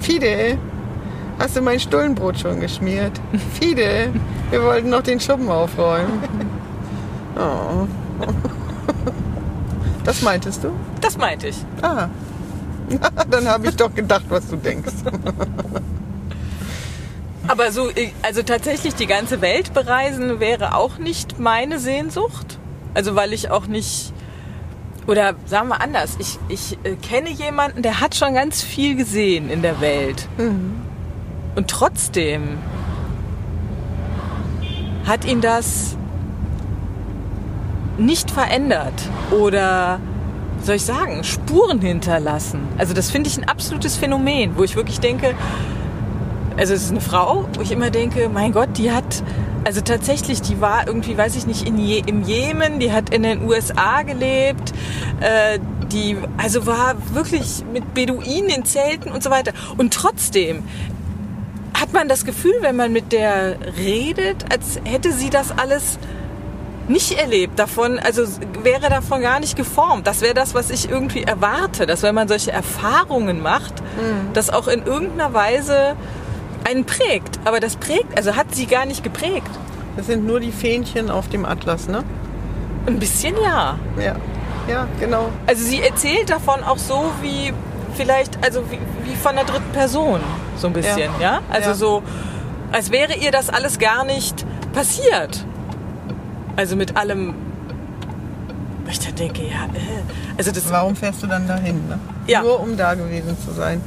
Fide, 0.00 0.58
hast 1.38 1.56
du 1.56 1.60
mein 1.60 1.80
Stullenbrot 1.80 2.38
schon 2.38 2.60
geschmiert? 2.60 3.12
Fide, 3.58 4.10
wir 4.50 4.62
wollten 4.62 4.90
noch 4.90 5.02
den 5.02 5.20
Schuppen 5.20 5.48
aufräumen. 5.48 6.22
Oh. 7.40 7.86
Das 10.02 10.22
meintest 10.22 10.64
du? 10.64 10.70
Das 11.00 11.16
meinte 11.16 11.48
ich. 11.48 11.56
Ah. 11.82 12.08
Dann 13.30 13.46
habe 13.46 13.68
ich 13.68 13.76
doch 13.76 13.94
gedacht, 13.94 14.24
was 14.28 14.48
du 14.48 14.56
denkst. 14.56 14.94
Aber 17.46 17.72
so, 17.72 17.88
also 18.22 18.42
tatsächlich 18.42 18.94
die 18.94 19.06
ganze 19.06 19.40
Welt 19.40 19.72
bereisen 19.72 20.40
wäre 20.40 20.74
auch 20.74 20.98
nicht 20.98 21.38
meine 21.38 21.78
Sehnsucht. 21.78 22.58
Also 22.94 23.14
weil 23.14 23.32
ich 23.32 23.50
auch 23.50 23.66
nicht, 23.66 24.12
oder 25.08 25.34
sagen 25.46 25.68
wir 25.68 25.80
anders, 25.80 26.16
ich, 26.20 26.38
ich 26.48 26.78
äh, 26.84 26.94
kenne 26.94 27.30
jemanden, 27.30 27.82
der 27.82 28.00
hat 28.00 28.14
schon 28.14 28.34
ganz 28.34 28.62
viel 28.62 28.94
gesehen 28.94 29.50
in 29.50 29.62
der 29.62 29.80
Welt. 29.80 30.28
Und 30.36 30.88
Und 31.58 31.68
trotzdem 31.68 32.58
hat 35.04 35.24
ihn 35.24 35.40
das 35.40 35.96
nicht 37.96 38.30
verändert 38.30 38.94
oder 39.32 39.98
soll 40.62 40.76
ich 40.76 40.84
sagen, 40.84 41.24
Spuren 41.24 41.80
hinterlassen. 41.80 42.60
Also 42.78 42.94
das 42.94 43.10
finde 43.10 43.28
ich 43.28 43.36
ein 43.38 43.48
absolutes 43.48 43.96
Phänomen, 43.96 44.56
wo 44.56 44.62
ich 44.62 44.76
wirklich 44.76 45.00
denke, 45.00 45.34
also 46.56 46.74
es 46.74 46.84
ist 46.84 46.90
eine 46.90 47.00
Frau, 47.00 47.48
wo 47.54 47.60
ich 47.60 47.72
immer 47.72 47.90
denke, 47.90 48.28
mein 48.28 48.52
Gott, 48.52 48.68
die 48.76 48.92
hat, 48.92 49.24
also 49.64 49.80
tatsächlich, 49.80 50.40
die 50.40 50.60
war 50.60 50.86
irgendwie, 50.86 51.16
weiß 51.16 51.36
ich 51.36 51.46
nicht, 51.46 51.66
in 51.66 51.78
Je 51.78 52.02
im 52.06 52.22
Jemen, 52.22 52.78
die 52.78 52.92
hat 52.92 53.10
in 53.10 53.22
den 53.22 53.42
USA 53.42 54.02
gelebt, 54.02 54.72
äh, 55.20 55.58
die, 55.92 56.16
also 56.36 56.66
war 56.66 56.96
wirklich 57.12 57.64
mit 57.72 57.94
Beduinen 57.94 58.50
in 58.50 58.64
Zelten 58.64 59.10
und 59.10 59.22
so 59.22 59.30
weiter. 59.30 59.52
Und 59.76 59.92
trotzdem 59.92 60.64
hat 61.74 61.92
man 61.92 62.08
das 62.08 62.24
Gefühl, 62.24 62.54
wenn 62.60 62.76
man 62.76 62.92
mit 62.92 63.12
der 63.12 63.56
redet, 63.78 64.52
als 64.52 64.80
hätte 64.84 65.12
sie 65.12 65.30
das 65.30 65.56
alles 65.56 65.98
nicht 66.88 67.12
erlebt 67.12 67.58
davon, 67.58 67.98
also 67.98 68.22
wäre 68.62 68.88
davon 68.88 69.20
gar 69.20 69.40
nicht 69.40 69.56
geformt. 69.56 70.06
Das 70.06 70.22
wäre 70.22 70.34
das, 70.34 70.54
was 70.54 70.70
ich 70.70 70.90
irgendwie 70.90 71.22
erwarte, 71.22 71.86
dass 71.86 72.02
wenn 72.02 72.14
man 72.14 72.28
solche 72.28 72.50
Erfahrungen 72.50 73.42
macht, 73.42 73.80
mhm. 73.80 74.32
das 74.32 74.50
auch 74.50 74.68
in 74.68 74.84
irgendeiner 74.84 75.34
Weise 75.34 75.96
einen 76.68 76.84
prägt. 76.84 77.40
Aber 77.44 77.60
das 77.60 77.76
prägt, 77.76 78.16
also 78.16 78.36
hat 78.36 78.54
sie 78.54 78.66
gar 78.66 78.86
nicht 78.86 79.02
geprägt. 79.02 79.50
Das 79.96 80.06
sind 80.06 80.26
nur 80.26 80.40
die 80.40 80.52
Fähnchen 80.52 81.10
auf 81.10 81.28
dem 81.28 81.44
Atlas, 81.44 81.88
ne? 81.88 82.04
Ein 82.86 82.98
bisschen 82.98 83.34
ja. 83.42 83.78
Ja, 83.98 84.16
ja, 84.68 84.86
genau. 85.00 85.30
Also 85.46 85.64
sie 85.64 85.82
erzählt 85.82 86.30
davon 86.30 86.62
auch 86.62 86.78
so 86.78 87.10
wie 87.20 87.52
vielleicht, 87.94 88.42
also 88.44 88.62
wie, 88.70 88.78
wie 89.04 89.16
von 89.16 89.34
der 89.34 89.44
dritten 89.44 89.72
Person, 89.72 90.20
so 90.56 90.68
ein 90.68 90.72
bisschen, 90.72 91.10
ja? 91.20 91.34
ja? 91.34 91.40
Also 91.50 91.70
ja. 91.70 91.74
so, 91.74 92.02
als 92.70 92.90
wäre 92.90 93.14
ihr 93.16 93.32
das 93.32 93.50
alles 93.50 93.78
gar 93.78 94.04
nicht 94.04 94.46
passiert. 94.72 95.44
Also 96.56 96.76
mit 96.76 96.96
allem, 96.96 97.34
ich 98.88 99.00
da 99.00 99.10
denke, 99.10 99.42
ja, 99.42 99.64
äh, 99.74 100.36
also 100.36 100.52
das. 100.52 100.70
Warum 100.70 100.96
fährst 100.96 101.22
du 101.22 101.26
dann 101.26 101.46
dahin? 101.46 101.88
Ne? 101.88 101.98
Ja. 102.26 102.42
Nur 102.42 102.60
um 102.60 102.76
da 102.76 102.94
gewesen 102.94 103.36
zu 103.44 103.52
sein. 103.52 103.80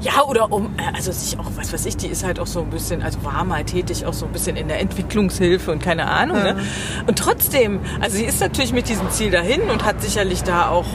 Ja, 0.00 0.22
oder 0.24 0.52
um, 0.52 0.66
äh, 0.76 0.94
also 0.94 1.10
sich 1.10 1.38
auch, 1.38 1.46
was 1.56 1.72
weiß 1.72 1.86
ich, 1.86 1.96
die 1.96 2.06
ist 2.06 2.24
halt 2.24 2.38
auch 2.38 2.46
so 2.46 2.60
ein 2.60 2.70
bisschen, 2.70 3.02
also 3.02 3.24
war 3.24 3.44
mal 3.44 3.64
tätig, 3.64 4.06
auch 4.06 4.12
so 4.12 4.26
ein 4.26 4.32
bisschen 4.32 4.56
in 4.56 4.68
der 4.68 4.80
Entwicklungshilfe 4.80 5.72
und 5.72 5.82
keine 5.82 6.06
Ahnung. 6.06 6.36
Ja. 6.36 6.54
Ne? 6.54 6.62
Und 7.06 7.18
trotzdem, 7.18 7.80
also 8.00 8.16
sie 8.16 8.24
ist 8.24 8.40
natürlich 8.40 8.72
mit 8.72 8.88
diesem 8.88 9.10
Ziel 9.10 9.30
dahin 9.30 9.62
und 9.62 9.84
hat 9.84 10.00
sicherlich 10.00 10.44
da 10.44 10.68
auch 10.68 10.86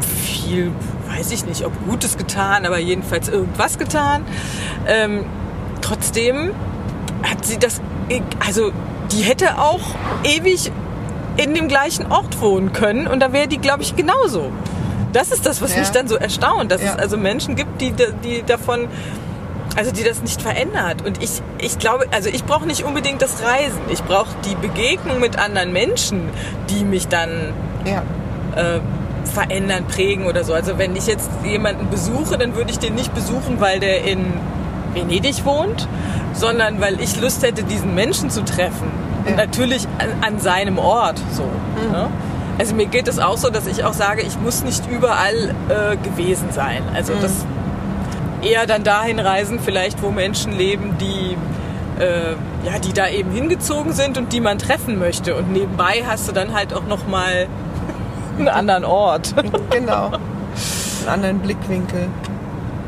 viel, 0.00 0.72
weiß 1.08 1.30
ich 1.30 1.46
nicht, 1.46 1.64
ob 1.64 1.72
Gutes 1.86 2.16
getan, 2.16 2.66
aber 2.66 2.78
jedenfalls 2.78 3.28
irgendwas 3.28 3.78
getan. 3.78 4.24
Ähm, 4.86 5.24
trotzdem 5.80 6.50
hat 7.22 7.44
sie 7.44 7.58
das, 7.58 7.80
also 8.44 8.72
die 9.12 9.22
hätte 9.22 9.58
auch 9.58 9.80
ewig 10.24 10.72
in 11.36 11.54
dem 11.54 11.68
gleichen 11.68 12.10
Ort 12.10 12.40
wohnen 12.40 12.72
können 12.72 13.06
und 13.06 13.20
da 13.20 13.32
wäre 13.32 13.48
die, 13.48 13.58
glaube 13.58 13.82
ich, 13.82 13.94
genauso. 13.96 14.50
Das 15.14 15.30
ist 15.30 15.46
das, 15.46 15.62
was 15.62 15.72
ja. 15.72 15.80
mich 15.80 15.90
dann 15.90 16.08
so 16.08 16.16
erstaunt, 16.16 16.72
dass 16.72 16.82
ja. 16.82 16.92
es 16.92 16.98
also 16.98 17.16
Menschen 17.16 17.54
gibt, 17.54 17.80
die, 17.80 17.94
die 18.24 18.42
davon, 18.42 18.88
also 19.76 19.92
die 19.92 20.02
das 20.02 20.22
nicht 20.22 20.42
verändert. 20.42 21.06
Und 21.06 21.22
ich, 21.22 21.40
ich 21.58 21.78
glaube, 21.78 22.06
also 22.10 22.28
ich 22.28 22.44
brauche 22.44 22.66
nicht 22.66 22.82
unbedingt 22.82 23.22
das 23.22 23.42
Reisen. 23.42 23.80
Ich 23.90 24.02
brauche 24.02 24.30
die 24.44 24.56
Begegnung 24.56 25.20
mit 25.20 25.38
anderen 25.38 25.72
Menschen, 25.72 26.28
die 26.68 26.84
mich 26.84 27.06
dann 27.06 27.52
ja. 27.84 28.02
äh, 28.56 28.80
verändern, 29.24 29.84
prägen 29.86 30.26
oder 30.26 30.42
so. 30.42 30.52
Also 30.52 30.78
wenn 30.78 30.96
ich 30.96 31.06
jetzt 31.06 31.30
jemanden 31.44 31.90
besuche, 31.90 32.36
dann 32.36 32.56
würde 32.56 32.72
ich 32.72 32.80
den 32.80 32.96
nicht 32.96 33.14
besuchen, 33.14 33.60
weil 33.60 33.78
der 33.78 34.04
in 34.04 34.34
Venedig 34.94 35.44
wohnt, 35.44 35.88
sondern 36.32 36.80
weil 36.80 37.00
ich 37.00 37.20
Lust 37.20 37.44
hätte, 37.44 37.62
diesen 37.62 37.94
Menschen 37.94 38.30
zu 38.30 38.44
treffen. 38.44 38.90
Und 39.26 39.36
natürlich 39.36 39.86
an, 39.98 40.08
an, 40.34 40.40
seinem 40.40 40.78
Ort 40.78 41.20
so. 41.32 41.44
Mhm. 41.44 41.92
Ne? 41.92 42.08
Also 42.58 42.74
mir 42.74 42.86
geht 42.86 43.08
es 43.08 43.18
auch 43.18 43.36
so, 43.36 43.50
dass 43.50 43.66
ich 43.66 43.84
auch 43.84 43.94
sage, 43.94 44.22
ich 44.22 44.38
muss 44.38 44.62
nicht 44.62 44.88
überall 44.88 45.54
äh, 45.68 45.96
gewesen 45.96 46.48
sein. 46.52 46.82
Also 46.94 47.14
mhm. 47.14 47.22
das 47.22 47.32
eher 48.42 48.66
dann 48.66 48.84
dahin 48.84 49.18
reisen, 49.18 49.58
vielleicht 49.58 50.02
wo 50.02 50.10
Menschen 50.10 50.52
leben, 50.52 50.96
die 51.00 51.36
äh, 52.00 52.32
ja, 52.64 52.78
die 52.82 52.92
da 52.92 53.08
eben 53.08 53.30
hingezogen 53.30 53.92
sind 53.92 54.18
und 54.18 54.32
die 54.32 54.40
man 54.40 54.58
treffen 54.58 54.98
möchte. 54.98 55.34
Und 55.34 55.52
nebenbei 55.52 56.04
hast 56.06 56.28
du 56.28 56.32
dann 56.32 56.52
halt 56.54 56.74
auch 56.74 56.86
noch 56.86 57.06
mal 57.06 57.46
einen 58.38 58.48
anderen 58.48 58.84
Ort. 58.84 59.34
genau, 59.70 60.06
einen 60.06 61.08
anderen 61.08 61.38
Blickwinkel. 61.40 62.08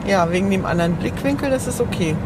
Ja, 0.07 0.31
wegen 0.31 0.51
dem 0.51 0.65
anderen 0.65 0.95
Blickwinkel, 0.95 1.51
das 1.51 1.67
ist 1.67 1.81
okay. 1.81 2.17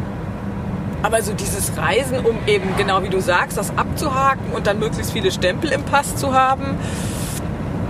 Aber 1.03 1.23
so 1.23 1.33
dieses 1.33 1.79
Reisen, 1.79 2.19
um 2.19 2.37
eben 2.47 2.77
genau 2.77 3.03
wie 3.03 3.09
du 3.09 3.23
sagst, 3.23 3.57
das 3.57 3.77
abzuhaken 3.79 4.53
und 4.53 4.67
dann 4.67 4.79
möglichst 4.79 5.13
viele 5.13 5.31
Stempel 5.31 5.73
im 5.73 5.83
Pass 5.83 6.17
zu 6.17 6.35
haben. 6.35 6.77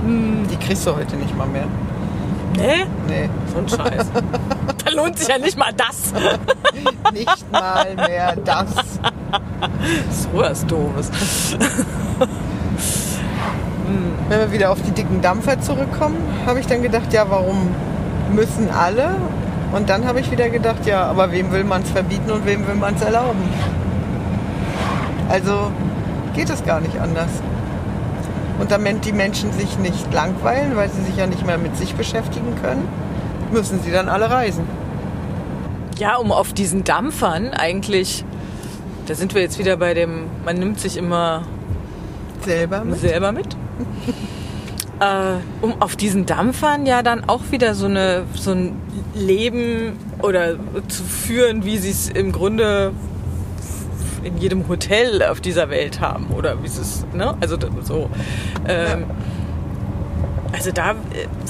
Hm. 0.04 0.46
Die 0.50 0.56
kriegst 0.56 0.86
du 0.86 0.96
heute 0.96 1.16
nicht 1.16 1.36
mal 1.36 1.46
mehr. 1.46 1.66
Nee? 2.56 2.84
Nee. 3.06 3.30
So 3.52 3.58
ein 3.58 3.68
Scheiß. 3.68 4.06
da 4.84 4.90
lohnt 4.92 5.18
sich 5.18 5.28
ja 5.28 5.38
nicht 5.38 5.56
mal 5.56 5.72
das. 5.72 6.12
nicht 7.12 7.52
mal 7.52 7.94
mehr 7.94 8.36
das. 8.36 8.70
So 10.10 10.28
was 10.32 10.66
Doofes. 10.66 11.10
Wenn 14.28 14.38
wir 14.38 14.52
wieder 14.52 14.70
auf 14.70 14.80
die 14.82 14.92
dicken 14.92 15.20
Dampfer 15.20 15.60
zurückkommen, 15.60 16.16
habe 16.46 16.60
ich 16.60 16.66
dann 16.66 16.82
gedacht, 16.82 17.12
ja, 17.12 17.28
warum 17.28 17.74
müssen 18.32 18.70
alle 18.70 19.16
und 19.72 19.88
dann 19.88 20.06
habe 20.06 20.20
ich 20.20 20.30
wieder 20.30 20.48
gedacht, 20.48 20.86
ja, 20.86 21.04
aber 21.04 21.32
wem 21.32 21.52
will 21.52 21.64
man 21.64 21.82
es 21.82 21.90
verbieten 21.90 22.30
und 22.30 22.46
wem 22.46 22.66
will 22.66 22.74
man 22.74 22.94
es 22.94 23.02
erlauben? 23.02 23.42
Also 25.28 25.70
geht 26.34 26.50
es 26.50 26.64
gar 26.64 26.80
nicht 26.80 26.98
anders. 27.00 27.30
Und 28.60 28.70
damit 28.70 29.06
die 29.06 29.12
Menschen 29.12 29.52
sich 29.52 29.78
nicht 29.78 30.12
langweilen, 30.12 30.76
weil 30.76 30.90
sie 30.90 31.00
sich 31.02 31.16
ja 31.16 31.26
nicht 31.26 31.46
mehr 31.46 31.56
mit 31.56 31.76
sich 31.78 31.94
beschäftigen 31.94 32.54
können, 32.62 32.86
müssen 33.50 33.80
sie 33.82 33.90
dann 33.90 34.08
alle 34.08 34.30
reisen. 34.30 34.64
Ja, 35.98 36.16
um 36.16 36.30
auf 36.30 36.52
diesen 36.52 36.84
Dampfern 36.84 37.48
eigentlich, 37.54 38.24
da 39.06 39.14
sind 39.14 39.34
wir 39.34 39.40
jetzt 39.40 39.58
wieder 39.58 39.78
bei 39.78 39.94
dem, 39.94 40.26
man 40.44 40.56
nimmt 40.56 40.78
sich 40.78 40.98
immer 40.98 41.42
selber 42.44 42.84
mit. 42.84 43.00
Selber 43.00 43.32
mit. 43.32 43.48
äh, 45.00 45.64
um 45.64 45.80
auf 45.80 45.96
diesen 45.96 46.26
Dampfern 46.26 46.84
ja 46.84 47.02
dann 47.02 47.28
auch 47.28 47.42
wieder 47.50 47.74
so, 47.74 47.86
eine, 47.86 48.24
so 48.34 48.52
ein 48.52 48.76
Leben 49.14 49.98
oder 50.20 50.56
zu 50.88 51.02
führen, 51.02 51.64
wie 51.64 51.78
sie 51.78 51.90
es 51.90 52.10
im 52.10 52.30
Grunde 52.30 52.92
in 54.24 54.38
jedem 54.38 54.68
Hotel 54.68 55.22
auf 55.22 55.40
dieser 55.40 55.70
Welt 55.70 56.00
haben 56.00 56.28
oder 56.36 56.62
wie 56.62 56.66
es 56.66 57.04
ne? 57.12 57.36
Also 57.40 57.56
so. 57.82 58.10
Ähm, 58.68 59.04
also 60.52 60.72
da 60.72 60.90
äh, 60.90 60.94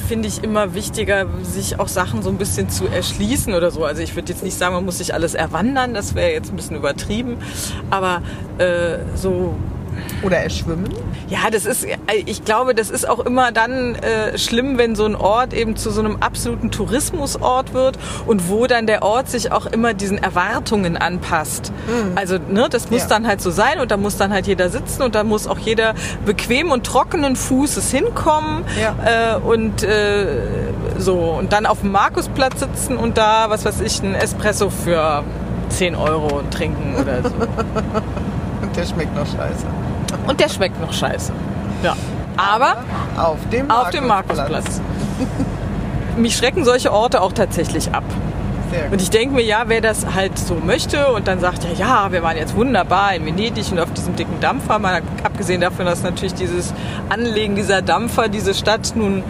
finde 0.08 0.28
ich 0.28 0.44
immer 0.44 0.74
wichtiger, 0.74 1.26
sich 1.42 1.80
auch 1.80 1.88
Sachen 1.88 2.22
so 2.22 2.28
ein 2.28 2.36
bisschen 2.36 2.68
zu 2.68 2.86
erschließen 2.86 3.54
oder 3.54 3.70
so. 3.70 3.84
Also 3.84 4.02
ich 4.02 4.14
würde 4.14 4.32
jetzt 4.32 4.42
nicht 4.42 4.56
sagen, 4.56 4.74
man 4.74 4.84
muss 4.84 4.98
sich 4.98 5.14
alles 5.14 5.34
erwandern, 5.34 5.94
das 5.94 6.14
wäre 6.14 6.32
jetzt 6.32 6.50
ein 6.50 6.56
bisschen 6.56 6.76
übertrieben, 6.76 7.38
aber 7.90 8.22
äh, 8.58 8.98
so 9.14 9.54
oder 10.22 10.38
erschwimmen? 10.38 10.88
Ja, 11.28 11.50
das 11.50 11.66
ist, 11.66 11.86
ich 12.26 12.44
glaube, 12.44 12.74
das 12.74 12.90
ist 12.90 13.08
auch 13.08 13.20
immer 13.20 13.52
dann 13.52 13.94
äh, 13.96 14.38
schlimm, 14.38 14.78
wenn 14.78 14.94
so 14.94 15.04
ein 15.04 15.14
Ort 15.14 15.54
eben 15.54 15.76
zu 15.76 15.90
so 15.90 16.00
einem 16.00 16.16
absoluten 16.20 16.70
Tourismusort 16.70 17.72
wird 17.74 17.98
und 18.26 18.48
wo 18.48 18.66
dann 18.66 18.86
der 18.86 19.02
Ort 19.02 19.28
sich 19.28 19.52
auch 19.52 19.66
immer 19.66 19.94
diesen 19.94 20.18
Erwartungen 20.18 20.96
anpasst. 20.96 21.72
Mhm. 21.86 22.16
Also, 22.16 22.38
ne, 22.38 22.68
das 22.70 22.90
muss 22.90 23.02
ja. 23.02 23.08
dann 23.08 23.26
halt 23.26 23.40
so 23.40 23.50
sein 23.50 23.80
und 23.80 23.90
da 23.90 23.96
muss 23.96 24.16
dann 24.16 24.32
halt 24.32 24.46
jeder 24.46 24.70
sitzen 24.70 25.02
und 25.02 25.14
da 25.14 25.24
muss 25.24 25.46
auch 25.46 25.58
jeder 25.58 25.94
bequem 26.24 26.70
und 26.70 26.84
trockenen 26.84 27.36
Fußes 27.36 27.90
hinkommen 27.90 28.64
ja. 28.80 29.36
äh, 29.36 29.38
und 29.38 29.82
äh, 29.82 30.26
so 30.98 31.36
und 31.38 31.52
dann 31.52 31.66
auf 31.66 31.80
dem 31.80 31.92
Markusplatz 31.92 32.60
sitzen 32.60 32.96
und 32.96 33.18
da, 33.18 33.50
was 33.50 33.64
weiß 33.64 33.80
ich, 33.80 34.02
ein 34.02 34.14
Espresso 34.14 34.70
für 34.70 35.24
10 35.70 35.94
Euro 35.94 36.42
trinken 36.50 36.96
oder 37.00 37.22
so. 37.22 37.34
und 38.62 38.76
der 38.76 38.84
schmeckt 38.84 39.14
noch 39.14 39.26
scheiße. 39.26 39.66
Und 40.26 40.40
der 40.40 40.48
schmeckt 40.48 40.80
noch 40.80 40.92
scheiße. 40.92 41.32
Ja. 41.82 41.96
Aber 42.36 42.76
auf 43.16 43.38
dem 43.50 43.66
Markusplatz. 43.66 43.86
Auf 43.86 43.90
dem 43.90 44.06
Markusplatz. 44.06 44.80
Mich 46.16 46.36
schrecken 46.36 46.64
solche 46.64 46.92
Orte 46.92 47.20
auch 47.22 47.32
tatsächlich 47.32 47.92
ab. 47.92 48.04
Und 48.90 49.02
ich 49.02 49.10
denke 49.10 49.34
mir, 49.34 49.42
ja, 49.42 49.64
wer 49.66 49.80
das 49.80 50.14
halt 50.14 50.38
so 50.38 50.54
möchte 50.54 51.08
und 51.08 51.26
dann 51.26 51.40
sagt, 51.40 51.64
ja, 51.64 51.70
ja, 51.72 52.12
wir 52.12 52.22
waren 52.22 52.36
jetzt 52.36 52.54
wunderbar 52.54 53.14
in 53.14 53.26
Venedig 53.26 53.70
und 53.72 53.80
auf 53.80 53.92
diesem 53.92 54.14
dicken 54.14 54.38
Dampfer, 54.40 54.78
mal 54.78 55.02
abgesehen 55.24 55.60
davon, 55.60 55.86
dass 55.86 56.02
natürlich 56.02 56.34
dieses 56.34 56.72
Anlegen 57.08 57.56
dieser 57.56 57.82
Dampfer 57.82 58.28
diese 58.28 58.54
Stadt 58.54 58.92
nun 58.94 59.24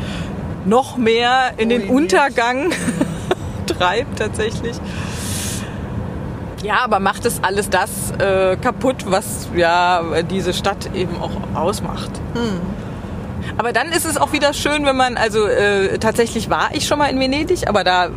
noch 0.66 0.98
mehr 0.98 1.52
in 1.56 1.70
den 1.70 1.88
Untergang 1.88 2.70
treibt 3.66 4.18
tatsächlich. 4.18 4.76
Ja, 6.62 6.80
aber 6.84 7.00
macht 7.00 7.24
es 7.24 7.42
alles 7.42 7.70
das 7.70 7.90
äh, 8.18 8.56
kaputt, 8.56 9.04
was 9.06 9.48
ja 9.56 10.02
diese 10.30 10.52
Stadt 10.52 10.90
eben 10.94 11.16
auch 11.20 11.30
ausmacht. 11.54 12.10
Hm. 12.34 12.60
Aber 13.56 13.72
dann 13.72 13.88
ist 13.92 14.04
es 14.06 14.16
auch 14.16 14.32
wieder 14.32 14.52
schön, 14.52 14.84
wenn 14.84 14.96
man, 14.96 15.16
also 15.16 15.46
äh, 15.46 15.98
tatsächlich 15.98 16.50
war 16.50 16.70
ich 16.72 16.86
schon 16.86 16.98
mal 16.98 17.06
in 17.06 17.18
Venedig, 17.18 17.68
aber 17.68 17.84
da 17.84 18.08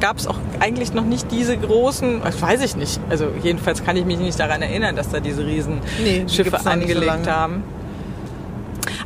gab 0.00 0.18
es 0.18 0.26
auch 0.26 0.38
eigentlich 0.60 0.92
noch 0.94 1.04
nicht 1.04 1.30
diese 1.30 1.56
großen, 1.56 2.22
das 2.24 2.40
weiß 2.40 2.62
ich 2.62 2.76
nicht. 2.76 3.00
Also 3.10 3.28
jedenfalls 3.42 3.84
kann 3.84 3.96
ich 3.96 4.04
mich 4.04 4.18
nicht 4.18 4.38
daran 4.38 4.62
erinnern, 4.62 4.96
dass 4.96 5.08
da 5.10 5.20
diese 5.20 5.46
riesen 5.46 5.80
Nee, 6.02 6.24
Schiffe 6.28 6.58
so 6.62 6.68
angelegt 6.70 7.06
lange. 7.06 7.26
haben. 7.30 7.62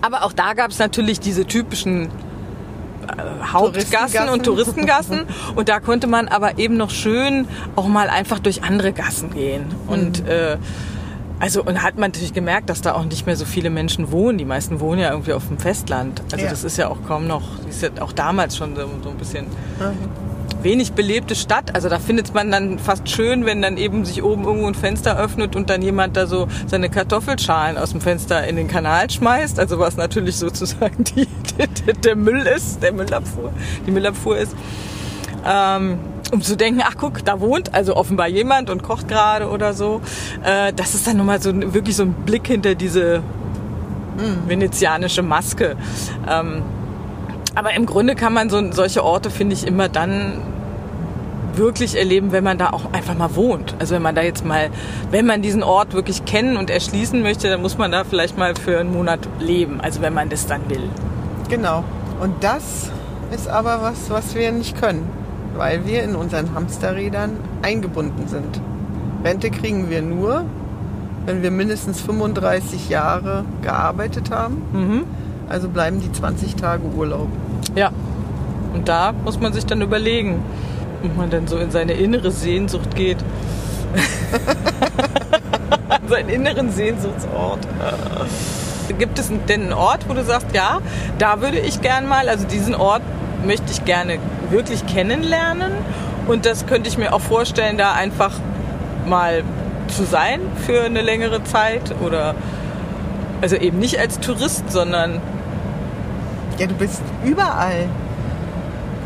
Aber 0.00 0.24
auch 0.24 0.32
da 0.32 0.54
gab 0.54 0.70
es 0.70 0.78
natürlich 0.78 1.20
diese 1.20 1.44
typischen 1.44 2.08
Hauptgassen 3.52 4.28
und 4.28 4.44
Touristengassen. 4.44 5.22
Und 5.54 5.68
da 5.68 5.80
konnte 5.80 6.06
man 6.06 6.28
aber 6.28 6.58
eben 6.58 6.76
noch 6.76 6.90
schön 6.90 7.46
auch 7.76 7.86
mal 7.88 8.08
einfach 8.08 8.38
durch 8.38 8.62
andere 8.64 8.92
Gassen 8.92 9.30
gehen. 9.30 9.66
Und 9.86 10.22
Mhm. 10.24 10.28
äh, 10.30 10.56
also 11.40 11.62
und 11.62 11.82
hat 11.82 11.94
man 11.98 12.10
natürlich 12.10 12.32
gemerkt, 12.34 12.68
dass 12.68 12.80
da 12.80 12.94
auch 12.94 13.04
nicht 13.04 13.26
mehr 13.26 13.36
so 13.36 13.44
viele 13.44 13.70
Menschen 13.70 14.10
wohnen. 14.10 14.38
Die 14.38 14.44
meisten 14.44 14.80
wohnen 14.80 15.00
ja 15.00 15.10
irgendwie 15.12 15.32
auf 15.34 15.46
dem 15.46 15.58
Festland. 15.58 16.20
Also 16.32 16.44
Ja. 16.44 16.50
das 16.50 16.64
ist 16.64 16.76
ja 16.78 16.88
auch 16.88 16.98
kaum 17.06 17.26
noch, 17.28 17.42
ist 17.68 17.80
ja 17.82 17.90
auch 18.00 18.12
damals 18.12 18.56
schon 18.56 18.74
so, 18.74 18.82
so 19.04 19.10
ein 19.10 19.16
bisschen 19.16 19.46
wenig 20.62 20.92
belebte 20.92 21.34
Stadt. 21.34 21.74
Also 21.74 21.88
da 21.88 21.98
findet 21.98 22.34
man 22.34 22.50
dann 22.50 22.78
fast 22.78 23.08
schön, 23.08 23.44
wenn 23.44 23.62
dann 23.62 23.76
eben 23.76 24.04
sich 24.04 24.22
oben 24.22 24.44
irgendwo 24.44 24.66
ein 24.66 24.74
Fenster 24.74 25.18
öffnet 25.18 25.56
und 25.56 25.70
dann 25.70 25.82
jemand 25.82 26.16
da 26.16 26.26
so 26.26 26.48
seine 26.66 26.88
Kartoffelschalen 26.90 27.78
aus 27.78 27.90
dem 27.92 28.00
Fenster 28.00 28.46
in 28.46 28.56
den 28.56 28.68
Kanal 28.68 29.10
schmeißt. 29.10 29.58
Also 29.58 29.78
was 29.78 29.96
natürlich 29.96 30.36
sozusagen 30.38 31.04
die, 31.04 31.26
der, 31.58 31.94
der 31.94 32.16
Müll 32.16 32.46
ist, 32.46 32.82
der 32.82 32.92
Müllabfuhr, 32.92 33.52
die 33.86 33.90
Müllabfuhr 33.90 34.38
ist. 34.38 34.54
Ähm, 35.46 35.98
um 36.32 36.42
zu 36.42 36.56
denken, 36.56 36.82
ach 36.84 36.94
guck, 36.98 37.24
da 37.24 37.40
wohnt 37.40 37.74
also 37.74 37.96
offenbar 37.96 38.28
jemand 38.28 38.68
und 38.68 38.82
kocht 38.82 39.08
gerade 39.08 39.48
oder 39.48 39.72
so. 39.72 40.02
Äh, 40.44 40.72
das 40.74 40.94
ist 40.94 41.06
dann 41.06 41.16
nochmal 41.16 41.40
so 41.40 41.52
wirklich 41.72 41.96
so 41.96 42.02
ein 42.02 42.12
Blick 42.12 42.46
hinter 42.46 42.74
diese 42.74 43.22
venezianische 44.46 45.22
Maske. 45.22 45.76
Ähm, 46.28 46.62
aber 47.54 47.74
im 47.74 47.86
Grunde 47.86 48.14
kann 48.14 48.32
man 48.32 48.50
so, 48.50 48.72
solche 48.72 49.04
Orte, 49.04 49.30
finde 49.30 49.54
ich, 49.54 49.66
immer 49.66 49.88
dann 49.88 50.40
wirklich 51.58 51.98
erleben, 51.98 52.32
wenn 52.32 52.44
man 52.44 52.56
da 52.56 52.70
auch 52.70 52.92
einfach 52.92 53.16
mal 53.16 53.36
wohnt. 53.36 53.74
Also 53.78 53.94
wenn 53.94 54.02
man 54.02 54.14
da 54.14 54.22
jetzt 54.22 54.44
mal, 54.44 54.70
wenn 55.10 55.26
man 55.26 55.42
diesen 55.42 55.62
Ort 55.62 55.92
wirklich 55.92 56.24
kennen 56.24 56.56
und 56.56 56.70
erschließen 56.70 57.20
möchte, 57.20 57.50
dann 57.50 57.60
muss 57.60 57.76
man 57.76 57.92
da 57.92 58.04
vielleicht 58.04 58.38
mal 58.38 58.54
für 58.54 58.78
einen 58.78 58.92
Monat 58.92 59.20
leben. 59.40 59.80
Also 59.80 60.00
wenn 60.00 60.14
man 60.14 60.30
das 60.30 60.46
dann 60.46 60.68
will. 60.70 60.88
Genau. 61.50 61.84
Und 62.20 62.42
das 62.42 62.90
ist 63.34 63.48
aber 63.48 63.82
was, 63.82 64.08
was 64.08 64.34
wir 64.34 64.50
nicht 64.52 64.80
können, 64.80 65.06
weil 65.56 65.86
wir 65.86 66.02
in 66.02 66.16
unseren 66.16 66.54
Hamsterrädern 66.54 67.32
eingebunden 67.62 68.26
sind. 68.28 68.60
Rente 69.24 69.50
kriegen 69.50 69.90
wir 69.90 70.00
nur, 70.00 70.44
wenn 71.26 71.42
wir 71.42 71.50
mindestens 71.50 72.00
35 72.00 72.88
Jahre 72.88 73.44
gearbeitet 73.62 74.30
haben. 74.30 75.04
Also 75.48 75.68
bleiben 75.68 76.00
die 76.00 76.10
20 76.12 76.56
Tage 76.56 76.84
Urlaub. 76.96 77.28
Ja. 77.74 77.90
Und 78.74 78.88
da 78.88 79.12
muss 79.24 79.40
man 79.40 79.52
sich 79.52 79.66
dann 79.66 79.80
überlegen, 79.80 80.42
ob 81.02 81.16
man 81.16 81.30
dann 81.30 81.46
so 81.46 81.58
in 81.58 81.70
seine 81.70 81.92
innere 81.92 82.30
Sehnsucht 82.30 82.94
geht. 82.94 83.18
An 85.88 86.08
seinen 86.08 86.28
inneren 86.28 86.72
Sehnsuchtsort. 86.72 87.60
Gibt 88.98 89.18
es 89.18 89.30
denn 89.48 89.62
einen 89.62 89.72
Ort, 89.72 90.08
wo 90.08 90.14
du 90.14 90.24
sagst, 90.24 90.48
ja, 90.54 90.80
da 91.18 91.40
würde 91.40 91.58
ich 91.58 91.80
gern 91.80 92.08
mal, 92.08 92.28
also 92.28 92.46
diesen 92.46 92.74
Ort 92.74 93.02
möchte 93.44 93.70
ich 93.70 93.84
gerne 93.84 94.18
wirklich 94.50 94.86
kennenlernen 94.86 95.72
und 96.26 96.46
das 96.46 96.66
könnte 96.66 96.88
ich 96.88 96.98
mir 96.98 97.12
auch 97.12 97.20
vorstellen, 97.20 97.78
da 97.78 97.92
einfach 97.92 98.32
mal 99.06 99.44
zu 99.88 100.04
sein 100.04 100.40
für 100.66 100.82
eine 100.82 101.02
längere 101.02 101.44
Zeit 101.44 101.94
oder 102.04 102.34
also 103.40 103.56
eben 103.56 103.78
nicht 103.78 103.98
als 103.98 104.20
Tourist, 104.20 104.70
sondern 104.70 105.20
Ja, 106.58 106.66
du 106.66 106.74
bist 106.74 107.02
überall. 107.24 107.86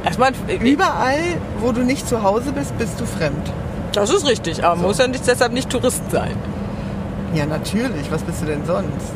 Erstmal 0.05 0.33
Überall, 0.63 1.19
wo 1.61 1.73
du 1.73 1.83
nicht 1.83 2.09
zu 2.09 2.23
Hause 2.23 2.53
bist, 2.53 2.77
bist 2.79 3.01
du 3.01 3.07
fremd. 3.07 3.53
Das 3.93 4.11
ist 4.11 4.27
richtig, 4.27 4.65
aber 4.65 4.77
man 4.77 4.87
muss 4.87 4.99
ja 4.99 5.07
nicht, 5.07 5.27
deshalb 5.27 5.53
nicht 5.53 5.71
Tourist 5.71 6.03
sein. 6.11 6.35
Ja, 7.35 7.47
natürlich. 7.47 8.11
Was 8.11 8.23
bist 8.23 8.43
du 8.43 8.47
denn 8.47 8.65
sonst? 8.65 9.13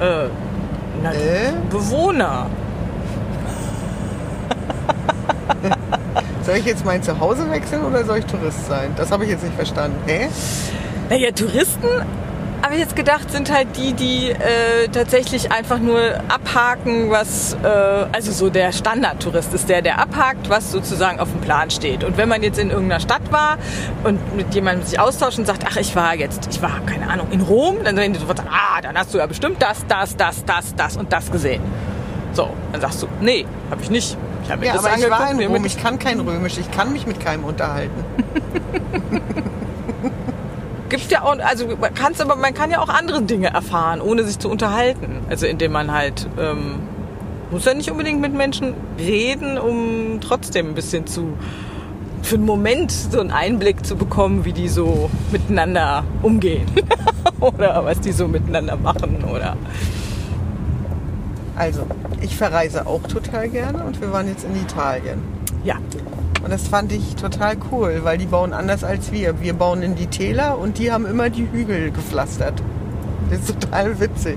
Äh, 0.00 0.28
na, 1.02 1.12
Äh? 1.12 1.52
Bewohner. 1.70 2.46
Soll 6.44 6.56
ich 6.56 6.64
jetzt 6.64 6.84
mein 6.84 7.02
Zuhause 7.02 7.50
wechseln 7.50 7.84
oder 7.84 8.04
soll 8.04 8.18
ich 8.18 8.26
Tourist 8.26 8.66
sein? 8.66 8.92
Das 8.96 9.10
habe 9.10 9.24
ich 9.24 9.30
jetzt 9.30 9.42
nicht 9.42 9.56
verstanden. 9.56 9.98
Hä? 10.06 10.28
Naja, 11.10 11.30
Touristen, 11.32 11.88
habe 12.66 12.74
ich 12.74 12.80
jetzt 12.80 12.96
gedacht, 12.96 13.30
sind 13.30 13.52
halt 13.52 13.76
die, 13.76 13.92
die 13.92 14.30
äh, 14.30 14.88
tatsächlich 14.90 15.52
einfach 15.52 15.78
nur 15.78 16.00
abhaken, 16.26 17.12
was, 17.12 17.56
äh, 17.62 17.66
also 18.10 18.32
so 18.32 18.50
der 18.50 18.72
Standardtourist 18.72 19.54
ist 19.54 19.68
der, 19.68 19.82
der 19.82 20.00
abhakt, 20.00 20.50
was 20.50 20.72
sozusagen 20.72 21.20
auf 21.20 21.30
dem 21.30 21.40
Plan 21.42 21.70
steht. 21.70 22.02
Und 22.02 22.16
wenn 22.16 22.28
man 22.28 22.42
jetzt 22.42 22.58
in 22.58 22.70
irgendeiner 22.70 22.98
Stadt 22.98 23.30
war 23.30 23.58
und 24.02 24.34
mit 24.34 24.52
jemandem 24.52 24.84
sich 24.84 24.98
austauscht 24.98 25.38
und 25.38 25.46
sagt, 25.46 25.62
ach, 25.64 25.76
ich 25.76 25.94
war 25.94 26.16
jetzt, 26.16 26.48
ich 26.50 26.60
war, 26.60 26.80
keine 26.86 27.08
Ahnung, 27.08 27.28
in 27.30 27.40
Rom, 27.40 27.76
dann 27.84 27.96
werden 27.96 28.14
die 28.14 28.18
sofort 28.18 28.38
sagen, 28.38 28.50
ah, 28.50 28.80
dann 28.82 28.98
hast 28.98 29.14
du 29.14 29.18
ja 29.18 29.26
bestimmt 29.26 29.62
das, 29.62 29.86
das, 29.86 30.16
das, 30.16 30.44
das, 30.44 30.74
das 30.74 30.96
und 30.96 31.12
das 31.12 31.30
gesehen. 31.30 31.62
So, 32.32 32.50
dann 32.72 32.80
sagst 32.80 33.00
du, 33.00 33.06
nee, 33.20 33.46
habe 33.70 33.80
ich 33.80 33.90
nicht. 33.90 34.16
Ich 34.42 34.50
habe 34.50 34.62
mir 34.62 34.66
Ja, 34.66 34.72
das 34.72 34.84
aber 34.84 34.96
ich 34.96 35.08
war 35.08 35.30
in 35.30 35.40
Rom. 35.40 35.64
Ich 35.64 35.80
kann 35.80 36.00
kein 36.00 36.18
Römisch. 36.18 36.58
Ich 36.58 36.68
kann 36.72 36.92
mich 36.92 37.06
mit 37.06 37.20
keinem 37.20 37.44
unterhalten. 37.44 38.04
gibt 41.00 41.12
ja 41.12 41.22
auch, 41.22 41.38
also 41.38 41.66
man 41.80 41.94
kann's 41.94 42.20
aber 42.20 42.36
man 42.36 42.54
kann 42.54 42.70
ja 42.70 42.80
auch 42.80 42.88
andere 42.88 43.22
Dinge 43.22 43.48
erfahren, 43.48 44.00
ohne 44.00 44.24
sich 44.24 44.38
zu 44.38 44.48
unterhalten. 44.48 45.20
Also 45.28 45.46
indem 45.46 45.72
man 45.72 45.92
halt 45.92 46.28
ähm, 46.38 46.80
muss 47.50 47.64
ja 47.64 47.74
nicht 47.74 47.90
unbedingt 47.90 48.20
mit 48.20 48.34
Menschen 48.34 48.74
reden, 48.98 49.58
um 49.58 50.20
trotzdem 50.20 50.70
ein 50.70 50.74
bisschen 50.74 51.06
zu 51.06 51.34
für 52.22 52.34
einen 52.34 52.44
Moment 52.44 52.90
so 52.90 53.20
einen 53.20 53.30
Einblick 53.30 53.86
zu 53.86 53.94
bekommen, 53.94 54.44
wie 54.44 54.52
die 54.52 54.68
so 54.68 55.10
miteinander 55.30 56.02
umgehen 56.22 56.66
oder 57.40 57.84
was 57.84 58.00
die 58.00 58.10
so 58.10 58.26
miteinander 58.26 58.76
machen 58.76 59.22
oder 59.24 59.56
Also, 61.54 61.86
ich 62.20 62.36
verreise 62.36 62.86
auch 62.86 63.02
total 63.02 63.48
gerne 63.48 63.84
und 63.84 64.00
wir 64.00 64.12
waren 64.12 64.26
jetzt 64.26 64.44
in 64.44 64.56
Italien. 64.56 65.22
ja. 65.62 65.76
Und 66.46 66.52
das 66.52 66.68
fand 66.68 66.92
ich 66.92 67.16
total 67.16 67.56
cool, 67.72 68.02
weil 68.04 68.18
die 68.18 68.26
bauen 68.26 68.52
anders 68.52 68.84
als 68.84 69.10
wir. 69.10 69.42
Wir 69.42 69.52
bauen 69.52 69.82
in 69.82 69.96
die 69.96 70.06
Täler 70.06 70.56
und 70.58 70.78
die 70.78 70.92
haben 70.92 71.04
immer 71.04 71.28
die 71.28 71.48
Hügel 71.50 71.90
gepflastert. 71.90 72.62
Das 73.30 73.40
ist 73.40 73.60
total 73.60 73.98
witzig. 73.98 74.36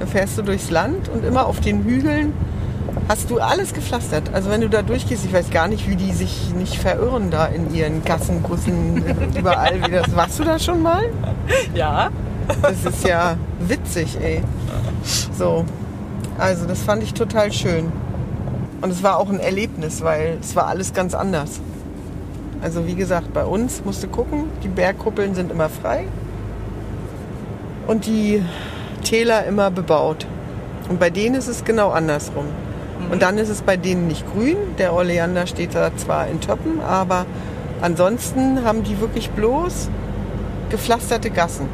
Da 0.00 0.06
fährst 0.06 0.36
du 0.36 0.42
durchs 0.42 0.70
Land 0.70 1.08
und 1.10 1.24
immer 1.24 1.46
auf 1.46 1.60
den 1.60 1.84
Hügeln 1.84 2.32
hast 3.06 3.30
du 3.30 3.38
alles 3.38 3.72
gepflastert. 3.72 4.34
Also 4.34 4.50
wenn 4.50 4.62
du 4.62 4.68
da 4.68 4.82
durchgehst, 4.82 5.24
ich 5.24 5.32
weiß 5.32 5.50
gar 5.50 5.68
nicht, 5.68 5.88
wie 5.88 5.94
die 5.94 6.10
sich 6.10 6.52
nicht 6.56 6.76
verirren 6.76 7.30
da 7.30 7.46
in 7.46 7.72
ihren 7.72 8.04
Gassen, 8.04 8.42
Gussen, 8.42 9.04
überall. 9.38 9.80
Wie 9.80 9.92
das. 9.92 10.16
Warst 10.16 10.40
du 10.40 10.42
da 10.42 10.58
schon 10.58 10.82
mal? 10.82 11.04
Ja. 11.72 12.10
Das 12.62 12.84
ist 12.84 13.06
ja 13.06 13.36
witzig, 13.60 14.18
ey. 14.20 14.42
So. 15.38 15.66
Also, 16.36 16.66
das 16.66 16.82
fand 16.82 17.04
ich 17.04 17.14
total 17.14 17.52
schön. 17.52 17.92
Und 18.82 18.90
es 18.90 19.02
war 19.02 19.16
auch 19.18 19.30
ein 19.30 19.40
Erlebnis, 19.40 20.02
weil 20.02 20.38
es 20.40 20.54
war 20.54 20.66
alles 20.66 20.92
ganz 20.92 21.14
anders. 21.14 21.60
Also, 22.60 22.86
wie 22.86 22.94
gesagt, 22.94 23.32
bei 23.32 23.44
uns 23.44 23.82
musst 23.84 24.02
du 24.02 24.08
gucken, 24.08 24.44
die 24.62 24.68
Bergkuppeln 24.68 25.34
sind 25.34 25.50
immer 25.50 25.68
frei 25.68 26.04
und 27.86 28.06
die 28.06 28.42
Täler 29.02 29.46
immer 29.46 29.70
bebaut. 29.70 30.26
Und 30.88 31.00
bei 31.00 31.10
denen 31.10 31.36
ist 31.36 31.48
es 31.48 31.64
genau 31.64 31.90
andersrum. 31.90 32.46
Und 33.10 33.22
dann 33.22 33.38
ist 33.38 33.48
es 33.48 33.62
bei 33.62 33.76
denen 33.76 34.06
nicht 34.06 34.24
grün. 34.32 34.56
Der 34.78 34.94
Oleander 34.94 35.46
steht 35.46 35.74
da 35.74 35.96
zwar 35.96 36.28
in 36.28 36.40
Töppen, 36.40 36.80
aber 36.80 37.26
ansonsten 37.80 38.64
haben 38.64 38.84
die 38.84 39.00
wirklich 39.00 39.30
bloß 39.30 39.88
gepflasterte 40.70 41.30
Gassen. 41.30 41.68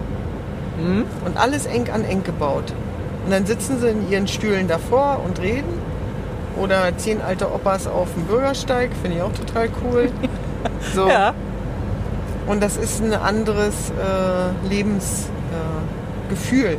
Und 1.25 1.37
alles 1.37 1.66
eng 1.66 1.90
an 1.90 2.05
eng 2.05 2.23
gebaut. 2.23 2.73
Und 3.25 3.33
dann 3.33 3.47
sitzen 3.47 3.81
sie 3.81 3.88
in 3.88 4.11
ihren 4.11 4.29
Stühlen 4.29 4.68
davor 4.68 5.21
und 5.25 5.40
reden. 5.40 5.98
Oder 6.61 6.97
zehn 6.97 7.21
alte 7.23 7.53
Opas 7.53 7.87
auf 7.87 8.09
dem 8.14 8.25
Bürgersteig, 8.25 8.90
finde 9.01 9.18
ich 9.18 9.23
auch 9.23 9.33
total 9.33 9.68
cool. 9.85 10.11
So. 10.94 11.09
Ja. 11.09 11.35
Und 12.49 12.62
das 12.62 12.77
ist 12.77 13.01
ein 13.01 13.12
anderes 13.14 13.90
äh, 13.90 14.68
Lebensgefühl. 14.68 16.75
Äh, 16.75 16.79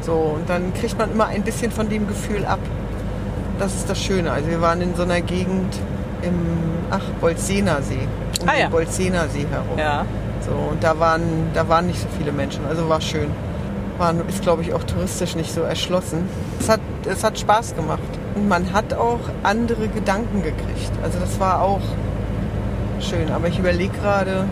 so, 0.00 0.12
und 0.36 0.48
dann 0.48 0.72
kriegt 0.74 0.98
man 0.98 1.12
immer 1.12 1.26
ein 1.26 1.42
bisschen 1.42 1.70
von 1.72 1.88
dem 1.88 2.06
Gefühl 2.08 2.44
ab. 2.46 2.58
Das 3.58 3.74
ist 3.74 3.88
das 3.90 4.00
Schöne. 4.02 4.30
Also 4.32 4.48
wir 4.48 4.60
waren 4.60 4.80
in 4.80 4.94
so 4.94 5.02
einer 5.02 5.20
Gegend 5.20 5.74
im, 6.22 6.34
ach, 6.90 7.02
Bolzener 7.20 7.82
See. 7.82 8.06
Um 8.40 8.48
Ah, 8.48 8.56
ja. 8.58 8.68
Bolzener 8.68 9.28
See 9.28 9.46
herum. 9.50 9.78
Ja. 9.78 10.04
So, 10.46 10.52
und 10.52 10.82
da 10.82 10.98
waren, 10.98 11.22
da 11.54 11.68
waren 11.68 11.86
nicht 11.86 12.00
so 12.00 12.06
viele 12.16 12.32
Menschen, 12.32 12.64
also 12.66 12.88
war 12.88 13.00
schön. 13.00 13.28
War, 13.98 14.14
ist, 14.28 14.42
glaube 14.42 14.62
ich, 14.62 14.72
auch 14.72 14.84
touristisch 14.84 15.34
nicht 15.36 15.52
so 15.52 15.62
erschlossen. 15.62 16.28
Es 16.60 16.68
hat, 16.68 16.80
es 17.10 17.24
hat 17.24 17.38
Spaß 17.38 17.74
gemacht. 17.74 18.00
Und 18.36 18.48
man 18.48 18.72
hat 18.72 18.92
auch 18.94 19.18
andere 19.42 19.88
Gedanken 19.88 20.42
gekriegt. 20.42 20.92
Also 21.02 21.18
das 21.18 21.40
war 21.40 21.62
auch 21.62 21.80
schön. 23.00 23.30
Aber 23.32 23.48
ich 23.48 23.58
überlege 23.58 23.96
gerade, 23.98 24.44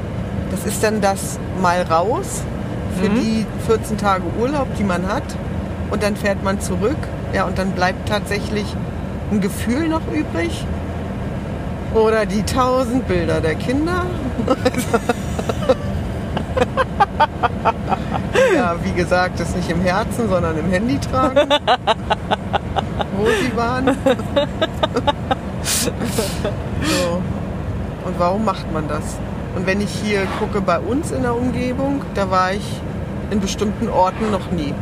das 0.50 0.64
ist 0.66 0.82
dann 0.82 1.00
das 1.02 1.38
mal 1.60 1.82
raus 1.82 2.42
für 3.00 3.10
Mhm. 3.10 3.20
die 3.20 3.46
14 3.66 3.98
Tage 3.98 4.22
Urlaub, 4.40 4.68
die 4.78 4.84
man 4.84 5.06
hat. 5.06 5.22
Und 5.90 6.02
dann 6.02 6.16
fährt 6.16 6.42
man 6.42 6.60
zurück 6.60 6.96
Ja, 7.34 7.44
und 7.44 7.58
dann 7.58 7.72
bleibt 7.72 8.08
tatsächlich 8.08 8.64
ein 9.32 9.40
Gefühl 9.40 9.88
noch 9.88 10.06
übrig. 10.12 10.64
Oder 11.92 12.26
die 12.26 12.44
tausend 12.44 13.08
Bilder 13.08 13.40
der 13.40 13.56
Kinder. 13.56 14.06
ja, 18.54 18.76
wie 18.84 18.92
gesagt, 18.92 19.40
das 19.40 19.56
nicht 19.56 19.68
im 19.70 19.80
Herzen, 19.80 20.28
sondern 20.28 20.56
im 20.58 20.70
Handy 20.70 20.98
tragen. 20.98 21.48
Wo 23.16 23.26
sie 23.26 23.56
waren. 23.56 23.86
so. 25.62 27.22
Und 28.04 28.18
warum 28.18 28.44
macht 28.44 28.72
man 28.72 28.86
das? 28.88 29.18
Und 29.56 29.66
wenn 29.66 29.80
ich 29.80 29.90
hier 29.90 30.26
gucke 30.38 30.60
bei 30.60 30.78
uns 30.78 31.10
in 31.10 31.22
der 31.22 31.34
Umgebung, 31.34 32.02
da 32.14 32.30
war 32.30 32.52
ich 32.52 32.80
in 33.30 33.40
bestimmten 33.40 33.88
Orten 33.88 34.30
noch 34.30 34.50
nie. 34.50 34.74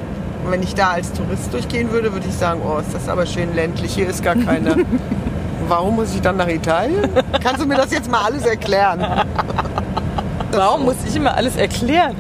Und 0.44 0.50
wenn 0.50 0.62
ich 0.62 0.74
da 0.74 0.90
als 0.92 1.12
Tourist 1.12 1.52
durchgehen 1.52 1.92
würde, 1.92 2.12
würde 2.12 2.26
ich 2.28 2.34
sagen, 2.34 2.60
oh, 2.64 2.78
ist 2.78 2.94
das 2.94 3.08
aber 3.08 3.26
schön 3.26 3.54
ländlich, 3.54 3.94
hier 3.94 4.08
ist 4.08 4.22
gar 4.22 4.34
keine. 4.34 4.76
Warum 5.68 5.96
muss 5.96 6.14
ich 6.14 6.20
dann 6.20 6.36
nach 6.36 6.48
Italien? 6.48 7.08
Kannst 7.42 7.62
du 7.62 7.66
mir 7.66 7.76
das 7.76 7.92
jetzt 7.92 8.10
mal 8.10 8.24
alles 8.24 8.44
erklären? 8.44 9.06
Warum 10.50 10.84
muss 10.84 10.96
ich 11.06 11.14
immer 11.14 11.34
alles 11.34 11.56
erklären? 11.56 12.16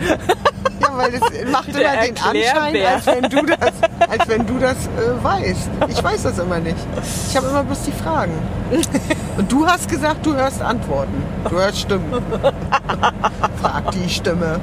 Weil 0.94 1.14
es 1.14 1.50
macht 1.50 1.68
immer 1.68 1.78
Der 1.78 2.02
den 2.02 2.16
Anschein, 2.18 2.86
als 2.86 3.06
wenn 3.06 3.22
du 3.30 3.46
das, 3.46 3.72
als 4.08 4.28
wenn 4.28 4.46
du 4.46 4.58
das 4.58 4.76
äh, 4.86 5.24
weißt. 5.24 5.70
Ich 5.88 6.02
weiß 6.02 6.22
das 6.24 6.38
immer 6.38 6.58
nicht. 6.58 6.76
Ich 7.30 7.36
habe 7.36 7.48
immer 7.48 7.64
bloß 7.64 7.82
die 7.82 7.92
Fragen. 7.92 8.32
Und 9.38 9.50
du 9.50 9.66
hast 9.66 9.88
gesagt, 9.88 10.24
du 10.26 10.34
hörst 10.34 10.60
Antworten. 10.60 11.22
Du 11.48 11.56
hörst 11.56 11.80
Stimmen. 11.80 12.12
Frag 13.62 13.90
die 13.92 14.08
Stimme. 14.08 14.60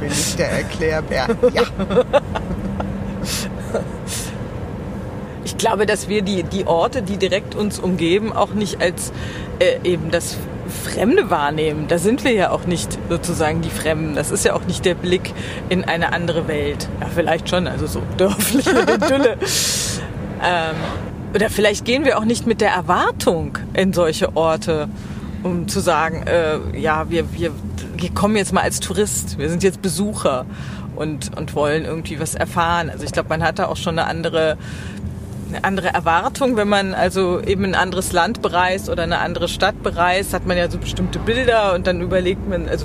Bin 0.00 0.10
ich 0.10 0.36
der 0.36 0.50
Erklärbär? 0.50 1.28
Ja. 1.52 1.62
Ich 5.44 5.56
glaube, 5.56 5.86
dass 5.86 6.08
wir 6.08 6.22
die, 6.22 6.42
die 6.42 6.66
Orte, 6.66 7.02
die 7.02 7.16
direkt 7.16 7.54
uns 7.54 7.78
umgeben, 7.78 8.32
auch 8.32 8.52
nicht 8.52 8.82
als 8.82 9.12
äh, 9.60 9.78
eben 9.84 10.10
das 10.10 10.36
Fremde 10.74 11.30
wahrnehmen. 11.30 11.86
Da 11.88 11.98
sind 11.98 12.24
wir 12.24 12.32
ja 12.32 12.50
auch 12.50 12.66
nicht 12.66 12.98
sozusagen 13.08 13.62
die 13.62 13.70
Fremden. 13.70 14.14
Das 14.14 14.30
ist 14.30 14.44
ja 14.44 14.54
auch 14.54 14.64
nicht 14.64 14.84
der 14.84 14.94
Blick 14.94 15.32
in 15.68 15.84
eine 15.84 16.12
andere 16.12 16.48
Welt. 16.48 16.88
Ja, 17.00 17.06
vielleicht 17.14 17.48
schon, 17.48 17.66
also 17.66 17.86
so 17.86 18.02
dörfliche 18.18 18.70
Idylle. 18.70 19.38
ähm, 20.42 20.76
oder 21.34 21.50
vielleicht 21.50 21.84
gehen 21.84 22.04
wir 22.04 22.18
auch 22.18 22.24
nicht 22.24 22.46
mit 22.46 22.60
der 22.60 22.70
Erwartung 22.70 23.58
in 23.72 23.92
solche 23.92 24.36
Orte, 24.36 24.88
um 25.42 25.66
zu 25.66 25.80
sagen, 25.80 26.24
äh, 26.26 26.78
ja, 26.78 27.10
wir, 27.10 27.32
wir, 27.32 27.50
wir 27.96 28.10
kommen 28.10 28.36
jetzt 28.36 28.52
mal 28.52 28.62
als 28.62 28.80
Tourist, 28.80 29.38
wir 29.38 29.48
sind 29.48 29.62
jetzt 29.62 29.82
Besucher 29.82 30.46
und, 30.96 31.36
und 31.36 31.54
wollen 31.54 31.84
irgendwie 31.84 32.20
was 32.20 32.34
erfahren. 32.34 32.90
Also 32.90 33.04
ich 33.04 33.12
glaube, 33.12 33.28
man 33.28 33.42
hat 33.42 33.58
da 33.58 33.66
auch 33.66 33.76
schon 33.76 33.98
eine 33.98 34.08
andere 34.08 34.56
eine 35.54 35.64
andere 35.64 35.88
Erwartung, 35.88 36.56
wenn 36.56 36.68
man 36.68 36.94
also 36.94 37.40
eben 37.40 37.64
ein 37.64 37.74
anderes 37.74 38.12
Land 38.12 38.42
bereist 38.42 38.88
oder 38.88 39.04
eine 39.04 39.18
andere 39.18 39.48
Stadt 39.48 39.82
bereist, 39.82 40.34
hat 40.34 40.46
man 40.46 40.56
ja 40.56 40.70
so 40.70 40.78
bestimmte 40.78 41.18
Bilder 41.18 41.74
und 41.74 41.86
dann 41.86 42.00
überlegt 42.00 42.48
man, 42.48 42.68
also 42.68 42.84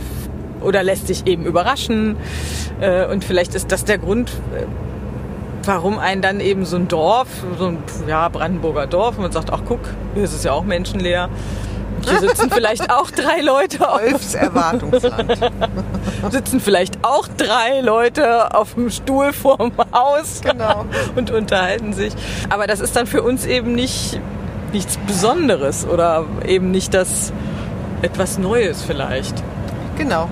oder 0.62 0.84
lässt 0.84 1.08
sich 1.08 1.26
eben 1.26 1.46
überraschen 1.46 2.18
äh, 2.82 3.06
und 3.06 3.24
vielleicht 3.24 3.56
ist 3.56 3.72
das 3.72 3.86
der 3.86 3.98
Grund, 3.98 4.30
äh, 4.30 4.66
warum 5.64 6.00
einen 6.00 6.22
dann 6.22 6.40
eben 6.40 6.66
so 6.66 6.76
ein 6.76 6.88
Dorf, 6.88 7.28
so 7.58 7.68
ein 7.68 7.78
ja, 8.08 8.28
Brandenburger 8.30 8.88
Dorf, 8.88 9.18
und 9.18 9.24
man 9.24 9.32
sagt, 9.32 9.52
ach 9.52 9.62
guck, 9.68 9.82
hier 10.14 10.24
ist 10.24 10.34
es 10.34 10.44
ja 10.44 10.52
auch 10.52 10.64
menschenleer. 10.64 11.30
Hier 12.10 12.20
sitzen 12.20 12.50
vielleicht 12.52 12.92
auch 12.92 13.12
drei 13.12 13.42
Leute 13.42 13.90
auf, 13.90 14.02
Wolfs 14.02 14.34
Erwartungsland. 14.34 15.52
sitzen 16.32 16.60
vielleicht 16.60 17.04
auch 17.04 17.28
drei 17.38 17.82
Leute 17.82 18.56
auf 18.56 18.74
dem 18.74 18.90
Stuhl 18.90 19.34
vorm 19.34 19.72
Haus 19.94 20.42
Genau. 20.42 20.86
und 21.16 21.32
unterhalten 21.32 21.94
sich. 21.94 22.14
Aber 22.50 22.68
das 22.68 22.80
ist 22.80 22.96
dann 22.96 23.08
für 23.08 23.22
uns 23.24 23.46
eben 23.46 23.74
nicht 23.74 24.20
nichts 24.72 24.98
Besonderes 25.08 25.88
oder 25.88 26.26
eben 26.46 26.70
nicht 26.72 26.94
das 26.94 27.34
etwas 28.02 28.38
Neues 28.38 28.84
vielleicht. 28.84 29.34
Genau. 29.98 30.30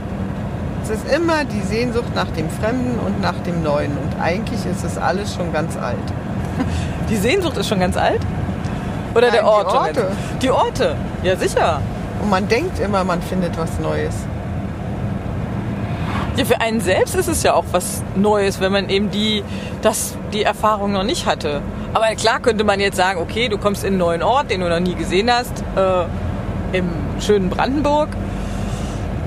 Es 0.84 0.90
ist 0.92 1.12
immer 1.12 1.44
die 1.44 1.62
Sehnsucht 1.62 2.16
nach 2.16 2.28
dem 2.28 2.50
Fremden 2.50 3.00
und 3.00 3.20
nach 3.20 3.38
dem 3.46 3.62
Neuen. 3.63 3.92
Und 3.98 4.22
eigentlich 4.22 4.63
ist 4.66 4.84
es 4.86 4.98
alles 4.98 5.34
schon 5.36 5.52
ganz 5.52 5.76
alt. 5.76 5.98
Die 7.10 7.18
Sehnsucht 7.18 7.58
ist 7.58 7.68
schon 7.68 7.80
ganz 7.80 7.98
alt? 7.98 8.22
Oder 9.13 9.28
Nein, 9.28 9.32
der 9.32 9.42
die 9.42 9.48
Ort? 9.48 9.72
schon 9.72 9.80
Orte. 9.80 10.08
Die 10.42 10.52
Orte, 10.52 10.96
ja 11.28 11.36
sicher. 11.36 11.82
Und 12.22 12.30
man 12.30 12.48
denkt 12.48 12.80
immer, 12.80 13.04
man 13.04 13.22
findet 13.22 13.58
was 13.58 13.80
Neues. 13.80 14.16
Ja, 16.38 16.46
für 16.46 16.62
einen 16.62 16.82
selbst 16.82 17.16
ist 17.16 17.28
es 17.28 17.44
ja 17.44 17.54
auch 17.54 17.66
was 17.72 18.04
Neues, 18.16 18.60
wenn 18.60 18.72
man 18.72 18.90
eben 18.90 19.12
die, 19.12 19.44
das, 19.82 20.16
die 20.34 20.44
Erfahrung 20.44 20.92
noch 20.92 21.04
nicht 21.04 21.26
hatte. 21.26 21.62
Aber 21.94 22.06
klar 22.16 22.40
könnte 22.40 22.63
man 22.63 22.80
jetzt 22.80 22.96
sagen, 22.96 23.20
okay, 23.20 23.50
du 23.50 23.58
kommst 23.58 23.84
in 23.84 23.90
einen 23.90 23.98
neuen 23.98 24.24
Ort, 24.24 24.52
den 24.52 24.62
du 24.62 24.70
noch 24.70 24.80
nie 24.80 24.94
gesehen 24.96 25.32
hast, 25.32 25.63
äh, 25.76 26.78
im 26.78 26.90
schönen 27.20 27.50
Brandenburg. 27.50 28.10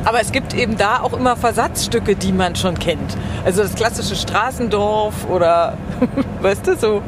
Aber 0.05 0.21
es 0.21 0.33
gibt 0.33 0.55
eben 0.55 0.79
da 0.79 1.01
auch 1.01 1.13
immer 1.13 1.37
Versatzstücke, 1.37 2.17
die 2.17 2.33
man 2.33 2.57
schon 2.57 2.79
kennt. 2.79 3.17
Also 3.45 3.63
das 3.63 3.75
klassische 3.75 4.17
Straßendorf 4.17 5.29
oder, 5.29 5.75
weißt 6.41 6.67
du, 6.67 6.77
so. 6.77 7.03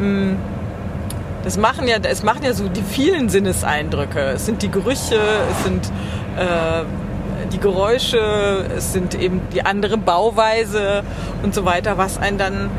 mh, 0.00 0.36
Das 1.46 1.56
machen 1.56 1.86
ja, 1.86 1.98
es 2.02 2.24
machen 2.24 2.42
ja 2.42 2.52
so 2.52 2.68
die 2.68 2.82
vielen 2.82 3.28
Sinneseindrücke. 3.28 4.18
Es 4.34 4.46
sind 4.46 4.62
die 4.62 4.68
Gerüche, 4.68 5.20
es 5.48 5.62
sind 5.62 5.86
äh, 6.36 6.82
die 7.52 7.60
Geräusche, 7.60 8.66
es 8.76 8.92
sind 8.92 9.14
eben 9.14 9.40
die 9.54 9.64
andere 9.64 9.96
Bauweise 9.96 11.04
und 11.44 11.54
so 11.54 11.64
weiter, 11.64 11.98
was 11.98 12.18
einen 12.18 12.36
dann 12.36 12.70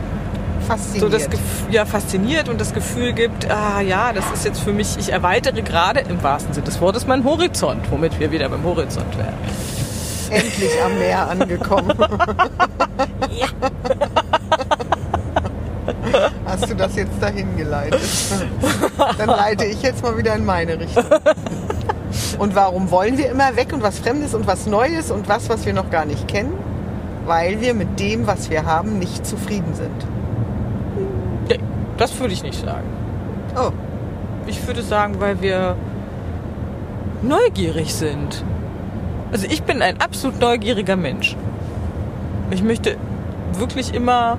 so 0.60 0.68
Fasziniert. 0.68 1.14
das 1.14 1.30
Gefühl, 1.30 1.74
ja, 1.74 1.86
fasziniert 1.86 2.50
und 2.50 2.60
das 2.60 2.74
Gefühl 2.74 3.14
gibt, 3.14 3.50
ah 3.50 3.80
ja, 3.80 4.12
das 4.12 4.30
ist 4.34 4.44
jetzt 4.44 4.60
für 4.60 4.74
mich, 4.74 4.98
ich 5.00 5.14
erweitere 5.14 5.62
gerade 5.62 6.02
im 6.02 6.22
wahrsten 6.22 6.54
Sinne 6.54 6.66
des 6.66 6.82
Wortes 6.82 7.08
meinen 7.08 7.24
Horizont, 7.24 7.90
womit 7.90 8.20
wir 8.20 8.32
wieder 8.32 8.50
beim 8.50 8.66
Horizont 8.66 9.18
wären. 9.18 9.34
Endlich 10.30 10.72
am 10.84 11.00
Meer 11.00 11.30
angekommen. 11.30 11.98
Hast 16.48 16.70
du 16.70 16.76
das 16.76 16.96
jetzt 16.96 17.22
dahin 17.22 17.58
geleitet? 17.58 18.00
Dann 19.18 19.28
leite 19.28 19.66
ich 19.66 19.82
jetzt 19.82 20.02
mal 20.02 20.18
wieder 20.18 20.34
in 20.36 20.46
meine 20.46 20.80
Richtung. 20.80 21.04
Und 22.40 22.56
warum 22.56 22.90
wollen 22.90 23.18
wir 23.18 23.30
immer 23.30 23.56
weg 23.56 23.74
und 23.74 23.84
was 23.84 24.00
Fremdes 24.00 24.34
und 24.34 24.48
was 24.48 24.66
Neues 24.66 25.12
und 25.12 25.28
was, 25.28 25.50
was 25.50 25.66
wir 25.66 25.74
noch 25.74 25.90
gar 25.90 26.06
nicht 26.06 26.28
kennen? 26.28 26.54
Weil 27.26 27.60
wir 27.60 27.74
mit 27.74 28.00
dem, 28.00 28.28
was 28.28 28.50
wir 28.50 28.66
haben, 28.66 28.98
nicht 28.98 29.26
zufrieden 29.26 29.74
sind. 29.74 31.60
Das 31.98 32.18
würde 32.20 32.34
ich 32.34 32.44
nicht 32.44 32.64
sagen. 32.64 32.88
Oh, 33.58 33.72
Ich 34.46 34.66
würde 34.66 34.84
sagen, 34.84 35.16
weil 35.20 35.42
wir 35.42 35.76
neugierig 37.22 37.94
sind. 37.94 38.44
Also 39.32 39.48
ich 39.48 39.64
bin 39.64 39.82
ein 39.82 40.00
absolut 40.00 40.40
neugieriger 40.40 40.96
Mensch. 40.96 41.36
Ich 42.52 42.64
möchte 42.64 42.96
wirklich 43.54 43.94
immer 43.94 44.38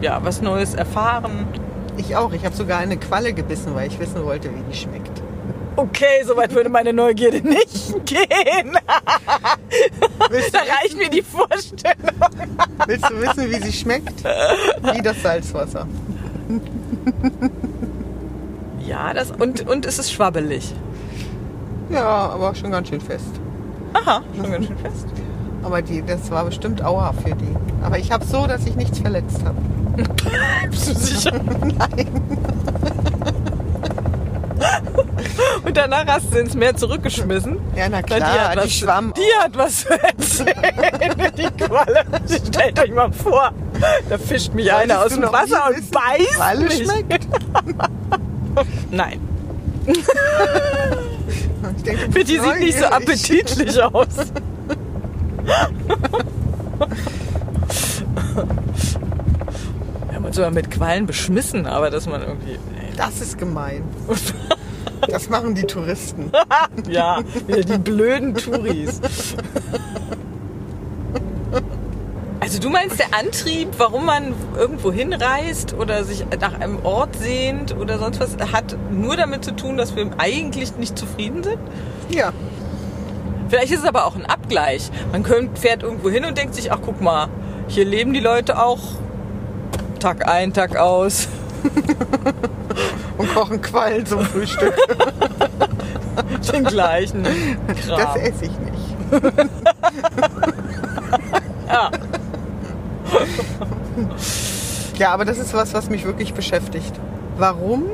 ja, 0.00 0.20
was 0.22 0.40
Neues 0.40 0.74
erfahren. 0.74 1.46
ich 1.96 2.16
auch. 2.16 2.32
Ich 2.32 2.44
habe 2.44 2.54
sogar 2.54 2.78
eine 2.78 2.96
Qualle 2.96 3.32
gebissen, 3.32 3.74
weil 3.74 3.88
ich 3.88 3.98
wissen 3.98 4.24
wollte, 4.24 4.50
wie 4.50 4.62
die 4.70 4.76
schmeckt. 4.76 5.22
Okay, 5.76 6.24
soweit 6.26 6.54
würde 6.54 6.68
meine 6.68 6.92
Neugierde 6.92 7.40
nicht 7.48 8.06
gehen. 8.06 8.78
Da 10.52 10.58
reicht 10.58 10.96
mir 10.96 11.08
die 11.08 11.22
Vorstellung. 11.22 11.96
willst 12.86 13.08
du 13.08 13.20
wissen, 13.20 13.50
wie 13.50 13.64
sie 13.64 13.72
schmeckt? 13.72 14.24
Wie 14.92 15.02
das 15.02 15.22
Salzwasser. 15.22 15.86
Ja, 18.86 19.14
das 19.14 19.30
und, 19.30 19.66
und 19.68 19.86
es 19.86 19.98
ist 19.98 20.12
schwabbelig. 20.12 20.74
Ja, 21.90 22.30
aber 22.30 22.54
schon 22.54 22.70
ganz 22.70 22.88
schön 22.88 23.00
fest. 23.00 23.30
Aha, 23.94 24.22
schon 24.36 24.50
ganz 24.50 24.66
schön 24.66 24.78
fest. 24.78 25.06
Aber 25.62 25.82
die, 25.82 26.02
das 26.02 26.30
war 26.30 26.44
bestimmt 26.44 26.82
Aua 26.84 27.12
für 27.12 27.34
die. 27.34 27.56
Aber 27.82 27.98
ich 27.98 28.10
habe 28.12 28.24
so, 28.24 28.46
dass 28.46 28.66
ich 28.66 28.76
nichts 28.76 28.98
verletzt 28.98 29.42
habe. 29.44 29.56
Bist 30.70 30.88
du 30.88 30.94
sicher? 30.94 31.32
Nein. 31.32 32.06
Und 35.64 35.76
danach 35.76 36.06
hast 36.06 36.32
du 36.32 36.38
ins 36.38 36.54
Meer 36.54 36.74
zurückgeschmissen. 36.76 37.58
Ja, 37.76 37.88
na 37.88 38.02
klar, 38.02 38.18
die, 38.20 38.24
hat 38.24 38.54
die, 38.54 38.58
was, 38.58 38.72
schwamm. 38.72 39.12
die 39.16 39.40
hat 39.42 39.56
was 39.56 39.80
zu 39.84 40.02
erzählen, 40.02 41.32
die 41.36 41.50
Qualle. 41.64 42.04
Stellt 42.46 42.78
euch 42.78 42.92
mal 42.92 43.10
vor, 43.12 43.52
da 44.08 44.18
fischt 44.18 44.52
mich 44.54 44.72
einer 44.72 45.00
Wolltest 45.00 45.14
aus 45.14 45.14
du 45.14 45.20
dem 45.20 45.32
Wasser 45.32 45.66
und 45.68 45.76
wissen, 45.76 45.90
beißt 45.90 46.34
Qualle 46.36 46.64
mich. 46.64 46.84
schmeckt? 46.84 47.28
Nein, 48.90 49.20
Ich 49.86 50.04
denke, 51.84 52.08
bist 52.08 52.28
die 52.28 52.38
sieht 52.38 52.60
nicht 52.60 52.78
so 52.78 52.86
appetitlich 52.86 53.82
aus. 53.82 54.06
Uns 60.30 60.36
sogar 60.36 60.52
mit 60.52 60.70
Quallen 60.70 61.06
beschmissen, 61.06 61.66
aber 61.66 61.90
dass 61.90 62.06
man 62.06 62.22
irgendwie... 62.22 62.56
Das 62.96 63.20
ist 63.20 63.36
gemein. 63.36 63.82
Das 65.08 65.28
machen 65.28 65.56
die 65.56 65.64
Touristen. 65.64 66.30
Ja, 66.88 67.20
die 67.48 67.78
blöden 67.78 68.34
Touris. 68.36 69.00
Also 72.38 72.60
du 72.60 72.70
meinst 72.70 73.00
der 73.00 73.12
Antrieb, 73.18 73.70
warum 73.78 74.04
man 74.04 74.34
irgendwo 74.56 74.92
hinreist 74.92 75.74
oder 75.74 76.04
sich 76.04 76.24
nach 76.40 76.60
einem 76.60 76.84
Ort 76.84 77.16
sehnt 77.16 77.76
oder 77.76 77.98
sonst 77.98 78.20
was, 78.20 78.36
hat 78.52 78.76
nur 78.92 79.16
damit 79.16 79.44
zu 79.44 79.56
tun, 79.56 79.76
dass 79.76 79.96
wir 79.96 80.08
eigentlich 80.18 80.76
nicht 80.76 80.96
zufrieden 80.96 81.42
sind? 81.42 81.58
Ja. 82.08 82.32
Vielleicht 83.48 83.72
ist 83.72 83.80
es 83.80 83.84
aber 83.84 84.04
auch 84.04 84.14
ein 84.14 84.26
Abgleich. 84.26 84.92
Man 85.10 85.24
fährt 85.24 85.82
irgendwo 85.82 86.08
hin 86.08 86.24
und 86.24 86.38
denkt 86.38 86.54
sich, 86.54 86.70
ach 86.70 86.78
guck 86.84 87.00
mal, 87.00 87.26
hier 87.66 87.84
leben 87.84 88.12
die 88.12 88.20
Leute 88.20 88.62
auch 88.62 88.78
Tag 90.00 90.26
ein, 90.26 90.52
Tag 90.52 90.76
aus. 90.76 91.28
Und 93.18 93.34
kochen 93.34 93.60
Quallen 93.60 94.04
zum 94.06 94.20
Frühstück. 94.24 94.74
Den 96.52 96.64
gleichen 96.64 97.22
Kram. 97.22 97.98
Das 97.98 98.16
esse 98.16 98.46
ich 98.46 98.58
nicht. 98.58 98.96
ja. 101.68 101.90
Ja, 104.98 105.12
aber 105.12 105.24
das 105.24 105.38
ist 105.38 105.54
was, 105.54 105.74
was 105.74 105.90
mich 105.90 106.04
wirklich 106.04 106.34
beschäftigt. 106.34 106.92
Warum 107.36 107.84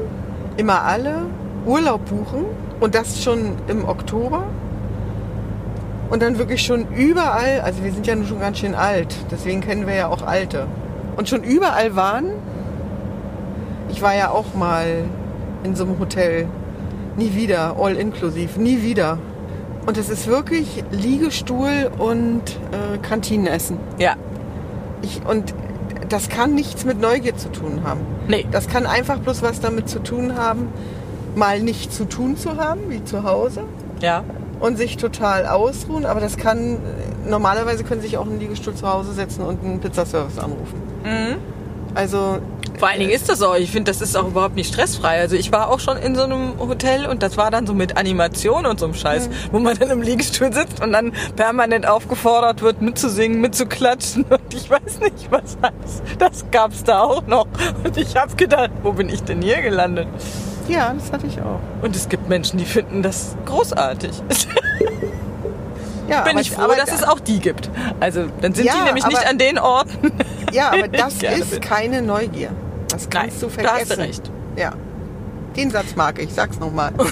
immer 0.56 0.82
alle 0.82 1.22
Urlaub 1.66 2.04
buchen 2.06 2.44
und 2.80 2.94
das 2.94 3.22
schon 3.22 3.56
im 3.68 3.84
Oktober 3.84 4.44
und 6.10 6.22
dann 6.22 6.38
wirklich 6.38 6.62
schon 6.62 6.86
überall, 6.94 7.60
also 7.62 7.82
wir 7.82 7.92
sind 7.92 8.06
ja 8.06 8.14
nun 8.14 8.26
schon 8.26 8.40
ganz 8.40 8.58
schön 8.58 8.74
alt, 8.74 9.14
deswegen 9.30 9.60
kennen 9.60 9.86
wir 9.86 9.94
ja 9.94 10.08
auch 10.08 10.22
Alte. 10.22 10.66
Und 11.16 11.28
schon 11.28 11.42
überall 11.42 11.96
waren, 11.96 12.26
ich 13.88 14.02
war 14.02 14.14
ja 14.14 14.30
auch 14.30 14.54
mal 14.54 15.04
in 15.64 15.74
so 15.74 15.84
einem 15.84 15.98
Hotel, 15.98 16.46
nie 17.16 17.34
wieder, 17.34 17.76
all 17.80 17.96
inklusiv, 17.96 18.56
nie 18.56 18.82
wieder. 18.82 19.18
Und 19.86 19.96
es 19.96 20.08
ist 20.10 20.26
wirklich 20.26 20.84
Liegestuhl 20.90 21.90
und 21.98 22.42
äh, 22.72 22.98
Kantinenessen. 22.98 23.78
Ja. 23.98 24.14
Ich, 25.02 25.22
und 25.26 25.54
das 26.08 26.28
kann 26.28 26.54
nichts 26.54 26.84
mit 26.84 27.00
Neugier 27.00 27.36
zu 27.36 27.50
tun 27.50 27.82
haben. 27.84 28.00
Nee. 28.28 28.46
Das 28.50 28.68
kann 28.68 28.86
einfach 28.86 29.18
bloß 29.18 29.42
was 29.42 29.60
damit 29.60 29.88
zu 29.88 30.00
tun 30.00 30.36
haben, 30.36 30.68
mal 31.34 31.60
nicht 31.60 31.92
zu 31.92 32.04
tun 32.04 32.36
zu 32.36 32.56
haben, 32.56 32.80
wie 32.88 33.02
zu 33.04 33.22
Hause, 33.22 33.62
Ja. 34.00 34.24
und 34.60 34.76
sich 34.76 34.96
total 34.96 35.46
ausruhen. 35.46 36.04
Aber 36.04 36.20
das 36.20 36.36
kann, 36.36 36.78
normalerweise 37.28 37.84
können 37.84 38.00
Sie 38.00 38.08
sich 38.08 38.18
auch 38.18 38.26
einen 38.26 38.40
Liegestuhl 38.40 38.74
zu 38.74 38.88
Hause 38.88 39.12
setzen 39.12 39.42
und 39.42 39.62
einen 39.64 39.80
Pizzaservice 39.80 40.38
anrufen. 40.38 40.80
Mhm. 41.04 41.36
Also, 41.94 42.40
Vor 42.78 42.88
allen 42.88 42.98
Dingen 42.98 43.10
ist 43.10 43.30
das 43.30 43.40
auch, 43.40 43.56
ich 43.56 43.70
finde, 43.70 43.90
das 43.90 44.02
ist 44.02 44.16
auch 44.18 44.26
überhaupt 44.26 44.54
nicht 44.54 44.70
stressfrei. 44.70 45.18
Also 45.18 45.34
ich 45.34 45.50
war 45.50 45.70
auch 45.70 45.80
schon 45.80 45.96
in 45.96 46.14
so 46.14 46.24
einem 46.24 46.58
Hotel 46.58 47.06
und 47.06 47.22
das 47.22 47.38
war 47.38 47.50
dann 47.50 47.66
so 47.66 47.72
mit 47.72 47.96
Animation 47.96 48.66
und 48.66 48.78
so 48.78 48.84
einem 48.84 48.94
Scheiß, 48.94 49.30
wo 49.50 49.60
man 49.60 49.78
dann 49.78 49.88
im 49.88 50.02
Liegestuhl 50.02 50.52
sitzt 50.52 50.82
und 50.82 50.92
dann 50.92 51.12
permanent 51.36 51.88
aufgefordert 51.88 52.60
wird, 52.60 52.82
mitzusingen, 52.82 53.40
mitzuklatschen 53.40 54.24
und 54.28 54.52
ich 54.52 54.68
weiß 54.68 55.00
nicht, 55.00 55.30
was 55.30 55.56
heißt. 55.62 56.02
Das 56.18 56.44
gab's 56.50 56.84
da 56.84 57.00
auch 57.00 57.26
noch. 57.26 57.46
Und 57.82 57.96
ich 57.96 58.14
habe 58.14 58.36
gedacht, 58.36 58.70
wo 58.82 58.92
bin 58.92 59.08
ich 59.08 59.22
denn 59.22 59.40
hier 59.40 59.62
gelandet? 59.62 60.08
ja, 60.68 60.92
das 60.92 61.12
hatte 61.12 61.26
ich 61.26 61.40
auch. 61.40 61.60
Und 61.80 61.94
es 61.96 62.08
gibt 62.08 62.28
Menschen, 62.28 62.58
die 62.58 62.64
finden 62.64 63.02
das 63.02 63.36
großartig. 63.46 64.10
Ja, 66.08 66.20
Bin 66.22 66.32
aber- 66.32 66.40
ich 66.40 66.50
froh, 66.50 66.62
aber- 66.62 66.76
dass 66.76 66.92
es 66.92 67.02
auch 67.02 67.20
die 67.20 67.40
gibt. 67.40 67.68
Also 68.00 68.26
dann 68.40 68.54
sind 68.54 68.64
Ja, 68.66 68.74
die 68.78 68.84
nämlich 68.84 69.06
nicht 69.06 69.18
aber- 69.18 69.28
an 69.28 69.38
den 69.38 69.58
Orten. 69.58 70.12
Ja, 70.52 70.68
aber 70.72 70.88
das 70.92 71.14
ist 71.22 71.50
bin. 71.50 71.60
keine 71.60 72.02
Neugier. 72.02 72.50
Das 72.88 73.08
Nein, 73.12 73.22
kannst 73.28 73.42
du 73.42 73.46
da 73.46 73.52
vergessen. 73.52 73.78
hast 73.90 73.96
du 73.96 74.00
recht. 74.02 74.30
Ja. 74.56 74.72
Den 75.56 75.70
Satz 75.70 75.96
mag 75.96 76.20
ich, 76.22 76.32
sag's 76.32 76.58
nochmal. 76.58 76.92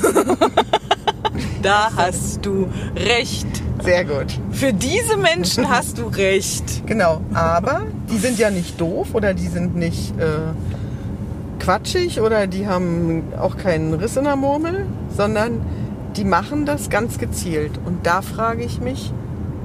Da 1.63 1.91
hast 1.97 2.45
du 2.45 2.69
recht. 2.95 3.47
Sehr 3.83 4.05
gut. 4.05 4.27
Für 4.53 4.73
diese 4.73 5.17
Menschen 5.17 5.69
hast 5.69 5.97
du 5.99 6.07
recht. 6.09 6.87
Genau, 6.87 7.23
aber 7.33 7.83
die 8.11 8.19
sind 8.19 8.39
ja 8.39 8.51
nicht 8.51 8.79
doof 8.81 9.09
oder 9.15 9.33
die 9.35 9.49
sind 9.49 9.75
nicht 9.75 10.13
äh, 10.21 10.53
quatschig 11.59 12.21
oder 12.21 12.47
die 12.47 12.67
haben 12.69 13.25
auch 13.41 13.57
keinen 13.57 13.95
Riss 13.95 14.17
in 14.17 14.25
der 14.25 14.37
Murmel, 14.37 14.87
sondern 15.17 15.63
die 16.17 16.25
machen 16.25 16.67
das 16.67 16.91
ganz 16.91 17.19
gezielt. 17.19 17.73
Und 17.85 18.07
da 18.07 18.23
frage 18.23 18.63
ich 18.63 18.81
mich, 18.81 19.13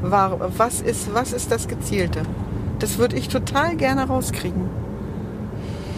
was, 0.02 0.82
ist, 0.82 1.14
was 1.14 1.34
ist 1.34 1.52
das 1.52 1.68
Gezielte? 1.68 2.22
Das 2.80 2.97
würde 2.97 3.18
ich 3.18 3.28
total 3.28 3.76
gerne 3.76 4.08
rauskriegen. 4.08 4.70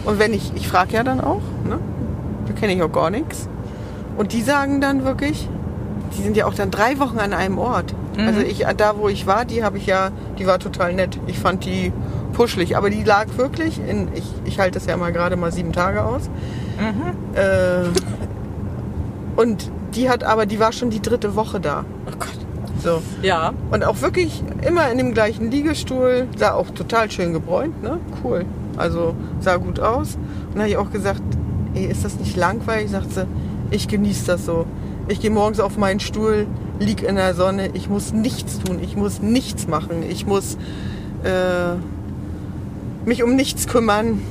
Und 0.04 0.18
wenn 0.18 0.34
ich, 0.34 0.52
ich 0.56 0.68
frage 0.68 0.94
ja 0.94 1.04
dann 1.04 1.20
auch, 1.20 1.42
ne? 1.64 1.78
da 2.46 2.52
kenne 2.54 2.74
ich 2.74 2.82
auch 2.82 2.92
gar 2.92 3.10
nichts. 3.10 3.48
Und 4.16 4.32
die 4.32 4.42
sagen 4.42 4.80
dann 4.80 5.04
wirklich, 5.04 5.48
die 6.16 6.22
sind 6.22 6.36
ja 6.36 6.46
auch 6.46 6.54
dann 6.54 6.70
drei 6.70 6.98
Wochen 6.98 7.18
an 7.18 7.32
einem 7.32 7.58
Ort. 7.58 7.94
Also 8.26 8.40
ich, 8.40 8.66
da 8.76 8.98
wo 8.98 9.08
ich 9.08 9.26
war, 9.26 9.44
die 9.44 9.64
habe 9.64 9.78
ich 9.78 9.86
ja, 9.86 10.10
die 10.38 10.46
war 10.46 10.58
total 10.58 10.92
nett. 10.92 11.18
Ich 11.26 11.38
fand 11.38 11.64
die 11.64 11.92
puschelig, 12.34 12.76
aber 12.76 12.90
die 12.90 13.04
lag 13.04 13.26
wirklich 13.36 13.78
in, 13.78 14.08
ich, 14.14 14.24
ich 14.44 14.58
halte 14.58 14.78
das 14.78 14.86
ja 14.86 14.96
mal 14.96 15.12
gerade 15.12 15.36
mal 15.36 15.52
sieben 15.52 15.72
Tage 15.72 16.04
aus. 16.04 16.28
Äh, 17.34 17.88
und 19.36 19.70
die 19.94 20.08
hat 20.08 20.24
aber, 20.24 20.46
die 20.46 20.58
war 20.58 20.72
schon 20.72 20.90
die 20.90 21.00
dritte 21.00 21.34
Woche 21.34 21.60
da. 21.60 21.84
Oh 22.06 22.16
Gott. 22.18 22.38
So. 22.82 23.02
Ja. 23.22 23.52
Und 23.70 23.84
auch 23.84 24.00
wirklich 24.00 24.42
immer 24.66 24.90
in 24.90 24.98
dem 24.98 25.14
gleichen 25.14 25.50
Liegestuhl, 25.50 26.26
sah 26.36 26.54
auch 26.54 26.70
total 26.70 27.10
schön 27.10 27.32
gebräunt, 27.32 27.82
ne? 27.82 27.98
Cool. 28.24 28.44
Also 28.76 29.14
sah 29.40 29.56
gut 29.56 29.78
aus. 29.80 30.16
Und 30.48 30.56
da 30.56 30.60
habe 30.60 30.70
ich 30.70 30.76
auch 30.76 30.90
gesagt, 30.90 31.22
ey, 31.74 31.86
ist 31.86 32.04
das 32.04 32.18
nicht 32.18 32.36
langweilig? 32.36 32.90
Sagt 32.90 33.12
sie, 33.12 33.26
ich 33.70 33.88
genieße 33.88 34.26
das 34.26 34.44
so. 34.44 34.66
Ich 35.08 35.20
gehe 35.20 35.30
morgens 35.30 35.60
auf 35.60 35.78
meinen 35.78 36.00
Stuhl, 36.00 36.46
lieg 36.78 37.02
in 37.02 37.16
der 37.16 37.34
Sonne, 37.34 37.70
ich 37.74 37.88
muss 37.88 38.12
nichts 38.12 38.58
tun, 38.60 38.78
ich 38.82 38.96
muss 38.96 39.20
nichts 39.20 39.66
machen, 39.66 40.02
ich 40.08 40.26
muss 40.26 40.56
äh, 41.24 41.74
mich 43.04 43.22
um 43.22 43.34
nichts 43.34 43.66
kümmern 43.66 44.22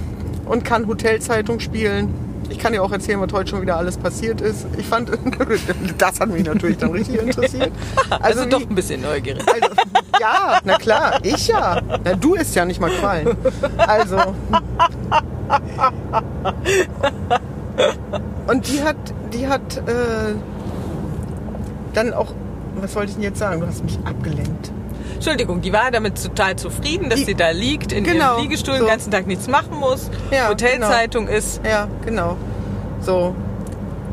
und 0.45 0.63
kann 0.63 0.87
Hotelzeitung 0.87 1.59
spielen. 1.59 2.13
Ich 2.51 2.59
kann 2.59 2.73
dir 2.73 2.83
auch 2.83 2.91
erzählen, 2.91 3.19
was 3.21 3.31
heute 3.33 3.49
schon 3.49 3.61
wieder 3.61 3.77
alles 3.77 3.97
passiert 3.97 4.41
ist. 4.41 4.65
Ich 4.77 4.85
fand, 4.85 5.09
das 5.97 6.19
hat 6.19 6.29
mich 6.29 6.43
natürlich 6.45 6.77
dann 6.77 6.91
richtig 6.91 7.19
interessiert. 7.21 7.71
Also, 8.19 8.45
wie- 8.45 8.49
doch 8.49 8.61
ein 8.61 8.75
bisschen 8.75 9.01
neugierig. 9.01 9.43
also, 9.47 9.67
ja, 10.19 10.59
na 10.65 10.77
klar, 10.77 11.19
ich 11.23 11.47
ja. 11.47 11.81
Na, 12.03 12.13
du 12.13 12.35
isst 12.35 12.53
ja 12.55 12.65
nicht 12.65 12.79
mal 12.81 12.89
Quallen. 12.91 13.35
Also. 13.77 14.17
Und 18.47 18.67
die 18.67 18.81
hat, 18.83 18.95
die 19.33 19.47
hat 19.47 19.77
äh, 19.77 20.35
dann 21.93 22.13
auch, 22.13 22.33
was 22.75 22.95
wollte 22.95 23.09
ich 23.09 23.15
denn 23.15 23.23
jetzt 23.23 23.39
sagen? 23.39 23.61
Du 23.61 23.67
hast 23.67 23.83
mich 23.83 23.97
abgelenkt. 24.05 24.71
Entschuldigung, 25.21 25.61
die 25.61 25.71
war 25.71 25.91
damit 25.91 26.19
total 26.23 26.55
zufrieden, 26.55 27.07
dass 27.11 27.19
Die- 27.19 27.25
sie 27.25 27.35
da 27.35 27.51
liegt, 27.51 27.91
in 27.91 28.03
Genau, 28.03 28.33
ihrem 28.37 28.41
Liegestuhl, 28.41 28.73
so. 28.77 28.85
den 28.85 28.89
ganzen 28.89 29.11
Tag 29.11 29.27
nichts 29.27 29.47
machen 29.47 29.77
muss, 29.79 30.09
Ja, 30.31 30.49
Hotelzeitung 30.49 31.27
ist. 31.27 31.61
Ja, 31.63 31.87
genau. 32.03 32.37
So. 33.01 33.35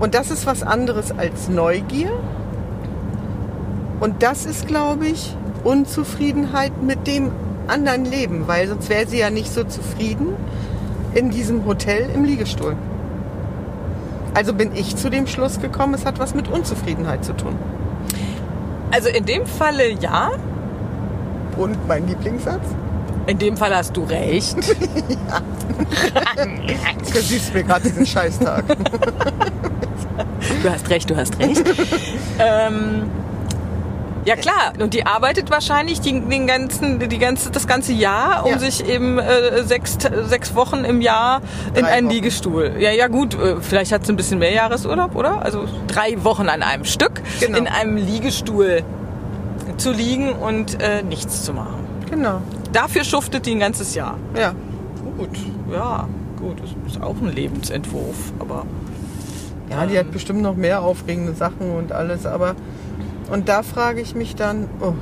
Und 0.01 0.13
das 0.15 0.31
ist 0.31 0.45
was 0.45 0.63
anderes 0.63 1.11
als 1.17 1.49
Neugier. 1.49 2.11
Und 4.01 4.23
das 4.23 4.45
ist, 4.45 4.69
glaube 4.69 5.07
ich, 5.07 5.35
Unzufriedenheit 5.65 6.83
mit 6.83 7.07
dem 7.07 7.31
anderen 7.69 8.05
Leben, 8.05 8.47
weil 8.47 8.69
sonst 8.69 8.91
wäre 8.91 9.07
sie 9.07 9.19
ja 9.19 9.31
nicht 9.31 9.51
so 9.51 9.65
zufrieden 9.65 10.35
in 11.15 11.31
diesem 11.31 11.65
Hotel 11.65 12.11
im 12.15 12.25
Liegestuhl. 12.25 12.77
Also 14.35 14.53
bin 14.53 14.73
ich 14.77 14.95
zu 14.97 15.09
dem 15.09 15.27
Schluss 15.27 15.59
gekommen, 15.59 15.95
es 15.95 16.05
hat 16.05 16.19
was 16.19 16.35
mit 16.35 16.49
Unzufriedenheit 16.49 17.25
zu 17.25 17.33
tun. 17.33 17.57
Also 18.91 19.09
in 19.09 19.25
dem 19.25 19.47
Falle 19.47 19.91
ja, 19.91 20.33
Und 21.59 21.87
mein 21.89 22.07
Lieblingssatz? 22.07 22.63
in 23.27 23.39
dem 23.39 23.59
Fall 23.59 23.77
hast 23.77 23.95
du 23.97 24.05
recht. 24.05 24.57
Du 26.37 27.05
versüßt 27.13 27.55
mir 27.55 27.63
gerade 27.63 27.83
diesen 27.83 28.07
Scheißtag. 28.07 28.65
Du 30.63 30.71
hast 30.71 30.89
recht, 30.91 31.09
du 31.11 31.17
hast 31.17 31.39
recht. 31.39 31.63
ähm, 32.39 33.11
ja 34.25 34.37
klar, 34.37 34.73
und 34.81 34.93
die 34.95 35.07
arbeitet 35.07 35.51
wahrscheinlich 35.51 36.01
die, 36.01 36.21
den 36.21 36.47
ganzen, 36.47 36.99
die 37.09 37.19
ganze, 37.19 37.51
das 37.51 37.67
ganze 37.67 37.93
Jahr, 37.93 38.45
um 38.45 38.53
Ja. 38.53 38.59
sich 38.59 38.87
eben 38.89 39.19
äh, 39.19 39.63
sechs, 39.65 39.97
sechs 40.27 40.55
Wochen 40.55 40.85
im 40.85 41.01
Jahr 41.01 41.41
in 41.75 41.83
Drei 41.83 41.89
einen 41.93 42.07
Wochen. 42.07 42.15
Liegestuhl. 42.15 42.73
Ja, 42.79 42.91
ja 42.91 43.09
gut, 43.09 43.35
äh, 43.35 43.57
vielleicht 43.61 43.93
hat 43.93 44.05
sie 44.07 44.13
ein 44.13 44.17
bisschen 44.17 44.39
mehr 44.39 44.53
Jahresurlaub, 44.53 45.15
oder? 45.15 45.43
Also 45.43 45.65
drei 45.87 46.23
Wochen 46.25 46.49
an 46.49 46.63
einem 46.63 46.85
Stück 46.85 47.23
Genau. 47.41 47.59
in 47.59 47.67
einem 47.67 47.97
Liegestuhl 47.97 48.83
zu 49.79 49.93
liegen 49.93 50.33
und 50.33 50.81
äh, 50.83 51.03
nichts 51.03 51.45
zu 51.45 51.53
machen. 51.53 51.87
Genau. 52.11 52.41
Dafür 52.73 53.05
schuftet 53.05 53.47
die 53.47 53.53
ein 53.53 53.61
ganzes 53.61 53.95
Jahr. 53.95 54.17
Ja. 54.39 54.55
Gut, 55.17 55.31
ja, 55.73 56.09
gut, 56.39 56.59
das 56.61 56.71
ist 56.93 57.03
auch 57.03 57.17
ein 57.21 57.33
Lebensentwurf, 57.33 58.33
aber 58.39 58.65
Ja, 59.71 59.87
die 59.87 59.99
hat 59.99 60.11
bestimmt 60.13 60.43
noch 60.43 60.55
mehr 60.55 60.83
aufregende 60.83 61.35
Sachen 61.35 61.71
und 61.71 61.93
alles, 61.93 62.25
aber 62.27 62.55
und 63.31 63.49
da 63.49 63.63
frage 63.63 64.01
ich 64.01 64.15
mich 64.15 64.37
dann, 64.37 64.69
oh, 64.81 64.95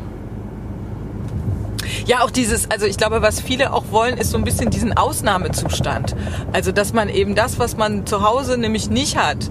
Ja, 2.06 2.22
auch 2.22 2.30
dieses, 2.30 2.70
also 2.70 2.86
ich 2.86 2.96
glaube, 2.96 3.22
was 3.22 3.40
viele 3.40 3.72
auch 3.72 3.84
wollen, 3.90 4.16
ist 4.16 4.30
so 4.30 4.38
ein 4.38 4.44
bisschen 4.44 4.70
diesen 4.70 4.96
Ausnahmezustand. 4.96 6.16
Also, 6.52 6.72
dass 6.72 6.92
man 6.92 7.08
eben 7.08 7.34
das, 7.34 7.58
was 7.58 7.76
man 7.76 8.06
zu 8.06 8.22
Hause 8.22 8.58
nämlich 8.58 8.90
nicht 8.90 9.16
hat, 9.16 9.50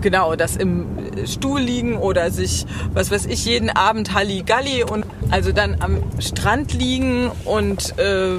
genau, 0.00 0.36
das 0.36 0.56
im 0.56 0.86
Stuhl 1.26 1.60
liegen 1.60 1.96
oder 1.96 2.30
sich, 2.30 2.66
was 2.92 3.10
weiß 3.10 3.26
ich, 3.26 3.44
jeden 3.44 3.70
Abend 3.70 4.14
Halligalli 4.14 4.84
und 4.84 5.04
also 5.30 5.52
dann 5.52 5.76
am 5.80 6.02
Strand 6.20 6.72
liegen 6.72 7.30
und 7.44 7.98
äh, 7.98 8.36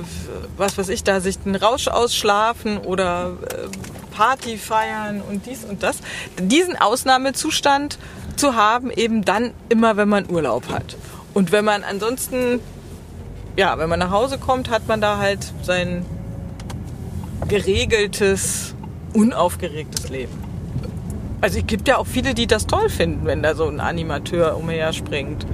was 0.57 0.77
weiß 0.77 0.89
ich, 0.89 1.03
da 1.03 1.21
sich 1.21 1.39
den 1.39 1.55
Rausch 1.55 1.87
ausschlafen 1.87 2.77
oder 2.77 3.37
äh, 3.49 4.15
Party 4.15 4.57
feiern 4.57 5.21
und 5.21 5.45
dies 5.45 5.63
und 5.63 5.81
das. 5.81 5.99
Diesen 6.39 6.75
Ausnahmezustand 6.75 7.97
zu 8.35 8.55
haben, 8.55 8.91
eben 8.91 9.23
dann 9.23 9.53
immer, 9.69 9.97
wenn 9.97 10.09
man 10.09 10.29
Urlaub 10.29 10.69
hat. 10.69 10.97
Und 11.33 11.51
wenn 11.51 11.63
man 11.63 11.83
ansonsten, 11.83 12.59
ja, 13.55 13.77
wenn 13.77 13.89
man 13.89 13.99
nach 13.99 14.11
Hause 14.11 14.37
kommt, 14.37 14.69
hat 14.69 14.87
man 14.87 14.99
da 14.99 15.17
halt 15.17 15.53
sein 15.63 16.05
geregeltes, 17.47 18.75
unaufgeregtes 19.13 20.09
Leben. 20.09 20.48
Also 21.41 21.59
es 21.59 21.67
gibt 21.67 21.87
ja 21.87 21.97
auch 21.97 22.07
viele, 22.07 22.33
die 22.33 22.47
das 22.47 22.67
toll 22.67 22.89
finden, 22.89 23.25
wenn 23.25 23.41
da 23.43 23.55
so 23.55 23.67
ein 23.67 23.79
Animateur 23.79 24.57
umher 24.57 24.91
springt. 24.93 25.45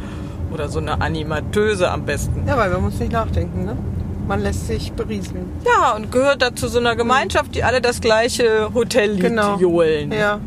Oder 0.52 0.70
so 0.70 0.80
eine 0.80 1.02
Animatöse 1.02 1.90
am 1.92 2.06
besten. 2.06 2.44
Ja, 2.48 2.56
weil 2.58 2.70
man 2.70 2.82
muss 2.84 2.98
nicht 3.00 3.12
nachdenken, 3.12 3.66
ne? 3.66 3.76
Man 4.28 4.40
lässt 4.42 4.68
sich 4.68 4.92
berieseln. 4.94 5.46
Ja, 5.66 5.96
und 5.96 6.12
gehört 6.12 6.42
da 6.42 6.56
zu 6.56 6.68
so 6.68 6.80
einer 6.80 6.96
Gemeinschaft, 6.96 7.54
die 7.56 7.64
alle 7.64 7.82
das 7.82 8.00
gleiche 8.02 8.70
Hotellied 8.74 9.20
Genau. 9.22 9.58
johlen. 9.60 10.12
Ja. 10.12 10.40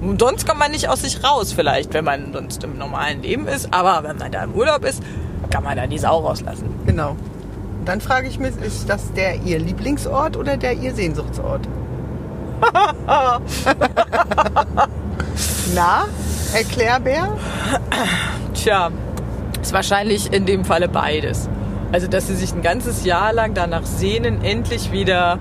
Und 0.00 0.20
sonst 0.20 0.46
kommt 0.46 0.60
man 0.60 0.70
nicht 0.70 0.88
aus 0.88 1.02
sich 1.02 1.24
raus, 1.24 1.52
vielleicht, 1.52 1.92
wenn 1.94 2.04
man 2.04 2.32
sonst 2.32 2.62
im 2.64 2.78
normalen 2.78 3.22
Leben 3.22 3.48
ist. 3.48 3.72
Aber 3.74 4.06
wenn 4.08 4.16
man 4.18 4.30
da 4.30 4.44
im 4.44 4.54
Urlaub 4.54 4.84
ist, 4.84 5.02
kann 5.50 5.64
man 5.64 5.76
da 5.76 5.86
die 5.86 5.98
Sau 5.98 6.20
rauslassen. 6.20 6.68
Genau. 6.86 7.10
Und 7.80 7.86
dann 7.86 8.00
frage 8.00 8.28
ich 8.28 8.38
mich, 8.38 8.52
ist 8.64 8.88
das 8.88 9.12
der 9.14 9.42
Ihr 9.42 9.58
Lieblingsort 9.58 10.36
oder 10.36 10.56
der 10.56 10.74
Ihr 10.74 10.94
Sehnsuchtsort? 10.94 11.66
Na, 15.74 16.04
Erklärbär? 16.54 17.36
Tja, 18.54 18.90
ist 19.60 19.72
wahrscheinlich 19.72 20.32
in 20.32 20.46
dem 20.46 20.64
Falle 20.64 20.88
beides. 20.88 21.48
Also, 21.92 22.06
dass 22.08 22.26
sie 22.28 22.34
sich 22.34 22.52
ein 22.52 22.62
ganzes 22.62 23.04
Jahr 23.04 23.32
lang 23.32 23.54
danach 23.54 23.84
sehnen, 23.84 24.42
endlich 24.42 24.92
wieder 24.92 25.38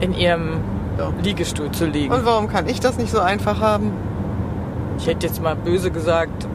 in 0.00 0.14
ihrem 0.14 0.60
Ja. 0.98 1.12
Liegestuhl 1.22 1.70
zu 1.70 1.86
liegen. 1.86 2.12
Und 2.12 2.24
warum 2.24 2.48
kann 2.48 2.68
ich 2.68 2.80
das 2.80 2.98
nicht 2.98 3.10
so 3.10 3.20
einfach 3.20 3.60
haben? 3.60 3.92
Ich 4.98 5.06
hätte 5.06 5.26
jetzt 5.26 5.42
mal 5.42 5.56
böse 5.56 5.90
gesagt, 5.90 6.46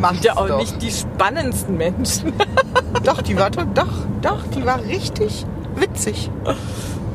Macht 0.00 0.24
ja 0.24 0.36
auch 0.36 0.48
doch. 0.48 0.58
nicht 0.58 0.80
die 0.82 0.90
spannendsten 0.90 1.76
Menschen. 1.78 2.34
Doch, 3.02 3.22
die 3.22 3.38
war 3.38 3.48
doch, 3.50 3.64
doch, 3.74 3.88
doch, 4.20 4.42
die 4.54 4.64
war 4.66 4.82
richtig 4.84 5.46
witzig. 5.74 6.30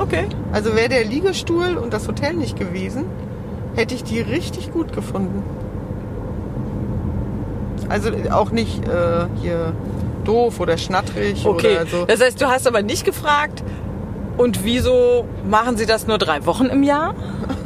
Okay. 0.02 0.28
Also 0.52 0.76
wäre 0.76 0.90
der 0.90 1.06
Liegestuhl 1.06 1.78
und 1.78 1.94
das 1.94 2.08
Hotel 2.08 2.34
nicht 2.34 2.58
gewesen, 2.58 3.06
hätte 3.76 3.94
ich 3.96 4.04
die 4.04 4.20
richtig 4.20 4.72
gut 4.72 4.94
gefunden. 4.94 5.44
Also 7.90 8.10
auch 8.32 8.52
nicht 8.52 8.88
äh, 8.88 9.26
hier 9.42 9.74
doof 10.24 10.60
oder 10.60 10.78
schnattrig 10.78 11.46
Okay. 11.46 11.76
oder 11.76 11.86
so. 11.86 12.06
Das 12.06 12.22
heißt, 12.22 12.42
du 12.42 12.48
hast 12.48 12.68
aber 12.68 12.82
nicht 12.82 13.06
gefragt, 13.06 13.64
und 14.38 14.64
wieso 14.64 15.28
machen 15.48 15.78
sie 15.78 15.86
das 15.86 16.08
nur 16.08 16.18
drei 16.18 16.46
Wochen 16.46 16.66
im 16.66 16.84
Jahr? 16.84 17.14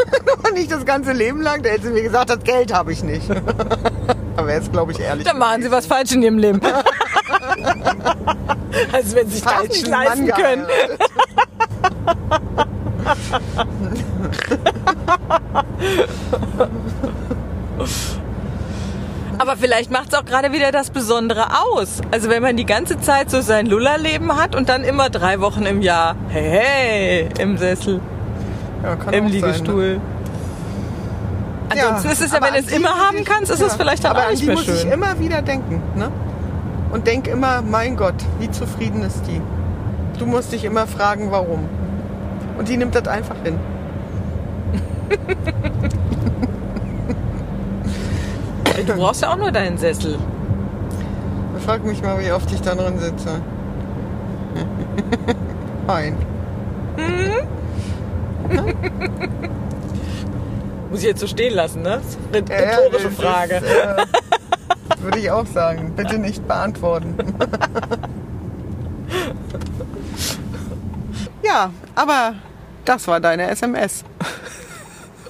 nicht 0.53 0.71
das 0.71 0.85
ganze 0.85 1.11
Leben 1.13 1.41
lang, 1.41 1.63
da 1.63 1.69
hätte 1.69 1.87
sie 1.87 1.93
mir 1.93 2.01
gesagt, 2.01 2.29
das 2.29 2.39
Geld 2.43 2.73
habe 2.73 2.91
ich 2.91 3.03
nicht. 3.03 3.29
Aber 4.35 4.53
jetzt 4.53 4.71
glaube 4.73 4.91
ich 4.91 4.99
ehrlich. 4.99 5.25
Dann 5.25 5.37
machen 5.37 5.61
sie 5.61 5.71
was 5.71 5.85
falsch 5.85 6.11
in 6.11 6.21
ihrem 6.23 6.37
Leben. 6.37 6.59
also 8.91 9.15
wenn 9.15 9.27
sie 9.27 9.35
sich 9.35 9.43
da 9.43 9.51
Hast 9.51 9.63
jetzt 9.63 9.87
nicht 9.87 9.89
Mann 9.89 10.27
können. 10.27 10.65
Aber 19.37 19.57
vielleicht 19.57 19.91
macht 19.91 20.13
es 20.13 20.17
auch 20.17 20.25
gerade 20.25 20.53
wieder 20.53 20.71
das 20.71 20.89
Besondere 20.89 21.47
aus. 21.73 21.99
Also 22.11 22.29
wenn 22.29 22.41
man 22.41 22.55
die 22.55 22.65
ganze 22.65 22.99
Zeit 22.99 23.29
so 23.29 23.41
sein 23.41 23.65
Lullerleben 23.65 24.37
hat 24.37 24.55
und 24.55 24.69
dann 24.69 24.83
immer 24.83 25.09
drei 25.09 25.41
Wochen 25.41 25.63
im 25.65 25.81
Jahr, 25.81 26.15
hey, 26.29 26.49
hey, 26.49 27.29
im 27.39 27.57
Sessel, 27.57 27.99
Ja, 28.83 28.93
im 28.93 28.99
auch 28.99 29.03
sein, 29.11 29.23
ne? 29.23 29.29
Liegestuhl. 29.29 29.99
Ansonsten 31.69 32.09
ist 32.09 32.21
es 32.21 32.31
ja, 32.31 32.37
wenn 32.41 32.53
an 32.53 32.53
du 32.53 32.59
es 32.59 32.71
immer 32.71 32.89
haben 32.95 33.17
ich- 33.17 33.25
kannst, 33.25 33.51
ist 33.51 33.61
es 33.61 33.71
ja, 33.73 33.77
vielleicht 33.77 34.03
dann 34.05 34.11
aber 34.11 34.21
auch 34.21 34.25
an 34.25 34.31
nicht 34.31 34.43
die 34.43 34.47
mehr 34.47 34.55
muss 34.55 34.67
ich 34.67 34.85
immer 34.89 35.19
wieder 35.19 35.41
denken. 35.41 35.81
Ne? 35.95 36.09
Und 36.91 37.07
denk 37.07 37.27
immer, 37.27 37.61
mein 37.61 37.97
Gott, 37.97 38.13
wie 38.39 38.49
zufrieden 38.49 39.01
ist 39.01 39.21
die? 39.27 39.41
Du 40.19 40.25
musst 40.25 40.53
dich 40.53 40.63
immer 40.63 40.87
fragen, 40.87 41.31
warum. 41.31 41.67
Und 42.57 42.67
die 42.69 42.77
nimmt 42.77 42.95
das 42.95 43.07
einfach 43.07 43.35
hin. 43.43 43.59
Du 48.85 48.93
brauchst 48.93 49.21
ja 49.21 49.31
auch 49.31 49.37
nur 49.37 49.51
deinen 49.51 49.77
Sessel. 49.77 50.17
Frag 51.65 51.83
mich 51.83 52.01
mal, 52.03 52.19
wie 52.23 52.31
oft 52.31 52.51
ich 52.51 52.61
da 52.61 52.75
drin 52.75 52.99
sitze. 52.99 53.41
Ein. 55.87 56.15
Muss 60.89 60.99
ich 60.99 61.05
jetzt 61.05 61.19
so 61.19 61.27
stehen 61.27 61.53
lassen, 61.55 61.81
ne? 61.81 61.99
Das 62.31 62.41
ist 62.41 62.51
eine 62.51 62.61
Ja, 62.61 62.71
ja, 62.71 62.77
rhetorische 62.77 63.07
das 63.07 63.15
Frage. 63.15 63.55
Ist, 63.55 63.63
äh, 63.65 65.03
würde 65.03 65.19
ich 65.19 65.31
auch 65.31 65.45
sagen. 65.47 65.93
Bitte 65.95 66.17
nicht 66.19 66.47
beantworten. 66.47 67.15
ja, 71.55 71.71
aber 71.95 72.35
das 72.83 73.07
war 73.07 73.19
deine 73.19 73.49
SMS. 73.49 74.03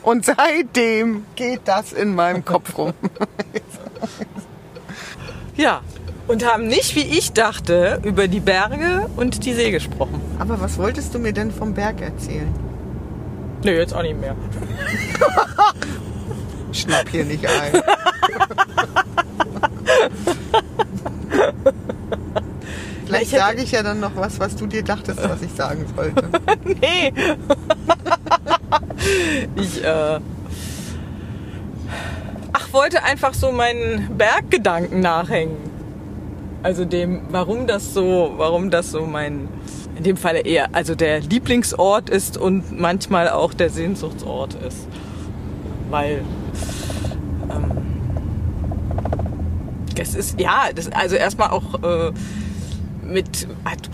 Und 0.01 0.26
seitdem 0.26 1.26
geht 1.36 1.61
das 1.65 1.93
in 1.93 2.15
meinem 2.15 2.43
Kopf 2.43 2.78
rum. 2.78 2.93
Ja. 5.57 5.80
Und 6.28 6.45
haben 6.45 6.67
nicht, 6.67 6.97
wie 6.97 7.17
ich 7.17 7.32
dachte, 7.32 8.01
über 8.03 8.28
die 8.28 8.41
Berge 8.41 9.09
und 9.15 9.45
die 9.45 9.53
See 9.53 9.71
gesprochen. 9.71 10.19
Aber 10.38 10.59
was 10.59 10.78
wolltest 10.78 11.13
du 11.13 11.19
mir 11.19 11.32
denn 11.32 11.49
vom 11.49 11.73
Berg 11.73 12.01
erzählen? 12.01 12.53
Nö, 13.63 13.71
jetzt 13.71 13.93
auch 13.93 14.01
nicht 14.01 14.19
mehr. 14.19 14.36
Schnapp 16.73 17.07
hier 17.09 17.23
nicht 17.23 17.45
ein. 17.47 17.82
Vielleicht 23.30 23.45
sage 23.45 23.61
ich 23.63 23.71
ja 23.71 23.84
dann 23.84 23.99
noch 23.99 24.15
was, 24.15 24.39
was 24.39 24.55
du 24.55 24.67
dir 24.67 24.84
dachtest, 24.84 25.21
was 25.28 25.41
ich 25.41 25.51
sagen 25.51 25.86
sollte. 25.95 26.23
Nee. 26.82 27.13
ich, 29.55 29.84
äh. 29.84 30.19
Ach, 32.53 32.73
wollte 32.73 33.03
einfach 33.03 33.34
so 33.34 33.51
meinen 33.51 34.17
Berggedanken 34.17 34.99
nachhängen. 34.99 35.57
Also 36.63 36.86
dem, 36.86 37.21
warum 37.30 37.67
das 37.67 37.93
so, 37.93 38.34
warum 38.38 38.71
das 38.71 38.91
so 38.91 39.05
mein, 39.05 39.47
in 39.97 40.03
dem 40.03 40.17
Falle 40.17 40.39
eher, 40.39 40.73
also 40.73 40.95
der 40.95 41.19
Lieblingsort 41.19 42.09
ist 42.09 42.38
und 42.38 42.80
manchmal 42.80 43.30
auch 43.30 43.53
der 43.53 43.69
Sehnsuchtsort 43.69 44.55
ist. 44.55 44.88
Weil, 45.89 46.23
ähm, 47.51 47.84
es 49.97 50.15
ist, 50.15 50.39
ja, 50.39 50.69
das, 50.73 50.91
also 50.91 51.15
erstmal 51.15 51.49
auch, 51.51 51.84
äh, 51.84 52.11
mit, 53.05 53.47
hat 53.63 53.89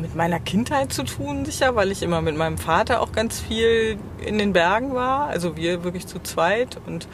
mit 0.00 0.14
meiner 0.14 0.40
Kindheit 0.40 0.92
zu 0.92 1.04
tun, 1.04 1.44
sicher, 1.44 1.74
weil 1.74 1.90
ich 1.90 2.02
immer 2.02 2.20
mit 2.20 2.36
meinem 2.36 2.58
Vater 2.58 3.00
auch 3.00 3.12
ganz 3.12 3.40
viel 3.40 3.98
in 4.24 4.38
den 4.38 4.52
Bergen 4.52 4.94
war. 4.94 5.28
Also 5.28 5.56
wir 5.56 5.84
wirklich 5.84 6.06
zu 6.06 6.20
zweit 6.22 6.78
und 6.86 7.08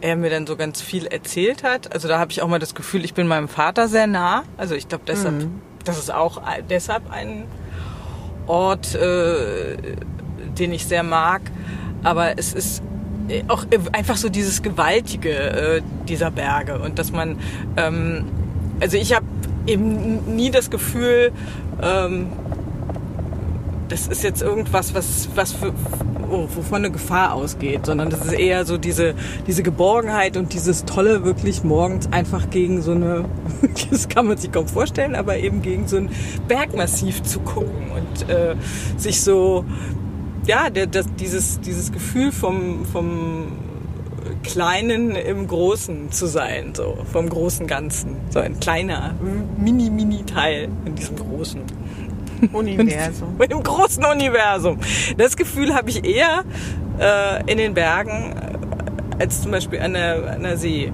er 0.00 0.16
mir 0.16 0.30
dann 0.30 0.46
so 0.46 0.56
ganz 0.56 0.80
viel 0.80 1.06
erzählt 1.06 1.62
hat. 1.62 1.92
Also 1.92 2.08
da 2.08 2.18
habe 2.18 2.32
ich 2.32 2.42
auch 2.42 2.48
mal 2.48 2.58
das 2.58 2.74
Gefühl, 2.74 3.04
ich 3.04 3.14
bin 3.14 3.28
meinem 3.28 3.48
Vater 3.48 3.86
sehr 3.88 4.06
nah. 4.06 4.44
Also 4.56 4.74
ich 4.74 4.88
glaube 4.88 5.04
deshalb, 5.06 5.46
das 5.84 5.98
ist 5.98 6.12
auch 6.12 6.40
deshalb 6.68 7.10
ein 7.10 7.44
Ort, 8.46 8.94
äh, 8.94 9.76
den 10.58 10.72
ich 10.72 10.86
sehr 10.86 11.02
mag. 11.02 11.42
Aber 12.02 12.38
es 12.38 12.54
ist 12.54 12.82
äh, 13.28 13.44
auch 13.48 13.64
einfach 13.92 14.16
so 14.16 14.28
dieses 14.28 14.62
Gewaltige 14.62 15.30
äh, 15.30 15.82
dieser 16.08 16.30
Berge 16.30 16.78
und 16.78 16.98
dass 16.98 17.12
man, 17.12 17.38
ähm, 17.76 18.24
also 18.80 18.96
ich 18.96 19.14
habe 19.14 19.26
eben 19.66 20.34
nie 20.36 20.50
das 20.50 20.70
Gefühl, 20.70 21.32
ähm, 21.82 22.26
das 23.88 24.06
ist 24.06 24.22
jetzt 24.22 24.40
irgendwas, 24.40 24.94
was, 24.94 25.28
was 25.34 25.52
für, 25.52 25.72
oh, 26.30 26.46
wovon 26.54 26.78
eine 26.78 26.90
Gefahr 26.90 27.34
ausgeht, 27.34 27.86
sondern 27.86 28.08
das 28.08 28.24
ist 28.24 28.32
eher 28.32 28.64
so 28.64 28.78
diese, 28.78 29.14
diese 29.46 29.62
Geborgenheit 29.62 30.36
und 30.36 30.52
dieses 30.54 30.84
Tolle, 30.84 31.24
wirklich 31.24 31.64
morgens 31.64 32.10
einfach 32.12 32.50
gegen 32.50 32.82
so 32.82 32.92
eine, 32.92 33.24
das 33.90 34.08
kann 34.08 34.28
man 34.28 34.38
sich 34.38 34.52
kaum 34.52 34.68
vorstellen, 34.68 35.14
aber 35.14 35.38
eben 35.38 35.60
gegen 35.60 35.88
so 35.88 35.96
ein 35.96 36.10
Bergmassiv 36.46 37.22
zu 37.22 37.40
gucken 37.40 37.90
und 37.94 38.28
äh, 38.30 38.54
sich 38.96 39.20
so, 39.20 39.64
ja, 40.46 40.70
der, 40.70 40.86
das, 40.86 41.06
dieses, 41.18 41.60
dieses 41.60 41.92
Gefühl 41.92 42.32
vom, 42.32 42.86
vom 42.86 43.48
Kleinen 44.42 45.14
im 45.16 45.46
Großen 45.46 46.10
zu 46.10 46.26
sein, 46.26 46.74
so 46.74 46.98
vom 47.12 47.28
großen 47.28 47.66
Ganzen, 47.66 48.16
so 48.30 48.38
ein 48.38 48.58
kleiner, 48.58 49.14
mini, 49.58 49.90
mini 49.90 50.24
Teil 50.24 50.68
in 50.84 50.94
diesem 50.94 51.16
großen 51.16 51.60
Universum. 52.52 53.36
mit 53.38 53.50
dem 53.50 53.62
großen 53.62 54.04
Universum. 54.04 54.78
Das 55.18 55.36
Gefühl 55.36 55.74
habe 55.74 55.90
ich 55.90 56.04
eher, 56.04 56.44
äh, 56.98 57.50
in 57.50 57.58
den 57.58 57.74
Bergen 57.74 58.32
äh, 58.32 59.22
als 59.22 59.42
zum 59.42 59.50
Beispiel 59.50 59.80
an 59.80 59.94
der, 59.94 60.34
an 60.34 60.42
der 60.42 60.56
See. 60.56 60.92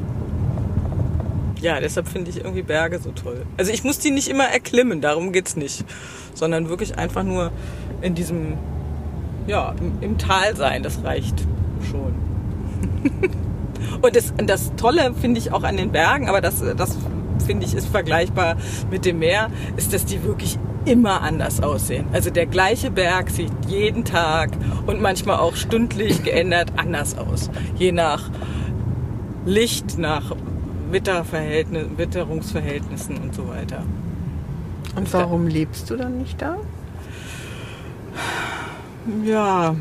Ja, 1.61 1.81
deshalb 1.81 2.09
finde 2.09 2.31
ich 2.31 2.39
irgendwie 2.39 2.63
Berge 2.63 2.99
so 2.99 3.11
toll. 3.11 3.47
Also 3.57 3.73
ich 3.73 3.83
muss 3.83 3.99
die 3.99 4.11
nicht 4.11 4.29
immer 4.29 4.45
erklimmen, 4.45 5.01
darum 5.01 5.33
geht's 5.33 5.57
nicht. 5.57 5.85
Sondern 6.35 6.69
wirklich 6.69 6.99
einfach 6.99 7.23
nur 7.23 7.51
in 8.03 8.15
diesem, 8.15 8.55
ja, 9.47 9.75
im, 9.81 10.03
im 10.03 10.19
Tal 10.19 10.55
sein, 10.55 10.83
das 10.83 11.03
reicht 11.03 11.47
schon. 11.91 12.15
Und 14.03 14.17
das, 14.17 14.33
das 14.37 14.73
Tolle 14.77 15.15
finde 15.15 15.39
ich 15.39 15.53
auch 15.53 15.63
an 15.63 15.77
den 15.77 15.93
Bergen, 15.93 16.29
aber 16.29 16.41
das, 16.41 16.63
das 16.77 16.97
finde 17.47 17.67
ich 17.67 17.75
ist 17.75 17.89
vergleichbar 17.89 18.57
mit 18.91 19.05
dem 19.05 19.19
Meer, 19.19 19.51
ist, 19.77 19.93
dass 19.93 20.05
die 20.05 20.23
wirklich 20.25 20.59
immer 20.85 21.23
anders 21.23 21.63
aussehen. 21.63 22.07
Also 22.13 22.31
der 22.31 22.47
gleiche 22.47 22.91
Berg 22.91 23.31
sieht 23.31 23.53
jeden 23.69 24.05
Tag 24.05 24.51
und 24.87 25.01
manchmal 25.01 25.39
auch 25.39 25.57
stündlich 25.57 26.23
geändert 26.23 26.73
anders 26.77 27.19
aus. 27.19 27.51
Je 27.77 27.93
nach 27.93 28.31
Licht, 29.45 29.99
nach 29.99 30.35
Witterverhältnis, 30.91 31.87
Witterungsverhältnissen 31.97 33.19
und 33.19 33.35
so 33.35 33.49
weiter. 33.49 33.83
Und 34.95 35.13
warum 35.13 35.47
lebst 35.47 35.91
du 35.91 35.97
dann 35.97 36.19
nicht 36.19 36.41
da? 36.41 36.57
Ja, 39.25 39.75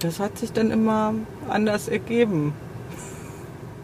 das 0.00 0.18
hat 0.18 0.38
sich 0.38 0.52
dann 0.52 0.70
immer 0.70 1.14
anders 1.50 1.88
ergeben. 1.88 2.54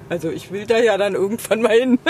Also 0.09 0.31
ich 0.31 0.53
will 0.53 0.67
da 0.67 0.79
ja 0.79 0.97
dann 0.97 1.15
irgendwann 1.15 1.63
mal 1.63 1.79
hin. 1.79 1.99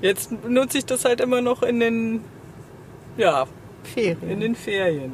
Jetzt 0.00 0.32
nutze 0.48 0.78
ich 0.78 0.86
das 0.86 1.04
halt 1.04 1.20
immer 1.20 1.40
noch 1.40 1.62
in 1.62 1.78
den, 1.78 2.24
ja, 3.16 3.46
Ferien. 3.84 4.30
in 4.30 4.40
den 4.40 4.54
Ferien. 4.56 5.12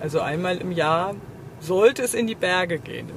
Also 0.00 0.20
einmal 0.20 0.58
im 0.58 0.72
Jahr 0.72 1.14
sollte 1.60 2.02
es 2.02 2.12
in 2.14 2.26
die 2.26 2.34
Berge 2.34 2.78
gehen. 2.78 3.08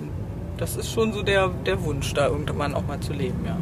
Das 0.58 0.78
ist 0.78 0.92
schon 0.92 1.12
so 1.12 1.24
der, 1.24 1.50
der 1.66 1.84
Wunsch, 1.84 2.14
da 2.14 2.28
irgendwann 2.28 2.74
auch 2.74 2.86
mal 2.86 3.00
zu 3.00 3.14
leben, 3.14 3.44
ja. 3.46 3.58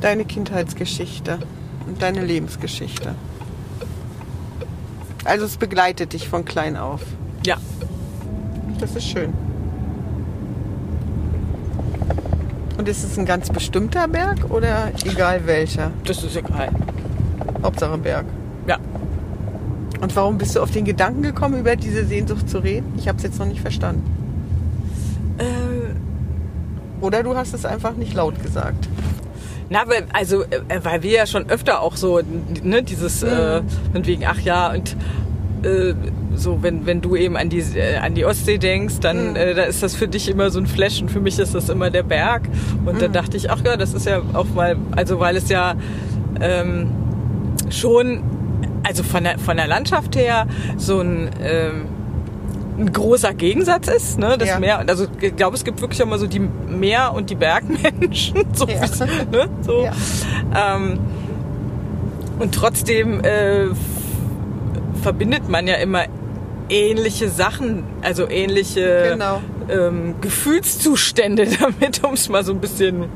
Deine 0.00 0.24
Kindheitsgeschichte 0.24 1.38
und 1.86 2.02
deine 2.02 2.24
Lebensgeschichte. 2.24 3.14
Also 5.24 5.46
es 5.46 5.56
begleitet 5.56 6.12
dich 6.12 6.28
von 6.28 6.44
klein 6.44 6.76
auf. 6.76 7.02
Ja, 7.44 7.58
Das 8.80 8.94
ist 8.94 9.08
schön. 9.08 9.32
Und 12.78 12.88
ist 12.88 13.02
es 13.02 13.18
ein 13.18 13.26
ganz 13.26 13.50
bestimmter 13.50 14.06
Berg 14.06 14.50
oder 14.50 14.92
egal 15.04 15.46
welcher? 15.46 15.90
das 16.04 16.22
ist 16.22 16.36
egal. 16.36 16.70
Hauptsache 17.62 17.98
Berg. 17.98 18.24
Ja. 18.68 18.78
Und 20.00 20.14
warum 20.14 20.38
bist 20.38 20.54
du 20.54 20.60
auf 20.60 20.70
den 20.70 20.84
Gedanken 20.84 21.22
gekommen, 21.22 21.58
über 21.58 21.74
diese 21.74 22.04
Sehnsucht 22.04 22.48
zu 22.48 22.58
reden? 22.58 22.94
Ich 22.96 23.08
habe 23.08 23.18
es 23.18 23.24
jetzt 23.24 23.40
noch 23.40 23.46
nicht 23.46 23.60
verstanden. 23.60 24.04
Äh, 25.38 27.04
Oder 27.04 27.24
du 27.24 27.36
hast 27.36 27.52
es 27.52 27.64
einfach 27.64 27.94
nicht 27.94 28.14
laut 28.14 28.40
gesagt. 28.40 28.88
Na, 29.70 29.80
weil, 29.86 30.06
also, 30.12 30.44
äh, 30.44 30.80
weil 30.82 31.02
wir 31.02 31.10
ja 31.10 31.26
schon 31.26 31.50
öfter 31.50 31.82
auch 31.82 31.96
so, 31.96 32.20
ne, 32.62 32.82
dieses, 32.82 33.22
äh, 33.24 33.60
von 33.92 34.06
wegen, 34.06 34.24
ach 34.24 34.40
ja, 34.40 34.72
und 34.72 34.96
äh, 35.62 35.94
so, 36.38 36.62
wenn, 36.62 36.86
wenn 36.86 37.00
du 37.00 37.16
eben 37.16 37.36
an 37.36 37.48
die, 37.50 37.58
äh, 37.58 37.96
an 37.96 38.14
die 38.14 38.24
Ostsee 38.24 38.58
denkst, 38.58 39.00
dann 39.00 39.36
äh, 39.36 39.54
da 39.54 39.62
ist 39.64 39.82
das 39.82 39.94
für 39.94 40.08
dich 40.08 40.28
immer 40.28 40.50
so 40.50 40.58
ein 40.60 40.66
Flash 40.66 41.00
und 41.02 41.10
für 41.10 41.20
mich 41.20 41.38
ist 41.38 41.54
das 41.54 41.68
immer 41.68 41.90
der 41.90 42.02
Berg. 42.02 42.42
Und 42.86 43.02
dann 43.02 43.12
dachte 43.12 43.36
ich, 43.36 43.50
ach 43.50 43.60
ja, 43.64 43.76
das 43.76 43.94
ist 43.94 44.06
ja 44.06 44.22
auch 44.32 44.46
mal, 44.54 44.76
also 44.96 45.20
weil 45.20 45.36
es 45.36 45.48
ja 45.48 45.74
ähm, 46.40 46.90
schon, 47.70 48.22
also 48.86 49.02
von 49.02 49.24
der, 49.24 49.38
von 49.38 49.56
der 49.56 49.66
Landschaft 49.66 50.16
her 50.16 50.46
so 50.76 51.00
ein, 51.00 51.28
ähm, 51.42 51.86
ein 52.78 52.92
großer 52.92 53.34
Gegensatz 53.34 53.88
ist, 53.88 54.18
ne? 54.20 54.36
Das 54.38 54.48
Ja. 54.48 54.60
Meer, 54.60 54.84
also 54.86 55.06
ich 55.20 55.34
glaube, 55.34 55.56
es 55.56 55.64
gibt 55.64 55.80
wirklich 55.80 56.04
mal 56.06 56.18
so 56.18 56.28
die 56.28 56.38
Meer- 56.68 57.12
und 57.12 57.28
die 57.28 57.34
Bergmenschen, 57.34 58.44
so, 58.52 58.66
Ja. 58.68 58.80
ne? 59.32 59.48
so. 59.62 59.84
Ja. 59.84 60.76
Ähm, 60.76 60.98
und 62.38 62.54
trotzdem 62.54 63.20
äh, 63.24 63.66
verbindet 65.02 65.48
man 65.48 65.66
ja 65.66 65.74
immer 65.74 66.04
ähnliche 66.68 67.28
Sachen, 67.28 67.84
also 68.02 68.28
ähnliche 68.28 69.10
Genau. 69.12 69.40
ähm, 69.68 70.14
Gefühlszustände 70.20 71.46
damit, 71.60 72.04
um 72.04 72.14
es 72.14 72.28
mal 72.28 72.44
so 72.44 72.52
ein 72.52 72.60
bisschen 72.60 73.06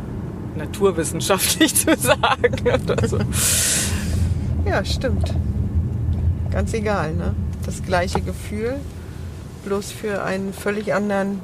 naturwissenschaftlich 0.57 1.75
zu 1.87 1.97
sagen. 1.97 2.55
Oder 2.63 3.09
so. 3.09 3.19
Ja, 4.67 4.85
stimmt. 4.85 5.35
Ganz 6.51 6.73
egal, 6.75 7.15
ne? 7.15 7.35
Das 7.65 7.83
gleiche 7.83 8.21
Gefühl, 8.21 8.75
bloß 9.65 9.93
für 9.93 10.23
einen 10.23 10.53
völlig 10.53 10.93
anderen 10.93 11.41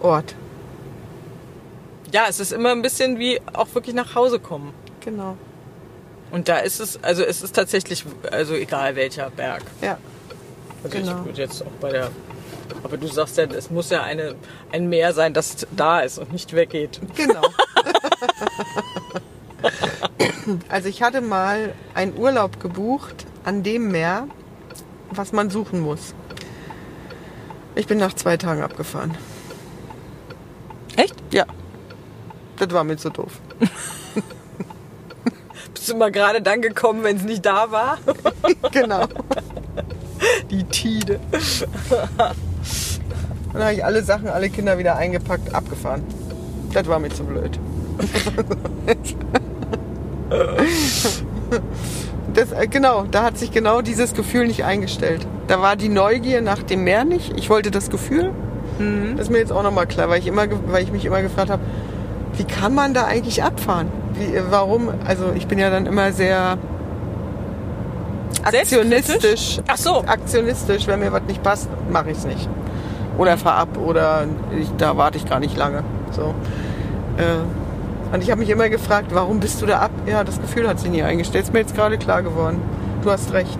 Ort. 0.00 0.34
Ja, 2.12 2.24
es 2.28 2.40
ist 2.40 2.52
immer 2.52 2.72
ein 2.72 2.82
bisschen 2.82 3.18
wie 3.18 3.40
auch 3.54 3.68
wirklich 3.74 3.94
nach 3.94 4.14
Hause 4.14 4.38
kommen. 4.38 4.74
Genau. 5.02 5.36
Und 6.30 6.48
da 6.48 6.58
ist 6.58 6.80
es, 6.80 7.02
also 7.02 7.22
es 7.22 7.42
ist 7.42 7.54
tatsächlich, 7.54 8.04
also 8.30 8.54
egal 8.54 8.96
welcher 8.96 9.30
Berg. 9.30 9.62
Ja. 9.80 9.96
Also 10.84 10.98
Genau. 10.98 11.18
ich 11.20 11.24
würde 11.26 11.42
jetzt 11.42 11.62
auch 11.62 11.70
bei 11.80 11.90
der, 11.90 12.10
aber 12.82 12.96
du 12.96 13.06
sagst 13.06 13.36
ja, 13.38 13.44
es 13.44 13.70
muss 13.70 13.90
ja 13.90 14.02
eine, 14.02 14.34
ein 14.72 14.88
Meer 14.88 15.12
sein, 15.12 15.32
das 15.34 15.66
da 15.70 16.00
ist 16.00 16.18
und 16.18 16.32
nicht 16.32 16.52
weggeht. 16.54 17.00
Genau. 17.16 17.42
also 20.68 20.88
ich 20.88 21.02
hatte 21.02 21.20
mal 21.20 21.72
einen 21.94 22.16
Urlaub 22.16 22.60
gebucht 22.60 23.26
an 23.44 23.62
dem 23.62 23.90
Meer, 23.90 24.28
was 25.10 25.32
man 25.32 25.50
suchen 25.50 25.80
muss. 25.80 26.14
Ich 27.74 27.86
bin 27.86 27.98
nach 27.98 28.14
zwei 28.14 28.36
Tagen 28.36 28.62
abgefahren. 28.62 29.16
Echt? 30.96 31.14
Ja. 31.32 31.46
Das 32.58 32.70
war 32.70 32.84
mir 32.84 32.96
zu 32.96 33.10
doof. 33.10 33.40
Bist 35.72 35.88
du 35.88 35.96
mal 35.96 36.12
gerade 36.12 36.42
dann 36.42 36.60
gekommen, 36.62 37.02
wenn 37.02 37.16
es 37.16 37.22
nicht 37.22 37.44
da 37.46 37.70
war? 37.70 37.98
genau. 38.72 39.06
Die 40.52 40.64
Tide. 40.64 41.18
Dann 43.52 43.62
habe 43.62 43.72
ich 43.74 43.84
alle 43.84 44.02
Sachen, 44.02 44.28
alle 44.28 44.50
Kinder 44.50 44.78
wieder 44.78 44.96
eingepackt, 44.96 45.54
abgefahren. 45.54 46.04
Das 46.72 46.86
war 46.86 46.98
mir 46.98 47.08
zu 47.08 47.24
blöd. 47.24 47.58
Das, 52.34 52.52
äh, 52.52 52.66
genau, 52.66 53.04
da 53.10 53.24
hat 53.24 53.36
sich 53.36 53.50
genau 53.50 53.82
dieses 53.82 54.14
Gefühl 54.14 54.46
nicht 54.46 54.64
eingestellt. 54.64 55.26
Da 55.48 55.60
war 55.60 55.76
die 55.76 55.90
Neugier 55.90 56.40
nach 56.40 56.62
dem 56.62 56.84
Meer 56.84 57.04
nicht. 57.04 57.34
Ich 57.36 57.50
wollte 57.50 57.70
das 57.70 57.90
Gefühl. 57.90 58.30
Das 59.16 59.26
ist 59.26 59.30
mir 59.30 59.38
jetzt 59.38 59.52
auch 59.52 59.62
nochmal 59.62 59.86
klar, 59.86 60.08
weil 60.08 60.18
ich, 60.18 60.26
immer, 60.26 60.46
weil 60.68 60.82
ich 60.82 60.92
mich 60.92 61.04
immer 61.04 61.20
gefragt 61.20 61.50
habe, 61.50 61.62
wie 62.36 62.44
kann 62.44 62.74
man 62.74 62.94
da 62.94 63.04
eigentlich 63.04 63.42
abfahren? 63.42 63.88
Wie, 64.14 64.34
äh, 64.34 64.42
warum? 64.48 64.88
Also 65.06 65.32
ich 65.34 65.46
bin 65.46 65.58
ja 65.58 65.68
dann 65.70 65.86
immer 65.86 66.12
sehr 66.12 66.56
aktionistisch. 68.42 69.60
Ach 69.66 69.76
so. 69.76 70.04
Aktionistisch, 70.06 70.86
wenn 70.86 71.00
mir 71.00 71.12
was 71.12 71.22
nicht 71.22 71.42
passt, 71.42 71.68
mache 71.90 72.10
ich 72.10 72.18
es 72.18 72.24
nicht. 72.24 72.48
Oder 73.18 73.36
fahr 73.36 73.56
ab 73.56 73.78
oder 73.78 74.26
ich, 74.58 74.68
da 74.78 74.96
warte 74.96 75.18
ich 75.18 75.26
gar 75.26 75.40
nicht 75.40 75.56
lange. 75.56 75.82
So. 76.10 76.34
Äh, 77.18 78.14
und 78.14 78.22
ich 78.22 78.30
habe 78.30 78.40
mich 78.40 78.50
immer 78.50 78.68
gefragt, 78.68 79.08
warum 79.12 79.40
bist 79.40 79.62
du 79.62 79.66
da 79.66 79.78
ab? 79.78 79.90
Ja, 80.06 80.24
das 80.24 80.40
Gefühl 80.40 80.68
hat 80.68 80.78
sich 80.78 80.90
nie 80.90 81.02
eingestellt. 81.02 81.44
Ist 81.44 81.52
mir 81.52 81.60
jetzt 81.60 81.74
gerade 81.74 81.98
klar 81.98 82.22
geworden. 82.22 82.60
Du 83.02 83.10
hast 83.10 83.32
recht. 83.32 83.58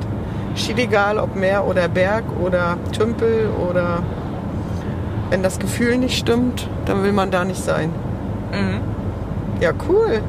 Steht 0.55 0.79
egal, 0.79 1.19
ob 1.19 1.35
Meer 1.37 1.67
oder 1.67 1.89
Berg 1.89 2.25
oder 2.43 2.77
Tümpel 2.93 3.49
oder 3.71 4.03
wenn 5.31 5.43
das 5.43 5.59
Gefühl 5.59 5.97
nicht 5.97 6.19
stimmt, 6.19 6.69
dann 6.85 7.03
will 7.03 7.13
man 7.13 7.31
da 7.31 7.45
nicht 7.45 7.63
sein. 7.63 7.91
Mhm. 8.53 8.81
Ja, 9.61 9.71
cool. 9.89 10.21